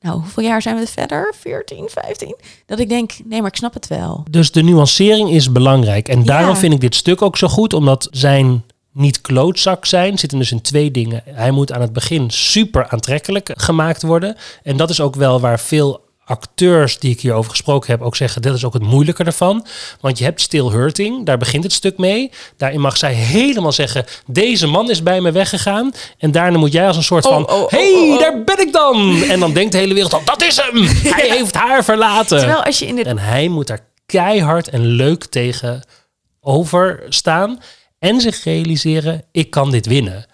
nou, 0.00 0.20
hoeveel 0.20 0.42
jaar 0.42 0.62
zijn 0.62 0.76
we 0.76 0.86
verder? 0.86 1.34
14, 1.40 1.88
15? 1.88 2.36
Dat 2.66 2.78
ik 2.78 2.88
denk, 2.88 3.12
nee, 3.24 3.40
maar 3.40 3.50
ik 3.50 3.56
snap 3.56 3.74
het 3.74 3.86
wel. 3.86 4.24
Dus 4.30 4.52
de 4.52 4.62
nuancering 4.62 5.30
is 5.30 5.52
belangrijk. 5.52 6.08
En 6.08 6.24
daarom 6.24 6.54
Ja. 6.54 6.60
vind 6.60 6.72
ik 6.74 6.80
dit 6.80 6.94
stuk 6.94 7.22
ook 7.22 7.36
zo 7.36 7.48
goed, 7.48 7.72
omdat 7.72 8.08
zijn 8.10 8.64
niet 8.92 9.20
klootzak 9.20 9.86
zijn 9.86 10.18
zitten 10.18 10.38
dus 10.38 10.52
in 10.52 10.60
twee 10.60 10.90
dingen. 10.90 11.22
Hij 11.24 11.50
moet 11.50 11.72
aan 11.72 11.80
het 11.80 11.92
begin 11.92 12.30
super 12.30 12.88
aantrekkelijk 12.88 13.50
gemaakt 13.54 14.02
worden. 14.02 14.36
En 14.62 14.76
dat 14.76 14.90
is 14.90 15.00
ook 15.00 15.14
wel 15.14 15.40
waar 15.40 15.60
veel 15.60 16.08
acteurs 16.30 16.98
die 16.98 17.10
ik 17.10 17.20
hierover 17.20 17.50
gesproken 17.50 17.90
heb 17.90 18.02
ook 18.02 18.16
zeggen, 18.16 18.42
dat 18.42 18.54
is 18.54 18.64
ook 18.64 18.72
het 18.72 18.82
moeilijke 18.82 19.24
ervan. 19.24 19.66
Want 20.00 20.18
je 20.18 20.24
hebt 20.24 20.40
Still 20.40 20.68
Hurting, 20.68 21.26
daar 21.26 21.38
begint 21.38 21.64
het 21.64 21.72
stuk 21.72 21.98
mee. 21.98 22.30
Daarin 22.56 22.80
mag 22.80 22.96
zij 22.96 23.12
helemaal 23.12 23.72
zeggen, 23.72 24.04
deze 24.26 24.66
man 24.66 24.90
is 24.90 25.02
bij 25.02 25.20
me 25.20 25.32
weggegaan. 25.32 25.92
En 26.18 26.30
daarna 26.30 26.58
moet 26.58 26.72
jij 26.72 26.86
als 26.86 26.96
een 26.96 27.02
soort 27.02 27.26
Oh, 27.26 27.32
van, 27.32 27.50
oh, 27.50 27.62
oh, 27.62 27.70
hey, 27.70 27.92
oh, 27.92 28.18
daar 28.18 28.44
ben 28.44 28.60
ik 28.60 28.72
dan. 28.72 29.22
En 29.22 29.40
dan 29.40 29.52
denkt 29.52 29.72
de 29.72 29.78
hele 29.78 29.94
wereld 29.94 30.12
al, 30.12 30.24
dat 30.24 30.42
is 30.42 30.56
hem. 30.56 30.86
Hij 31.14 31.28
heeft 31.28 31.54
haar 31.54 31.84
verlaten. 31.84 32.38
Terwijl 32.38 32.64
als 32.64 32.78
je 32.78 32.86
in 32.86 32.96
de 32.96 33.02
En 33.02 33.18
hij 33.18 33.48
moet 33.48 33.66
daar 33.66 33.86
keihard 34.06 34.68
en 34.68 34.86
leuk 34.86 35.24
tegen 35.24 35.82
overstaan. 36.40 37.60
En 37.98 38.20
zich 38.20 38.44
realiseren, 38.44 39.24
ik 39.32 39.50
kan 39.50 39.70
dit 39.70 39.86
winnen. 39.86 40.26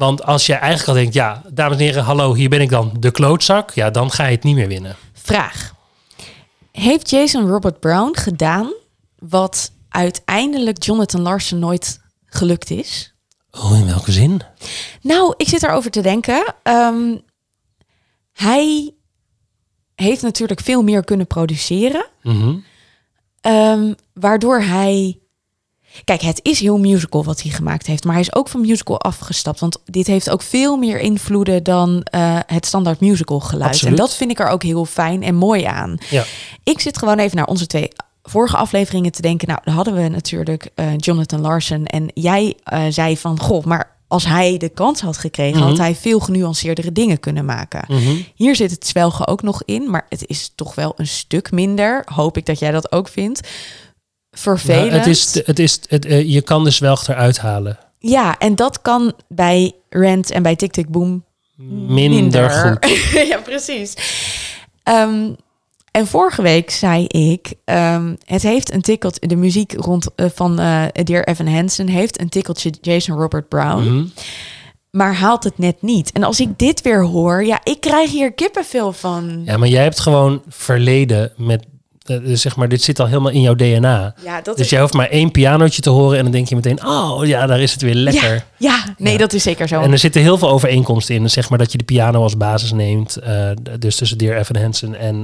Want 0.00 0.24
als 0.24 0.46
jij 0.46 0.58
eigenlijk 0.58 0.88
al 0.88 0.94
denkt, 0.94 1.14
ja, 1.14 1.42
dames 1.52 1.76
en 1.76 1.82
heren, 1.82 2.04
hallo, 2.04 2.34
hier 2.34 2.48
ben 2.48 2.60
ik 2.60 2.70
dan, 2.70 2.92
de 2.98 3.10
klootzak. 3.10 3.70
Ja, 3.70 3.90
dan 3.90 4.10
ga 4.10 4.24
je 4.24 4.34
het 4.34 4.44
niet 4.44 4.54
meer 4.54 4.68
winnen. 4.68 4.96
Vraag. 5.12 5.74
Heeft 6.72 7.10
Jason 7.10 7.48
Robert 7.48 7.80
Brown 7.80 8.16
gedaan 8.18 8.72
wat 9.18 9.72
uiteindelijk 9.88 10.82
Jonathan 10.82 11.20
Larson 11.20 11.58
nooit 11.58 12.00
gelukt 12.26 12.70
is? 12.70 13.14
Oh, 13.50 13.78
in 13.78 13.86
welke 13.86 14.12
zin? 14.12 14.42
Nou, 15.02 15.34
ik 15.36 15.48
zit 15.48 15.62
erover 15.62 15.90
te 15.90 16.00
denken. 16.00 16.54
Ehm, 16.62 17.16
hij 18.32 18.94
heeft 19.94 20.22
natuurlijk 20.22 20.60
veel 20.60 20.82
meer 20.82 21.04
kunnen 21.04 21.26
produceren. 21.26 22.06
Mhm. 22.22 22.56
Ehm, 23.40 23.92
waardoor 24.12 24.60
hij. 24.60 25.19
Kijk, 26.04 26.20
het 26.20 26.40
is 26.42 26.60
heel 26.60 26.78
musical 26.78 27.24
wat 27.24 27.42
hij 27.42 27.50
gemaakt 27.50 27.86
heeft, 27.86 28.04
maar 28.04 28.12
hij 28.12 28.22
is 28.22 28.34
ook 28.34 28.48
van 28.48 28.60
musical 28.60 29.00
afgestapt. 29.00 29.60
Want 29.60 29.78
dit 29.84 30.06
heeft 30.06 30.30
ook 30.30 30.42
veel 30.42 30.76
meer 30.76 30.98
invloeden 30.98 31.62
dan 31.62 32.02
eh, 32.02 32.38
het 32.46 32.66
standaard 32.66 33.00
musical 33.00 33.40
geluid. 33.40 33.70
Absoluut. 33.70 33.92
En 33.92 34.00
dat 34.00 34.14
vind 34.14 34.30
ik 34.30 34.38
er 34.40 34.48
ook 34.48 34.62
heel 34.62 34.84
fijn 34.84 35.22
en 35.22 35.34
mooi 35.34 35.64
aan. 35.64 35.98
Ja. 36.10 36.24
Ik 36.64 36.80
zit 36.80 36.98
gewoon 36.98 37.18
even 37.18 37.36
naar 37.36 37.46
onze 37.46 37.66
twee 37.66 37.88
vorige 38.22 38.56
afleveringen 38.56 39.12
te 39.12 39.22
denken. 39.22 39.48
Nou, 39.48 39.60
dan 39.64 39.74
hadden 39.74 39.94
we 39.94 40.08
natuurlijk 40.08 40.70
eh, 40.74 40.86
Jonathan 40.96 41.40
Larson. 41.40 41.84
En 41.86 42.10
jij 42.14 42.54
eh, 42.64 42.82
zei 42.88 43.16
van, 43.16 43.40
goh, 43.40 43.64
maar 43.64 43.96
als 44.08 44.24
hij 44.26 44.56
de 44.56 44.68
kans 44.68 45.00
had 45.00 45.16
gekregen, 45.16 45.60
had 45.60 45.70
Mhm. 45.72 45.80
hij 45.80 45.94
veel 45.94 46.20
genuanceerdere 46.20 46.92
dingen 46.92 47.20
kunnen 47.20 47.44
maken. 47.44 47.84
Mhm. 47.88 48.16
Hier 48.34 48.56
zit 48.56 48.70
het 48.70 48.86
zwelgen 48.86 49.26
ook 49.26 49.42
nog 49.42 49.62
in, 49.64 49.90
maar 49.90 50.06
het 50.08 50.26
is 50.26 50.52
toch 50.54 50.74
wel 50.74 50.92
een 50.96 51.06
stuk 51.06 51.50
minder. 51.50 52.02
Hoop 52.14 52.36
ik 52.36 52.46
dat 52.46 52.58
jij 52.58 52.70
dat 52.70 52.92
ook 52.92 53.08
vindt. 53.08 53.48
Vervelend. 54.40 54.86
Nou, 54.86 54.98
het 54.98 55.06
is, 55.06 55.40
het 55.44 55.58
is, 55.58 55.80
het, 55.88 56.04
eh, 56.04 56.28
je 56.32 56.42
kan 56.42 56.64
de 56.64 56.70
zwelg 56.70 57.08
eruit 57.08 57.38
halen. 57.38 57.78
Ja, 57.98 58.38
en 58.38 58.54
dat 58.54 58.80
kan 58.82 59.12
bij 59.28 59.72
Rent 59.88 60.30
en 60.30 60.42
bij 60.42 60.56
Tick 60.56 60.72
Tick 60.72 60.88
Boom 60.88 61.24
Minder, 61.88 62.50
goed. 62.50 62.86
ja, 63.30 63.38
precies. 63.38 63.94
Ehm, 64.82 65.30
en 65.90 66.06
vorige 66.06 66.42
week 66.42 66.70
zei 66.70 67.06
ik, 67.06 67.52
ehm, 67.64 68.14
het 68.24 68.42
heeft 68.42 68.72
een 68.72 68.80
tikkeltje, 68.82 69.26
de 69.26 69.36
muziek 69.36 69.72
rond 69.72 70.14
eh, 70.14 70.26
van 70.34 70.58
eh 70.58 70.82
Dear 71.04 71.24
Evan 71.24 71.46
Hansen 71.46 71.88
heeft 71.88 72.20
een 72.20 72.28
tikkeltje 72.28 72.72
Jason 72.80 73.16
Robert 73.18 73.48
Brown, 73.48 73.82
Mhm. 73.82 74.04
maar 74.90 75.14
haalt 75.14 75.44
het 75.44 75.58
net 75.58 75.82
niet. 75.82 76.12
En 76.12 76.22
als 76.22 76.40
ik 76.40 76.58
dit 76.58 76.82
weer 76.82 77.04
hoor, 77.04 77.44
ja, 77.44 77.60
ik 77.64 77.80
krijg 77.80 78.10
hier 78.10 78.32
kippenvel 78.32 78.92
van. 78.92 79.42
Ja, 79.44 79.56
maar 79.56 79.68
jij 79.68 79.82
hebt 79.82 80.00
gewoon 80.00 80.42
verleden 80.48 81.32
met, 81.36 81.64
dus 82.18 82.40
zeg 82.40 82.56
maar, 82.56 82.68
dit 82.68 82.82
zit 82.82 83.00
al 83.00 83.06
helemaal 83.06 83.30
in 83.32 83.40
jouw 83.40 83.54
DNA. 83.54 84.14
Ja, 84.24 84.40
dat 84.40 84.56
Dus 84.56 84.64
is. 84.64 84.70
jij 84.70 84.80
hoeft 84.80 84.92
maar 84.94 85.08
één 85.08 85.30
pianootje 85.30 85.82
te 85.82 85.90
horen 85.90 86.16
en 86.18 86.22
dan 86.22 86.32
denk 86.32 86.48
je 86.48 86.54
meteen, 86.54 86.86
oh 86.86 87.26
ja, 87.26 87.46
daar 87.46 87.60
is 87.60 87.72
het 87.72 87.82
weer 87.82 87.94
lekker. 87.94 88.32
Ja, 88.34 88.42
ja, 88.56 88.94
nee, 88.98 89.12
Ja. 89.12 89.18
dat 89.18 89.32
is 89.32 89.42
zeker 89.42 89.68
zo. 89.68 89.80
En 89.80 89.92
er 89.92 89.98
zitten 89.98 90.22
heel 90.22 90.38
veel 90.38 90.50
overeenkomsten 90.50 91.14
in. 91.14 91.30
Zeg 91.30 91.48
maar 91.48 91.58
dat 91.58 91.72
je 91.72 91.78
de 91.78 91.84
piano 91.84 92.22
als 92.22 92.36
basis 92.36 92.72
neemt. 92.72 93.16
eh, 93.16 93.50
dus 93.78 93.96
tussen 93.96 94.18
Dear 94.18 94.36
Evan 94.38 94.56
Hansen 94.62 94.94
en 94.94 95.20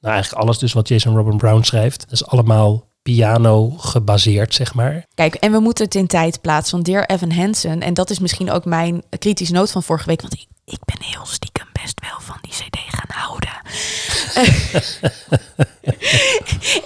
nou 0.00 0.14
eigenlijk 0.14 0.42
alles 0.42 0.58
dus 0.58 0.72
wat 0.72 0.88
Jason 0.88 1.16
Robin 1.16 1.36
Brown 1.36 1.62
schrijft. 1.62 2.00
Dat 2.00 2.12
is 2.12 2.26
allemaal 2.26 2.86
piano 3.02 3.70
gebaseerd, 3.78 4.54
zeg 4.54 4.74
maar. 4.74 5.04
Kijk, 5.14 5.34
en 5.34 5.52
we 5.52 5.58
moeten 5.60 5.84
het 5.84 5.94
in 5.94 6.06
tijd 6.06 6.40
plaatsen. 6.40 6.74
Want 6.74 6.84
Dear 6.86 7.04
Evan 7.06 7.30
Hansen, 7.32 7.80
en 7.82 7.94
dat 7.94 8.10
is 8.10 8.18
misschien 8.18 8.50
ook 8.50 8.64
mijn 8.64 9.02
kritische 9.18 9.54
noot 9.54 9.70
van 9.70 9.82
vorige 9.82 10.06
week. 10.06 10.20
Want 10.20 10.32
ik, 10.32 10.46
ik 10.64 10.78
ben 10.84 10.96
heel 11.00 11.26
stiekem 11.26 11.66
best 11.82 12.00
wel 12.00 12.18
van 12.20 12.36
die 12.40 12.52
CD 12.52 12.78
gaan 12.88 13.22
houden. 13.22 13.50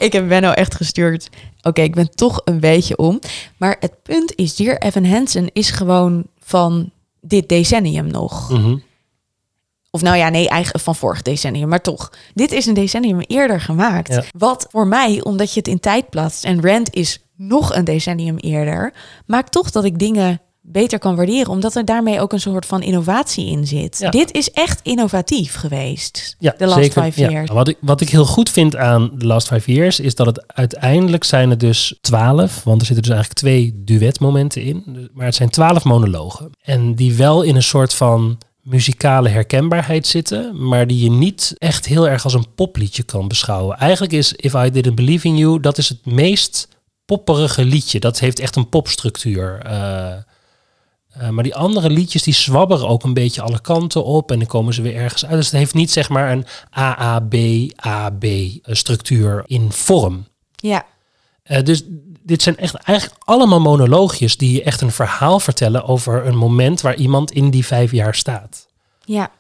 ik 0.07 0.13
heb 0.13 0.29
Benno 0.29 0.51
echt 0.51 0.75
gestuurd. 0.75 1.29
Oké, 1.63 1.83
ik 1.83 1.95
ben 1.95 2.11
toch 2.11 2.41
een 2.45 2.61
beetje 2.61 2.97
om. 2.97 3.19
Maar 3.57 3.77
het 3.81 4.03
punt 4.03 4.37
is, 4.37 4.57
Dear 4.57 4.79
Evan 4.79 5.05
Hansen 5.05 5.51
is 5.53 5.71
gewoon 5.71 6.27
van 6.39 6.91
dit 7.21 7.49
decennium 7.49 8.07
nog. 8.07 8.51
Mhm. 8.51 8.77
Of 9.91 10.03
nou 10.03 10.17
ja, 10.17 10.29
nee, 10.29 10.49
eigenlijk 10.49 10.85
van 10.85 10.97
vorig 10.97 11.23
decennium, 11.23 11.69
maar 11.69 11.83
toch. 11.83 12.13
Dit 12.35 12.53
is 12.53 12.67
een 12.67 12.75
decennium 12.75 13.21
eerder 13.21 13.61
gemaakt. 13.61 14.13
Ja. 14.13 14.25
Wat 14.39 14.67
voor 14.71 14.87
mij, 14.87 15.23
omdat 15.23 15.53
je 15.53 15.59
het 15.59 15.69
in 15.69 15.81
tijd 15.81 16.11
plaatst 16.11 16.45
en 16.45 16.63
Rand 16.63 16.95
is 16.95 17.21
nog 17.37 17.75
een 17.75 17.85
decennium 17.85 18.37
eerder, 18.37 18.95
maakt 19.27 19.53
toch 19.53 19.71
dat 19.71 19.85
ik 19.85 19.99
dingen 19.99 20.41
beter 20.63 20.99
kan 20.99 21.17
waarderen, 21.17 21.49
omdat 21.51 21.75
er 21.75 21.85
daarmee 21.85 22.21
ook 22.21 22.33
een 22.33 22.41
soort 22.41 22.67
van 22.67 22.83
innovatie 22.83 23.47
in 23.47 23.67
zit. 23.67 23.99
Ja. 23.99 24.11
Dit 24.11 24.33
is 24.33 24.51
echt 24.51 24.81
innovatief 24.83 25.55
geweest. 25.55 26.37
Ja, 26.39 26.55
de 26.59 26.67
last 26.67 26.79
zeker. 26.79 27.03
five 27.03 27.21
Ja. 27.21 27.31
years. 27.31 27.51
Wat, 27.51 27.69
ik, 27.69 27.77
wat 27.81 28.01
ik 28.01 28.09
heel 28.09 28.25
goed 28.27 28.51
vind 28.51 28.77
aan 28.77 29.19
The 29.19 29.27
Last 29.27 29.49
Five 29.49 29.73
Years 29.73 30.01
is 30.01 30.15
dat 30.15 30.27
het 30.27 30.45
uiteindelijk 30.47 31.25
zijn 31.25 31.51
het 31.51 31.61
dus 31.61 31.99
twaalf, 32.01 32.65
want 32.65 32.81
er 32.81 32.87
zitten 32.87 33.05
dus 33.05 33.15
eigenlijk 33.15 33.41
twee 33.41 33.83
duetmomenten 33.85 34.63
in, 34.63 35.09
maar 35.13 35.27
het 35.27 35.35
zijn 35.35 35.51
twaalf 35.51 35.85
monologen. 35.85 36.51
En 36.63 36.95
die 36.95 37.15
wel 37.15 37.43
in 37.43 37.57
een 37.57 37.63
soort 37.63 37.95
van 37.95 38.39
muzikale 38.63 39.29
herkenbaarheid 39.29 40.07
zitten, 40.07 40.67
maar 40.69 40.87
die 40.87 41.03
je 41.05 41.11
niet 41.11 41.55
echt 41.59 41.87
heel 41.87 42.09
erg 42.09 42.25
als 42.25 42.35
een 42.35 42.55
popliedje 42.55 43.03
kan 43.03 43.29
beschouwen. 43.29 43.77
Eigenlijk 43.79 44.13
is 44.13 44.33
If 44.33 44.55
I 44.55 44.71
Didn't 44.71 44.95
Believe 44.95 45.27
in 45.27 45.37
You, 45.37 45.61
dat 45.61 45.79
is 45.79 45.89
het 45.89 46.07
meest 46.07 46.69
popperige 47.05 47.65
liedje. 47.65 48.01
Dat 48.01 48.19
heeft 48.19 48.39
echt 48.39 48.57
een 48.57 48.69
popstructuur. 48.69 49.61
Eh, 49.65 50.07
eh, 51.13 51.29
maar 51.29 51.45
die 51.45 51.55
andere 51.55 51.91
liedjes 51.91 52.23
die 52.23 52.35
zwabberen 52.35 52.89
ook 52.89 53.03
een 53.05 53.15
beetje 53.15 53.43
alle 53.43 53.61
kanten 53.61 54.05
op 54.05 54.31
en 54.31 54.39
dan 54.39 54.47
komen 54.49 54.75
ze 54.75 54.83
weer 54.83 54.97
ergens 54.97 55.27
uit. 55.27 55.37
Dus 55.37 55.47
het 55.47 55.55
heeft 55.55 55.75
niet 55.75 55.91
zeg 55.91 56.09
maar 56.09 56.33
een 56.33 56.45
AAB-AB 56.71 58.25
structuur 58.63 59.43
in 59.47 59.73
vorm. 59.73 60.27
Ja, 60.57 60.87
Eh, 61.43 61.63
dus 61.63 61.83
dit 62.23 62.43
zijn 62.43 62.57
echt 62.57 62.75
eigenlijk 62.75 63.21
allemaal 63.25 63.61
monoloogjes 63.61 64.37
die 64.37 64.53
je 64.53 64.63
echt 64.63 64.81
een 64.81 64.93
verhaal 64.93 65.41
vertellen 65.41 65.85
over 65.85 66.27
een 66.27 66.37
moment 66.37 66.81
waar 66.81 66.95
iemand 66.97 67.31
in 67.31 67.51
die 67.51 67.67
vijf 67.67 67.93
jaar 67.93 68.15
staat. 68.15 68.69
ja. 69.05 69.31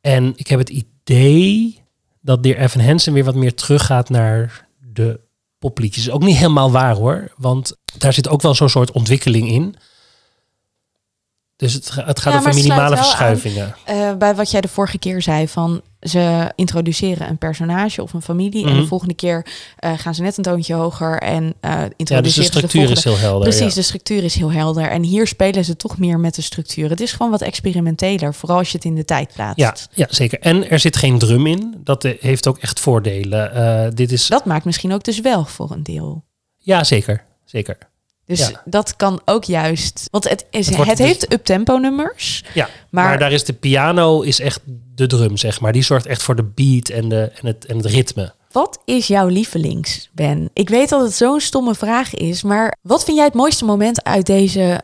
En 0.00 0.32
ik 0.36 0.46
heb 0.46 0.58
het 0.58 0.68
idee 0.68 1.80
dat 2.20 2.42
Dear 2.42 2.58
Evan 2.58 2.80
Hansen 2.84 3.12
weer 3.12 3.24
wat 3.24 3.34
meer 3.34 3.54
teruggaat 3.54 4.08
naar 4.08 4.68
de 4.92 5.20
popliedjes. 5.58 6.10
Ook 6.10 6.22
niet 6.22 6.36
helemaal 6.36 6.70
waar 6.70 6.94
hoor, 6.94 7.32
want 7.36 7.76
daar 7.98 8.12
zit 8.12 8.28
ook 8.28 8.42
wel 8.42 8.54
zo'n 8.54 8.68
soort 8.68 8.90
ontwikkeling 8.90 9.48
in. 9.48 9.76
Dus 11.62 11.72
het, 11.72 11.90
het 12.04 12.20
gaat 12.20 12.32
Ja, 12.32 12.38
over 12.38 12.54
minimale 12.54 12.88
wel 12.88 12.98
aan. 12.98 13.04
verschuivingen. 13.04 13.74
Eh, 13.84 14.14
bij 14.16 14.34
wat 14.34 14.50
jij 14.50 14.60
de 14.60 14.68
vorige 14.68 14.98
keer 14.98 15.22
zei 15.22 15.48
van 15.48 15.80
ze 16.00 16.52
introduceren 16.54 17.28
een 17.28 17.38
personage 17.38 18.02
of 18.02 18.12
een 18.12 18.22
familie 18.22 18.64
en 18.64 18.70
Mhm. 18.72 18.80
de 18.80 18.86
volgende 18.86 19.14
keer 19.14 19.46
eh, 19.76 19.92
gaan 19.96 20.14
ze 20.14 20.22
net 20.22 20.36
een 20.36 20.42
toontje 20.42 20.74
hoger 20.74 21.18
en 21.20 21.54
eh 21.60 21.70
introduceren 21.96 22.16
Ja, 22.16 22.20
dus 22.22 22.34
de 22.34 22.42
structuur 22.42 22.90
is 22.90 23.04
heel 23.04 23.18
helder. 23.18 23.48
Precies, 23.48 23.68
ja. 23.68 23.74
de 23.74 23.82
structuur 23.82 24.24
is 24.24 24.34
heel 24.34 24.52
helder. 24.52 24.88
En 24.90 25.02
hier 25.02 25.26
spelen 25.26 25.64
ze 25.64 25.76
toch 25.76 25.98
meer 25.98 26.20
met 26.20 26.34
de 26.34 26.42
structuur. 26.42 26.90
Het 26.90 27.00
is 27.00 27.12
gewoon 27.12 27.30
wat 27.30 27.40
experimenteler, 27.42 28.34
vooral 28.34 28.58
als 28.58 28.70
je 28.70 28.76
het 28.76 28.86
in 28.86 28.94
de 28.94 29.04
tijd 29.04 29.32
plaatst. 29.34 29.58
Ja, 29.58 29.74
ja, 29.92 30.06
zeker. 30.10 30.40
En 30.40 30.70
er 30.70 30.78
zit 30.78 30.96
geen 30.96 31.18
drum 31.18 31.46
in. 31.46 31.74
Dat 31.84 32.04
eh, 32.04 32.12
heeft 32.20 32.46
ook 32.46 32.58
echt 32.58 32.80
voordelen. 32.80 33.54
Eh, 33.54 33.90
dit 33.94 34.12
is... 34.12 34.26
Dat 34.26 34.44
maakt 34.44 34.64
misschien 34.64 34.92
ook 34.92 35.02
de 35.02 35.12
zwelg 35.12 35.50
voor 35.50 35.70
een 35.70 35.82
deel. 35.82 36.24
Ja, 36.58 36.84
zeker. 36.84 37.24
Zeker. 37.44 37.78
Dus 38.36 38.48
Ja. 38.48 38.62
dat 38.64 38.96
kan 38.96 39.20
ook 39.24 39.44
juist. 39.44 40.08
Want 40.10 40.28
het, 40.28 40.46
is, 40.50 40.76
Het 40.76 40.86
dus- 40.86 40.98
heeft 40.98 41.32
up-tempo 41.32 41.76
nummers. 41.76 42.44
Ja, 42.54 42.68
maar, 42.90 43.04
Maar- 43.04 43.18
daar 43.18 43.32
is 43.32 43.44
de 43.44 43.52
piano 43.52 44.20
is 44.20 44.40
echt 44.40 44.60
de 44.94 45.06
drum, 45.06 45.36
zeg 45.36 45.60
maar. 45.60 45.72
Die 45.72 45.82
zorgt 45.82 46.06
echt 46.06 46.22
voor 46.22 46.36
de 46.36 46.44
beat 46.54 46.88
en, 46.88 47.08
de, 47.08 47.32
en, 47.40 47.46
het, 47.46 47.66
en 47.66 47.76
het 47.76 47.86
ritme. 47.86 48.32
Wat 48.52 48.78
is 48.84 49.06
jouw 49.06 49.26
lievelings, 49.26 50.10
Ben? 50.12 50.50
Ik 50.52 50.68
weet 50.68 50.88
dat 50.88 51.02
het 51.02 51.12
zo'n 51.14 51.40
stomme 51.40 51.74
vraag 51.74 52.14
is, 52.14 52.42
maar 52.42 52.76
wat 52.82 53.04
vind 53.04 53.16
jij 53.16 53.26
het 53.26 53.34
mooiste 53.34 53.64
moment 53.64 54.04
uit 54.04 54.26
deze, 54.26 54.80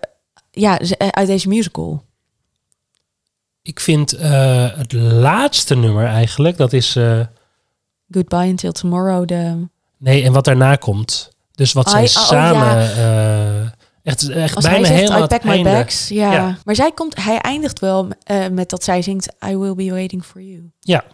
ja, 0.51 0.79
eh, 0.79 1.09
uit 1.09 1.27
deze 1.27 1.49
musical? 1.49 2.03
Ik 3.63 3.81
vind 3.81 4.13
eh, 4.13 4.79
het 4.79 4.93
laatste 4.93 5.75
nummer 5.77 6.07
eigenlijk, 6.07 6.57
dat 6.57 6.73
is... 6.73 6.97
eh, 6.97 7.21
Goodbye 8.11 8.47
Until 8.49 8.73
Tomorrow, 8.73 9.27
de... 9.27 9.69
nee, 9.99 10.23
en 10.23 10.33
wat 10.33 10.45
daarna 10.45 10.77
komt. 10.77 11.31
Dus 11.59 11.73
wat 11.73 11.91
zij 11.91 11.99
Ai, 12.01 12.07
oh, 12.07 12.11
samen... 12.27 12.83
ja. 12.83 12.91
eh, 12.91 13.61
echt 14.03 14.29
echt 14.29 14.55
Als 14.57 14.65
bijna 14.65 14.79
hij 14.79 14.87
zegt, 14.87 15.01
helemaal 15.01 15.25
I 15.25 15.27
pack 15.27 15.45
my 15.45 15.63
bags. 15.63 16.09
Ja. 16.09 16.33
Ja. 16.33 16.59
Maar 16.65 16.75
zij 16.75 16.93
komt, 16.93 17.23
hij 17.23 17.39
eindigt 17.39 17.79
wel 17.79 18.09
eh, 18.23 18.47
met 18.53 18.71
dat 18.71 18.85
zij 18.85 19.03
zingt, 19.03 19.29
I 19.49 19.57
will 19.57 19.75
be 19.75 19.91
waiting 19.91 20.25
for 20.25 20.41
you. 20.43 20.71
Ja, 20.81 21.05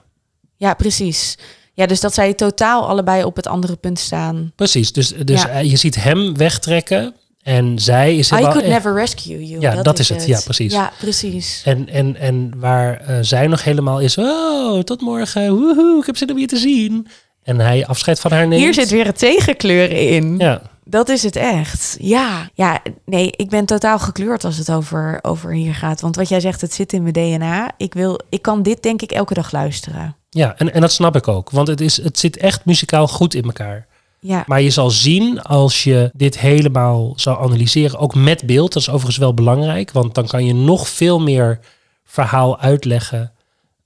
Ja, 0.56 0.74
precies. 0.74 1.38
Ja, 1.72 1.86
dus 1.86 2.00
dat 2.00 2.14
zij 2.14 2.34
totaal 2.34 2.88
allebei 2.88 3.24
op 3.24 3.36
het 3.36 3.46
andere 3.46 3.76
punt 3.76 3.98
staan. 3.98 4.52
precies. 4.56 4.92
Dus, 4.92 5.08
dus 5.24 5.42
Ja. 5.42 5.58
je 5.58 5.76
ziet 5.76 5.94
hem 6.02 6.36
wegtrekken 6.36 7.14
en 7.42 7.78
zij 7.78 8.16
is... 8.16 8.30
I 8.30 8.34
could 8.34 8.56
echt- 8.56 8.66
never 8.66 8.94
rescue 8.94 9.46
you. 9.46 9.60
Ja, 9.60 9.82
dat 9.82 9.98
is 9.98 10.08
het. 10.08 10.26
Ja, 10.26 10.40
precies. 10.44 10.72
Ja, 10.72 10.92
precies. 10.98 11.62
En, 11.64 11.88
en, 11.88 12.16
en 12.16 12.52
waar 12.56 13.00
eh, 13.00 13.16
zij 13.20 13.46
nog 13.46 13.64
helemaal 13.64 14.00
is, 14.00 14.18
oh, 14.18 14.80
tot 14.80 15.00
morgen, 15.00 15.54
woehoe, 15.56 15.98
ik 16.00 16.06
heb 16.06 16.16
zin 16.16 16.30
om 16.30 16.38
je 16.38 16.46
te 16.46 16.56
zien. 16.56 17.06
En 17.44 17.60
hij 17.60 17.86
afscheid 17.86 18.20
van 18.20 18.32
haar 18.32 18.46
neemt. 18.46 18.62
Hier 18.62 18.74
zit 18.74 18.90
weer 18.90 19.06
het 19.06 19.18
tegenkleuren 19.18 20.08
in. 20.08 20.38
Ja, 20.38 20.62
Dat 20.84 21.08
is 21.08 21.22
het 21.22 21.36
echt. 21.36 21.96
Ja, 22.00 22.50
ja, 22.54 22.82
nee, 23.04 23.30
ik 23.36 23.48
ben 23.48 23.64
totaal 23.64 23.98
gekleurd 23.98 24.44
als 24.44 24.56
het 24.56 24.70
over, 24.70 25.18
over 25.22 25.52
hier 25.52 25.74
gaat. 25.74 26.00
Want 26.00 26.16
wat 26.16 26.28
jij 26.28 26.40
zegt, 26.40 26.60
het 26.60 26.74
zit 26.74 26.92
in 26.92 27.02
mijn 27.02 27.14
DNA. 27.14 27.70
Ik, 27.76 27.94
wil, 27.94 28.20
ik 28.28 28.42
kan 28.42 28.62
dit 28.62 28.82
denk 28.82 29.02
ik 29.02 29.12
elke 29.12 29.34
dag 29.34 29.52
luisteren. 29.52 30.16
ja 30.30 30.54
en, 30.56 30.74
en 30.74 30.80
dat 30.80 30.92
snap 30.92 31.16
ik 31.16 31.28
ook. 31.28 31.50
Want 31.50 31.68
het, 31.68 31.80
is, 31.80 32.02
het 32.02 32.18
zit 32.18 32.36
echt 32.36 32.64
muzikaal 32.64 33.08
goed 33.08 33.34
in 33.34 33.44
elkaar. 33.44 33.86
Ja. 34.20 34.44
Maar 34.46 34.60
je 34.60 34.70
zal 34.70 34.90
zien 34.90 35.42
als 35.42 35.84
je 35.84 36.10
dit 36.14 36.38
helemaal 36.38 37.12
zou 37.16 37.42
analyseren, 37.42 37.98
ook 37.98 38.14
met 38.14 38.46
beeld. 38.46 38.72
Dat 38.72 38.82
is 38.82 38.88
overigens 38.88 39.16
wel 39.16 39.34
belangrijk, 39.34 39.92
want 39.92 40.14
dan 40.14 40.26
kan 40.26 40.44
je 40.44 40.54
nog 40.54 40.88
veel 40.88 41.20
meer 41.20 41.58
verhaal 42.04 42.58
uitleggen 42.58 43.32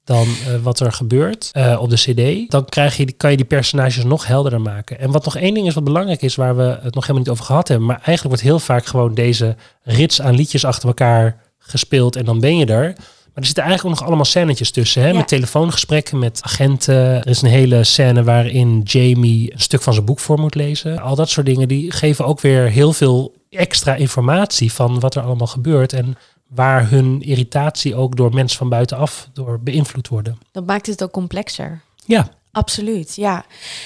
dan 0.08 0.26
eh, 0.26 0.54
wat 0.62 0.80
er 0.80 0.92
gebeurt 0.92 1.50
eh, 1.52 1.78
op 1.80 1.90
de 1.90 1.96
CD. 1.96 2.50
Dan 2.50 2.64
krijg 2.64 2.96
je, 2.96 3.12
kan 3.12 3.30
je 3.30 3.36
die 3.36 3.46
personages 3.46 4.04
nog 4.04 4.26
helderder 4.26 4.60
maken. 4.60 4.98
En 4.98 5.10
wat 5.10 5.24
nog 5.24 5.36
één 5.36 5.54
ding 5.54 5.66
is 5.66 5.74
wat 5.74 5.84
belangrijk 5.84 6.22
is, 6.22 6.34
waar 6.34 6.56
we 6.56 6.78
het 6.82 6.94
nog 6.94 7.02
helemaal 7.02 7.18
niet 7.22 7.28
over 7.28 7.44
gehad 7.44 7.68
hebben, 7.68 7.86
maar 7.86 7.96
eigenlijk 7.96 8.26
wordt 8.26 8.42
heel 8.42 8.58
vaak 8.58 8.86
gewoon 8.86 9.14
deze 9.14 9.56
rits 9.82 10.20
aan 10.22 10.34
liedjes 10.34 10.64
achter 10.64 10.88
elkaar 10.88 11.40
gespeeld 11.58 12.16
en 12.16 12.24
dan 12.24 12.40
ben 12.40 12.56
je 12.56 12.66
er. 12.66 12.84
Maar 12.84 13.46
er 13.46 13.46
zitten 13.46 13.64
eigenlijk 13.64 13.92
ook 13.92 14.00
nog 14.00 14.08
allemaal 14.08 14.30
scènetjes 14.30 14.70
tussen. 14.70 15.02
Hè? 15.02 15.08
Ja. 15.08 15.14
Met 15.16 15.28
telefoongesprekken 15.28 16.18
met 16.18 16.40
agenten. 16.42 16.96
Er 16.96 17.26
is 17.26 17.42
een 17.42 17.48
hele 17.48 17.84
scène 17.84 18.22
waarin 18.22 18.80
Jamie 18.84 19.52
een 19.52 19.60
stuk 19.60 19.82
van 19.82 19.92
zijn 19.92 20.04
boek 20.04 20.18
voor 20.18 20.40
moet 20.40 20.54
lezen. 20.54 21.00
Al 21.00 21.14
dat 21.14 21.28
soort 21.28 21.46
dingen 21.46 21.68
die 21.68 21.92
geven 21.92 22.24
ook 22.24 22.40
weer 22.40 22.68
heel 22.68 22.92
veel 22.92 23.34
extra 23.50 23.94
informatie 23.94 24.72
van 24.72 25.00
wat 25.00 25.14
er 25.14 25.22
allemaal 25.22 25.46
gebeurt. 25.46 25.92
En 25.92 26.16
waar 26.48 26.90
hun 26.90 27.22
irritatie 27.22 27.94
ook 27.94 28.16
door 28.16 28.34
mensen 28.34 28.58
van 28.58 28.68
buitenaf 28.68 29.28
door 29.32 29.60
beïnvloed 29.60 30.08
worden. 30.08 30.38
Dat 30.52 30.66
maakt 30.66 30.86
het 30.86 31.02
ook 31.02 31.12
complexer. 31.12 31.80
Ja, 32.04 32.30
Absoluut, 32.52 33.14
ja. 33.16 33.44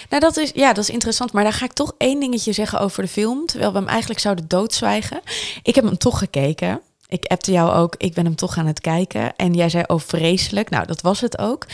Nou, 0.09 0.23
dat 0.23 0.37
is, 0.37 0.51
ja, 0.55 0.73
dat 0.73 0.85
is 0.85 0.91
interessant. 0.91 1.33
Maar 1.33 1.43
daar 1.43 1.53
ga 1.53 1.65
ik 1.65 1.73
toch 1.73 1.95
één 1.99 2.21
dingetje 2.21 2.53
zeggen 2.53 2.81
over 2.81 3.03
de 3.03 3.09
film. 3.09 3.47
Terwijl 3.47 3.73
we 3.73 3.79
hem 3.79 3.89
eigenlijk 3.89 4.21
zouden 4.21 4.49
doodzwijgen. 4.49 5.21
Ik 5.63 5.75
heb 5.75 5.85
hem 5.85 5.99
toch 5.99 6.19
gekeken. 6.19 6.81
Ik 7.09 7.25
appte 7.25 7.53
jou 7.53 7.73
ook, 7.73 7.95
ik 7.99 8.15
ben 8.15 8.25
hem 8.25 8.35
toch 8.35 8.59
aan 8.59 8.67
het 8.67 8.81
kijken. 8.81 9.37
En 9.37 9.55
jij 9.55 9.69
zei, 9.69 9.85
oh 9.87 10.01
vreselijk. 10.01 10.71
Nou, 10.71 10.87
dat 10.87 11.01
was 11.01 11.21
het 11.21 11.39
ook. 11.39 11.67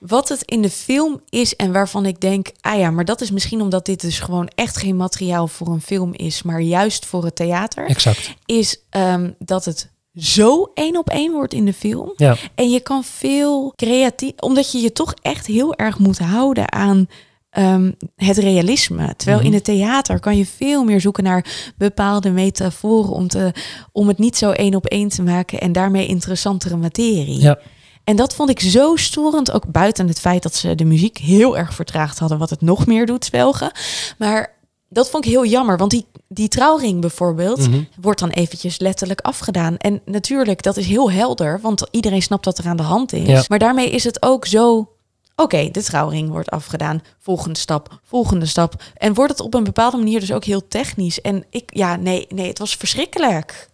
Wat 0.00 0.28
het 0.28 0.42
in 0.42 0.62
de 0.62 0.70
film 0.70 1.20
is 1.28 1.56
en 1.56 1.72
waarvan 1.72 2.06
ik 2.06 2.20
denk, 2.20 2.50
ah 2.60 2.78
ja, 2.78 2.90
maar 2.90 3.04
dat 3.04 3.20
is 3.20 3.30
misschien 3.30 3.60
omdat 3.60 3.86
dit 3.86 4.00
dus 4.00 4.20
gewoon 4.20 4.48
echt 4.54 4.76
geen 4.76 4.96
materiaal 4.96 5.48
voor 5.48 5.68
een 5.68 5.82
film 5.82 6.14
is, 6.14 6.42
maar 6.42 6.60
juist 6.60 7.06
voor 7.06 7.24
het 7.24 7.36
theater, 7.36 7.86
exact. 7.86 8.34
is 8.46 8.80
ehm, 8.90 9.30
dat 9.38 9.64
het 9.64 9.88
zo 10.16 10.70
één 10.74 10.96
op 10.98 11.10
één 11.10 11.32
wordt 11.32 11.54
in 11.54 11.64
de 11.64 11.72
film. 11.72 12.12
Ja, 12.16 12.36
En 12.54 12.70
je 12.70 12.80
kan 12.80 13.04
veel 13.04 13.72
creatief, 13.76 14.32
omdat 14.36 14.72
je 14.72 14.78
je 14.78 14.92
toch 14.92 15.14
echt 15.22 15.46
heel 15.46 15.74
erg 15.74 15.98
moet 15.98 16.18
houden 16.18 16.72
aan 16.72 17.06
ehm, 17.50 17.92
het 18.16 18.38
realisme. 18.38 19.14
Terwijl 19.16 19.38
Mhm. 19.38 19.46
in 19.46 19.54
het 19.54 19.64
theater 19.64 20.20
kan 20.20 20.36
je 20.36 20.46
veel 20.46 20.84
meer 20.84 21.00
zoeken 21.00 21.24
naar 21.24 21.72
bepaalde 21.76 22.30
metaforen 22.30 23.12
om, 23.12 23.28
te, 23.28 23.52
om 23.92 24.08
het 24.08 24.18
niet 24.18 24.36
zo 24.36 24.50
één 24.50 24.74
op 24.74 24.86
één 24.86 25.08
te 25.08 25.22
maken 25.22 25.60
en 25.60 25.72
daarmee 25.72 26.06
interessantere 26.06 26.76
materie. 26.76 27.40
ja. 27.40 27.58
En 28.04 28.16
dat 28.16 28.34
vond 28.34 28.50
ik 28.50 28.60
zo 28.60 28.96
storend, 28.96 29.52
ook 29.52 29.66
buiten 29.72 30.08
het 30.08 30.20
feit 30.20 30.42
dat 30.42 30.54
ze 30.54 30.74
de 30.74 30.84
muziek 30.84 31.18
heel 31.18 31.56
erg 31.58 31.74
vertraagd 31.74 32.18
hadden, 32.18 32.38
wat 32.38 32.50
het 32.50 32.60
nog 32.60 32.86
meer 32.86 33.06
doet 33.06 33.24
zwelgen. 33.24 33.72
Maar 34.18 34.54
dat 34.88 35.10
vond 35.10 35.24
ik 35.24 35.30
heel 35.30 35.44
jammer, 35.46 35.76
want 35.76 35.90
die, 35.90 36.06
die 36.28 36.48
trouwring 36.48 37.00
bijvoorbeeld 37.00 37.68
Mhm. 37.68 37.82
wordt 38.00 38.20
dan 38.20 38.30
eventjes 38.30 38.78
letterlijk 38.78 39.20
afgedaan. 39.20 39.76
En 39.76 40.00
natuurlijk, 40.04 40.62
dat 40.62 40.76
is 40.76 40.86
heel 40.86 41.10
helder, 41.10 41.60
want 41.60 41.86
iedereen 41.90 42.22
snapt 42.22 42.44
wat 42.44 42.58
er 42.58 42.66
aan 42.66 42.76
de 42.76 42.82
hand 42.82 43.12
is. 43.12 43.26
Ja. 43.28 43.44
Maar 43.48 43.58
daarmee 43.58 43.90
is 43.90 44.04
het 44.04 44.22
ook 44.22 44.46
zo... 44.46 44.88
Oké, 45.36 45.68
de 45.70 45.82
trouwring 45.82 46.28
wordt 46.30 46.50
afgedaan. 46.50 47.02
Volgende 47.18 47.58
stap, 47.58 48.00
volgende 48.04 48.46
stap. 48.46 48.82
En 48.94 49.14
wordt 49.14 49.30
het 49.32 49.40
op 49.40 49.54
een 49.54 49.64
bepaalde 49.64 49.96
manier 49.96 50.20
dus 50.20 50.32
ook 50.32 50.44
heel 50.44 50.68
technisch. 50.68 51.20
En 51.20 51.44
ik, 51.50 51.70
ja, 51.74 51.96
nee, 51.96 52.26
nee, 52.28 52.48
het 52.48 52.58
was 52.58 52.74
verschrikkelijk. 52.76 53.68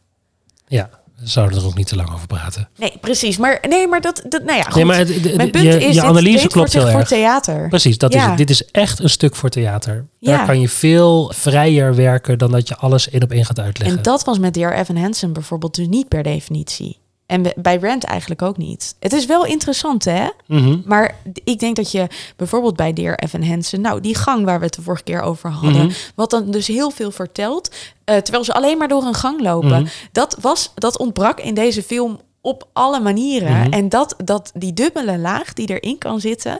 ja. 0.67 0.91
Zouden 1.23 1.59
er 1.59 1.67
ook 1.67 1.75
niet 1.77 1.87
te 1.87 1.97
lang 1.97 2.13
over 2.13 2.27
praten. 2.27 2.69
Nee, 2.79 2.93
precies. 3.01 3.37
Maar 3.37 3.65
nee, 3.69 3.87
maar 3.89 4.01
dat, 4.01 4.23
dat 4.29 4.43
nou 4.45 4.57
ja, 4.59 4.63
goed. 4.63 4.75
Nee, 4.75 4.85
maar 4.85 4.97
het- 4.97 5.23
de- 5.23 5.33
Mijn 5.37 5.53
de- 5.53 5.59
punt 5.59 5.65
je, 5.73 5.85
is, 5.87 5.95
je 5.95 6.03
analyse 6.03 6.43
dit 6.43 6.53
klopt 6.53 6.73
heel 6.73 6.83
zich 6.83 6.91
voor 6.91 7.01
erg. 7.01 7.09
theater. 7.09 7.69
Precies, 7.69 7.99
dat 7.99 8.15
is 8.15 8.21
Ja. 8.23 8.37
Dit 8.37 8.51
is 8.51 8.65
echt 8.71 8.99
een 8.99 9.11
stuk 9.11 9.37
voor 9.37 9.49
theater. 9.49 10.07
Daar 10.21 10.39
Ja. 10.39 10.45
kan 10.45 10.61
je 10.61 10.69
veel 10.69 11.33
vrijer 11.37 11.95
werken 11.95 12.39
dan 12.39 12.51
dat 12.51 12.69
je 12.69 12.77
alles 12.77 13.11
één 13.11 13.23
op 13.23 13.31
één 13.33 13.45
gaat 13.45 13.61
uitleggen. 13.61 13.97
En 13.97 14.03
dat 14.03 14.25
was 14.25 14.39
met 14.39 14.55
Dear 14.55 14.73
Evan 14.79 14.97
Hansen 14.97 15.33
bijvoorbeeld 15.33 15.75
dus 15.75 15.87
niet 15.89 16.09
per 16.09 16.23
definitie. 16.23 16.99
En 17.31 17.43
bij 17.57 17.79
Rand 17.81 18.05
eigenlijk 18.05 18.43
ook 18.43 18.57
niet. 18.57 18.95
Het 18.99 19.13
is 19.13 19.27
wel 19.27 19.47
interessant, 19.47 20.05
hè? 20.05 20.29
Mhm. 20.47 20.79
Maar 20.85 21.17
ik 21.45 21.59
denk 21.59 21.77
dat 21.77 21.91
je 21.91 22.07
bijvoorbeeld 22.37 22.77
bij 22.77 22.93
Dear 22.93 23.15
Evan 23.19 23.43
Hansen... 23.43 23.81
nou, 23.81 24.01
die 24.01 24.15
gang 24.15 24.45
waar 24.45 24.59
we 24.59 24.65
het 24.65 24.75
de 24.75 24.83
vorige 24.83 25.03
keer 25.03 25.21
over 25.21 25.51
hadden... 25.51 25.87
Mhm. 25.87 25.95
wat 26.15 26.31
dan 26.31 26.51
dus 26.51 26.67
heel 26.67 26.91
veel 26.91 27.11
vertelt... 27.11 27.75
eh, 28.05 28.17
terwijl 28.17 28.45
ze 28.45 28.53
alleen 28.53 28.79
maar 28.79 28.89
door 28.89 29.03
een 29.03 29.15
gang 29.15 29.41
lopen. 29.41 29.83
Mhm. 29.83 29.87
dat, 30.13 30.37
was, 30.41 30.73
dat 30.75 30.99
ontbrak 30.99 31.41
in 31.41 31.55
deze 31.55 31.83
film 31.83 32.21
op 32.41 32.69
alle 32.73 33.01
manieren. 33.01 33.71
En 33.71 33.89
dat, 33.89 34.15
dat 34.25 34.51
die 34.55 34.73
dubbele 34.73 35.19
laag 35.19 35.53
die 35.53 35.79
erin 35.79 35.99
kan 35.99 36.21
zitten... 36.21 36.59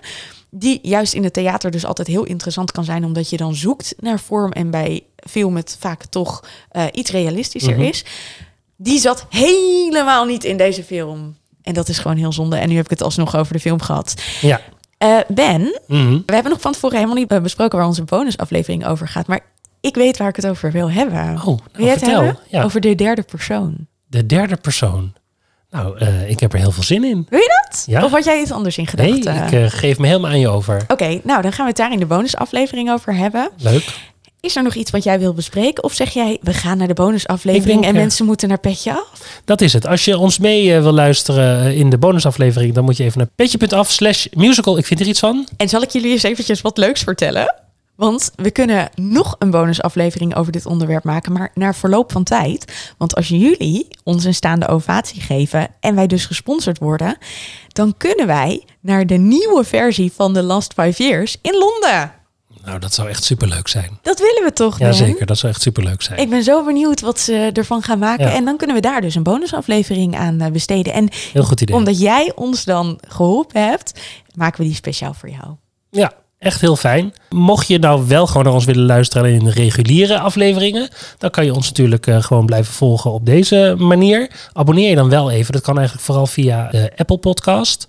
die 0.51 0.79
juist 0.83 1.15
in 1.15 1.25
het 1.25 1.33
theater 1.33 1.71
dus 1.71 1.87
altijd 1.87 2.09
heel 2.09 2.25
interessant 2.25 2.73
kan 2.73 2.85
zijn... 2.85 3.05
omdat 3.05 3.31
je 3.31 3.37
dan 3.37 3.55
zoekt 3.55 3.95
naar 3.99 4.21
vorm... 4.21 4.53
en 4.53 4.71
bij 4.71 5.03
film 5.17 5.57
het 5.57 5.77
vaak 5.81 6.05
toch 6.05 6.45
eh, 6.71 6.85
iets 6.93 7.11
realistischer 7.11 7.79
is... 7.79 8.05
die 8.83 8.99
zat 8.99 9.27
helemaal 9.29 10.25
niet 10.25 10.45
in 10.45 10.57
deze 10.57 10.85
film... 10.85 11.39
En 11.63 11.75
dat 11.75 11.89
is 11.89 11.99
gewoon 11.99 12.17
heel 12.17 12.33
zonde. 12.33 12.57
En 12.57 12.69
nu 12.69 12.75
heb 12.77 12.85
ik 12.85 12.91
het 12.91 13.03
alsnog 13.03 13.37
over 13.37 13.53
de 13.53 13.61
film 13.61 13.81
gehad. 13.83 14.15
Ja. 14.41 14.61
Eh, 14.99 15.17
ben, 15.29 15.81
Mhm. 15.87 16.19
we 16.27 16.35
hebben 16.35 16.53
nog 16.53 16.61
van 16.61 16.73
tevoren 16.73 16.97
helemaal 16.97 17.17
niet 17.19 17.31
eh, 17.31 17.41
besproken 17.41 17.79
waar 17.79 17.87
onze 17.87 18.03
bonusaflevering 18.05 18.87
over 18.87 19.09
gaat. 19.09 19.27
Maar 19.27 19.41
ik 19.81 19.95
weet 19.95 20.17
waar 20.17 20.29
ik 20.29 20.37
het 20.37 20.47
over 20.47 20.73
wil 20.73 20.91
hebben. 20.91 21.21
Oh, 21.21 21.45
nou, 21.45 21.59
wil 21.73 21.85
jij 21.85 21.91
het 21.95 21.99
vertel. 22.03 22.23
hebben? 22.23 22.43
Ja. 22.49 22.63
Over 22.63 22.81
de 22.81 22.95
derde 22.95 23.23
persoon. 23.23 23.87
De 24.07 24.27
derde 24.27 24.57
persoon. 24.57 25.13
Nou, 25.71 25.99
eh, 25.99 26.31
ik 26.31 26.41
heb 26.41 26.53
er 26.53 26.59
heel 26.59 26.71
veel 26.73 26.83
zin 26.83 27.05
in. 27.05 27.27
Wil 27.29 27.39
je 27.41 27.63
dat? 27.69 27.83
Ja. 27.87 28.05
Of 28.05 28.11
had 28.11 28.25
jij 28.25 28.41
iets 28.41 28.53
anders 28.53 28.79
in 28.79 28.89
Nee, 28.97 29.13
gedachten? 29.13 29.59
ik 29.59 29.65
eh, 29.65 29.79
geef 29.79 29.99
me 29.99 30.07
helemaal 30.07 30.31
aan 30.31 30.39
je 30.41 30.49
over. 30.49 30.83
Oké, 30.89 31.21
nou 31.25 31.43
dan 31.43 31.53
gaan 31.53 31.65
we 31.65 31.69
het 31.71 31.77
daar 31.77 31.93
in 31.93 31.99
de 31.99 32.07
bonusaflevering 32.07 32.91
over 32.91 33.15
hebben. 33.15 33.51
Leuk. 33.57 34.10
Is 34.41 34.57
er 34.57 34.63
nog 34.63 34.75
iets 34.75 34.91
wat 34.91 35.05
jij 35.05 35.19
wil 35.19 35.35
bespreken? 35.35 35.85
Of 35.85 35.93
zeg 35.93 36.11
jij, 36.11 36.39
we 36.43 36.55
gaan 36.55 36.79
naar 36.79 36.87
de 36.87 36.95
bonusaflevering 36.95 37.85
en 37.85 37.95
mensen 37.95 38.27
moeten 38.27 38.49
naar 38.49 38.59
Petje 38.59 38.93
af? 38.93 39.41
Dat 39.45 39.61
is 39.61 39.73
het. 39.73 39.87
Als 39.87 40.05
je 40.05 40.19
ons 40.19 40.39
mee 40.39 40.75
eh, 40.75 40.83
wil 40.83 40.93
luisteren 40.93 41.65
eh, 41.65 41.79
in 41.79 41.91
de 41.91 41.99
bonusaflevering, 41.99 42.75
dan 42.75 42.85
moet 42.85 42.97
je 42.97 43.05
even 43.05 43.19
naar 43.19 43.29
petje.af 43.35 43.91
slash 43.91 44.27
musical. 44.35 44.79
Ik 44.79 44.87
vind 44.87 45.01
er 45.01 45.07
iets 45.07 45.21
van. 45.21 45.49
En 45.57 45.69
zal 45.69 45.83
ik 45.83 45.91
jullie 45.91 46.11
eens 46.11 46.23
eventjes 46.23 46.61
wat 46.61 46.79
leuks 46.79 47.03
vertellen? 47.03 47.55
Want 47.97 48.33
we 48.37 48.51
kunnen 48.51 48.91
nog 48.95 49.37
een 49.39 49.51
bonusaflevering 49.51 50.35
over 50.35 50.53
dit 50.53 50.67
onderwerp 50.67 51.05
maken, 51.05 51.33
maar 51.33 51.51
naar 51.55 51.75
verloop 51.75 52.13
van 52.13 52.25
tijd. 52.25 52.93
Want 52.99 53.15
als 53.15 53.29
jullie 53.29 53.87
ons 54.05 54.25
een 54.25 54.35
staande 54.35 54.69
ovatie 54.69 55.21
geven 55.21 55.69
en 55.81 55.95
wij 55.95 56.07
dus 56.07 56.27
gesponsord 56.27 56.79
worden, 56.79 57.17
dan 57.69 57.95
kunnen 57.97 58.27
wij 58.27 58.65
naar 58.81 59.07
de 59.07 59.15
nieuwe 59.15 59.65
versie 59.65 60.13
van 60.13 60.33
The 60.33 60.43
Last 60.43 60.73
Five 60.73 61.03
Years 61.03 61.37
in 61.43 61.55
Londen. 61.59 62.20
Nou, 62.65 62.79
dat 62.79 62.95
zou 62.95 63.09
echt 63.09 63.25
superleuk 63.25 63.69
zijn. 63.69 63.99
Dat 64.03 64.19
willen 64.19 64.43
we 64.45 64.53
toch? 64.53 64.79
Jazeker, 64.79 65.27
dat 65.27 65.39
zou 65.39 65.53
echt 65.53 65.63
superleuk 65.63 66.03
zijn. 66.03 66.19
Ik 66.19 66.31
ben 66.31 66.43
zo 66.43 66.65
benieuwd 66.65 67.01
wat 67.01 67.19
ze 67.21 67.51
ervan 67.53 67.83
gaan 67.83 67.99
maken. 67.99 68.27
Ja. 68.27 68.35
En 68.35 68.45
dan 68.45 68.57
kunnen 68.57 68.77
we 68.77 68.83
daar 68.83 69.01
dus 69.01 69.15
een 69.15 69.23
bonusaflevering 69.23 70.17
aan 70.17 70.41
eh, 70.41 70.51
besteden. 70.51 70.93
En 70.93 71.09
Heel 71.33 71.43
goed 71.43 71.61
idee. 71.61 71.77
omdat 71.77 72.01
jij 72.01 72.33
ons 72.35 72.65
dan 72.65 73.01
geholpen 73.09 73.69
hebt, 73.69 74.01
maken 74.35 74.61
we 74.61 74.67
die 74.67 74.75
speciaal 74.77 75.15
voor 75.15 75.29
jou. 75.29 75.45
Ja, 75.91 76.13
echt 76.39 76.61
heel 76.61 76.77
fijn. 76.77 77.15
Mocht 77.31 77.67
je 77.69 77.79
nou 77.79 78.07
wel 78.09 78.27
gewoon 78.27 78.45
naar 78.45 78.53
ons 78.53 78.65
willen 78.65 78.87
luisteren 78.87 79.33
in 79.33 79.45
de 79.45 79.51
reguliere 79.51 80.19
afleveringen, 80.19 80.89
dan 81.19 81.31
kan 81.31 81.45
je 81.45 81.55
ons 81.55 81.67
natuurlijk 81.69 82.07
eh, 82.07 82.23
gewoon 82.23 82.47
blijven 82.47 82.73
volgen 82.73 83.11
op 83.11 83.27
deze 83.27 83.75
manier. 83.79 84.31
Abonneer 84.53 84.89
je 84.89 84.95
dan 84.97 85.09
wel 85.09 85.31
even. 85.31 85.53
Dat 85.53 85.63
kan 85.63 85.77
eigenlijk 85.77 86.07
vooral 86.07 86.27
via 86.27 86.69
de 86.71 86.93
Apple 86.97 87.19
Podcast. 87.19 87.87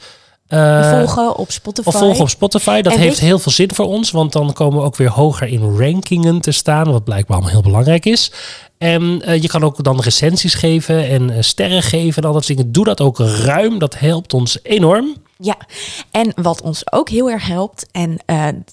Eh, 0.52 0.90
volgen 0.98 1.36
op 1.36 1.52
Spotify. 1.52 1.88
Of 1.88 1.96
volgen 1.98 2.22
op 2.22 2.30
Spotify. 2.30 2.82
Dat 2.82 2.94
En 2.94 3.00
heeft 3.00 3.20
je- 3.20 3.26
heel 3.26 3.40
veel 3.40 3.52
zin 3.52 3.74
voor 3.74 3.86
ons. 3.86 4.12
Want 4.12 4.32
dan 4.32 4.54
komen 4.54 4.80
we 4.80 4.86
ook 4.86 4.96
weer 4.96 5.10
hoger 5.10 5.48
in 5.48 5.78
rankingen 5.78 6.42
te 6.42 6.52
staan. 6.52 6.92
Wat 6.92 7.04
blijkbaar 7.04 7.36
allemaal 7.36 7.54
heel 7.54 7.62
belangrijk 7.62 8.06
is. 8.06 8.32
En 8.78 9.22
eh, 9.22 9.42
je 9.42 9.48
kan 9.48 9.64
ook 9.64 9.84
dan 9.84 10.00
recensies 10.02 10.54
geven 10.54 11.10
en 11.10 11.30
eh, 11.30 11.42
sterren 11.42 11.82
geven 11.84 12.22
en 12.22 12.28
al 12.28 12.34
dat 12.34 12.44
soort 12.46 12.58
dingen. 12.58 12.72
Doe 12.72 12.86
dat 12.86 13.02
ook 13.02 13.20
ruim. 13.20 13.80
Dat 13.80 14.00
helpt 14.00 14.34
ons 14.34 14.60
enorm. 14.64 15.16
Ja, 15.38 15.58
en 16.12 16.32
wat 16.36 16.62
ons 16.62 16.92
ook 16.92 17.10
heel 17.10 17.30
erg 17.30 17.48
helpt, 17.48 17.86
en 17.92 18.20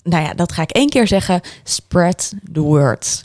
nou 0.03 0.23
ja, 0.25 0.35
dat 0.35 0.53
ga 0.53 0.63
ik 0.63 0.71
één 0.71 0.89
keer 0.89 1.07
zeggen, 1.07 1.41
spread 1.65 2.33
the 2.53 2.61
word. 2.61 3.25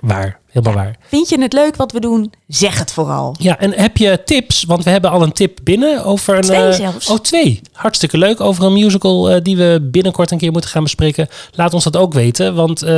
Waar. 0.00 0.40
Helemaal 0.52 0.84
waar. 0.84 0.96
Vind 1.08 1.28
je 1.28 1.40
het 1.40 1.52
leuk 1.52 1.76
wat 1.76 1.92
we 1.92 2.00
doen? 2.00 2.32
Zeg 2.46 2.78
het 2.78 2.92
vooral. 2.92 3.34
Ja, 3.38 3.58
en 3.58 3.72
heb 3.72 3.96
je 3.96 4.22
tips? 4.24 4.64
Want 4.64 4.84
we 4.84 4.90
hebben 4.90 5.10
al 5.10 5.22
een 5.22 5.32
tip 5.32 5.58
binnen 5.62 6.04
over 6.04 6.34
een... 6.36 6.42
Twee 6.42 6.66
eh, 6.66 6.72
zelfs. 6.72 7.08
Oh, 7.08 7.18
twee. 7.18 7.60
Hartstikke 7.72 8.18
leuk. 8.18 8.40
Over 8.40 8.64
een 8.64 8.72
musical 8.72 9.30
eh, 9.30 9.42
die 9.42 9.56
we 9.56 9.88
binnenkort 9.90 10.30
een 10.30 10.38
keer 10.38 10.52
moeten 10.52 10.70
gaan 10.70 10.82
bespreken. 10.82 11.28
Laat 11.52 11.74
ons 11.74 11.84
dat 11.84 11.96
ook 11.96 12.12
weten. 12.12 12.54
Want 12.54 12.82
eh, 12.82 12.90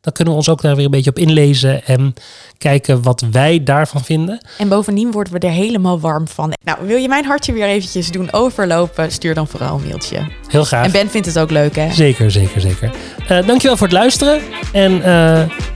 dan 0.00 0.12
kunnen 0.12 0.32
we 0.32 0.38
ons 0.38 0.48
ook 0.48 0.62
daar 0.62 0.76
weer 0.76 0.84
een 0.84 0.90
beetje 0.90 1.10
op 1.10 1.18
inlezen. 1.18 1.84
En 1.84 2.14
kijken 2.58 3.02
wat 3.02 3.24
wij 3.30 3.62
daarvan 3.62 4.04
vinden. 4.04 4.46
En 4.58 4.68
bovendien 4.68 5.10
worden 5.10 5.32
we 5.32 5.38
er 5.38 5.52
helemaal 5.52 6.00
warm 6.00 6.28
van. 6.28 6.52
Nou, 6.64 6.78
wil 6.86 6.96
je 6.96 7.08
mijn 7.08 7.24
hartje 7.24 7.52
weer 7.52 7.66
eventjes 7.66 8.10
doen 8.10 8.32
overlopen? 8.32 9.12
Stuur 9.12 9.34
dan 9.34 9.48
vooral 9.48 9.76
een 9.76 9.86
mailtje. 9.86 10.18
Heel 10.46 10.64
graag. 10.64 10.84
En 10.84 10.92
Ben 10.92 11.10
vindt 11.10 11.26
het 11.26 11.38
ook 11.38 11.50
leuk, 11.50 11.76
hè? 11.76 11.92
Zeker, 11.92 12.30
zeker, 12.30 12.60
zeker. 12.60 12.90
Eh, 13.28 13.46
dankjewel 13.46 13.76
voor 13.76 13.86
het 13.86 13.96
luisteren. 13.96 14.40
En 14.72 15.02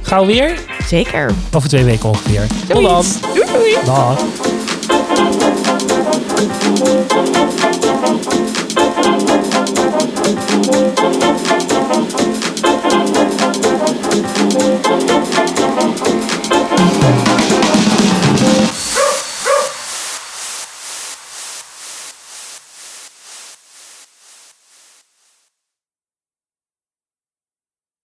gauw 0.03 0.27
weer. 0.27 0.59
Zeker. 0.87 1.24
Over 1.53 1.69
twee 1.69 1.85
weken 1.85 2.09
ongeveer. 2.09 2.47
Tot 2.69 2.83
dan. 2.83 3.05
Doei 3.35 3.47
doei. 3.53 3.77
Dag. 3.85 4.19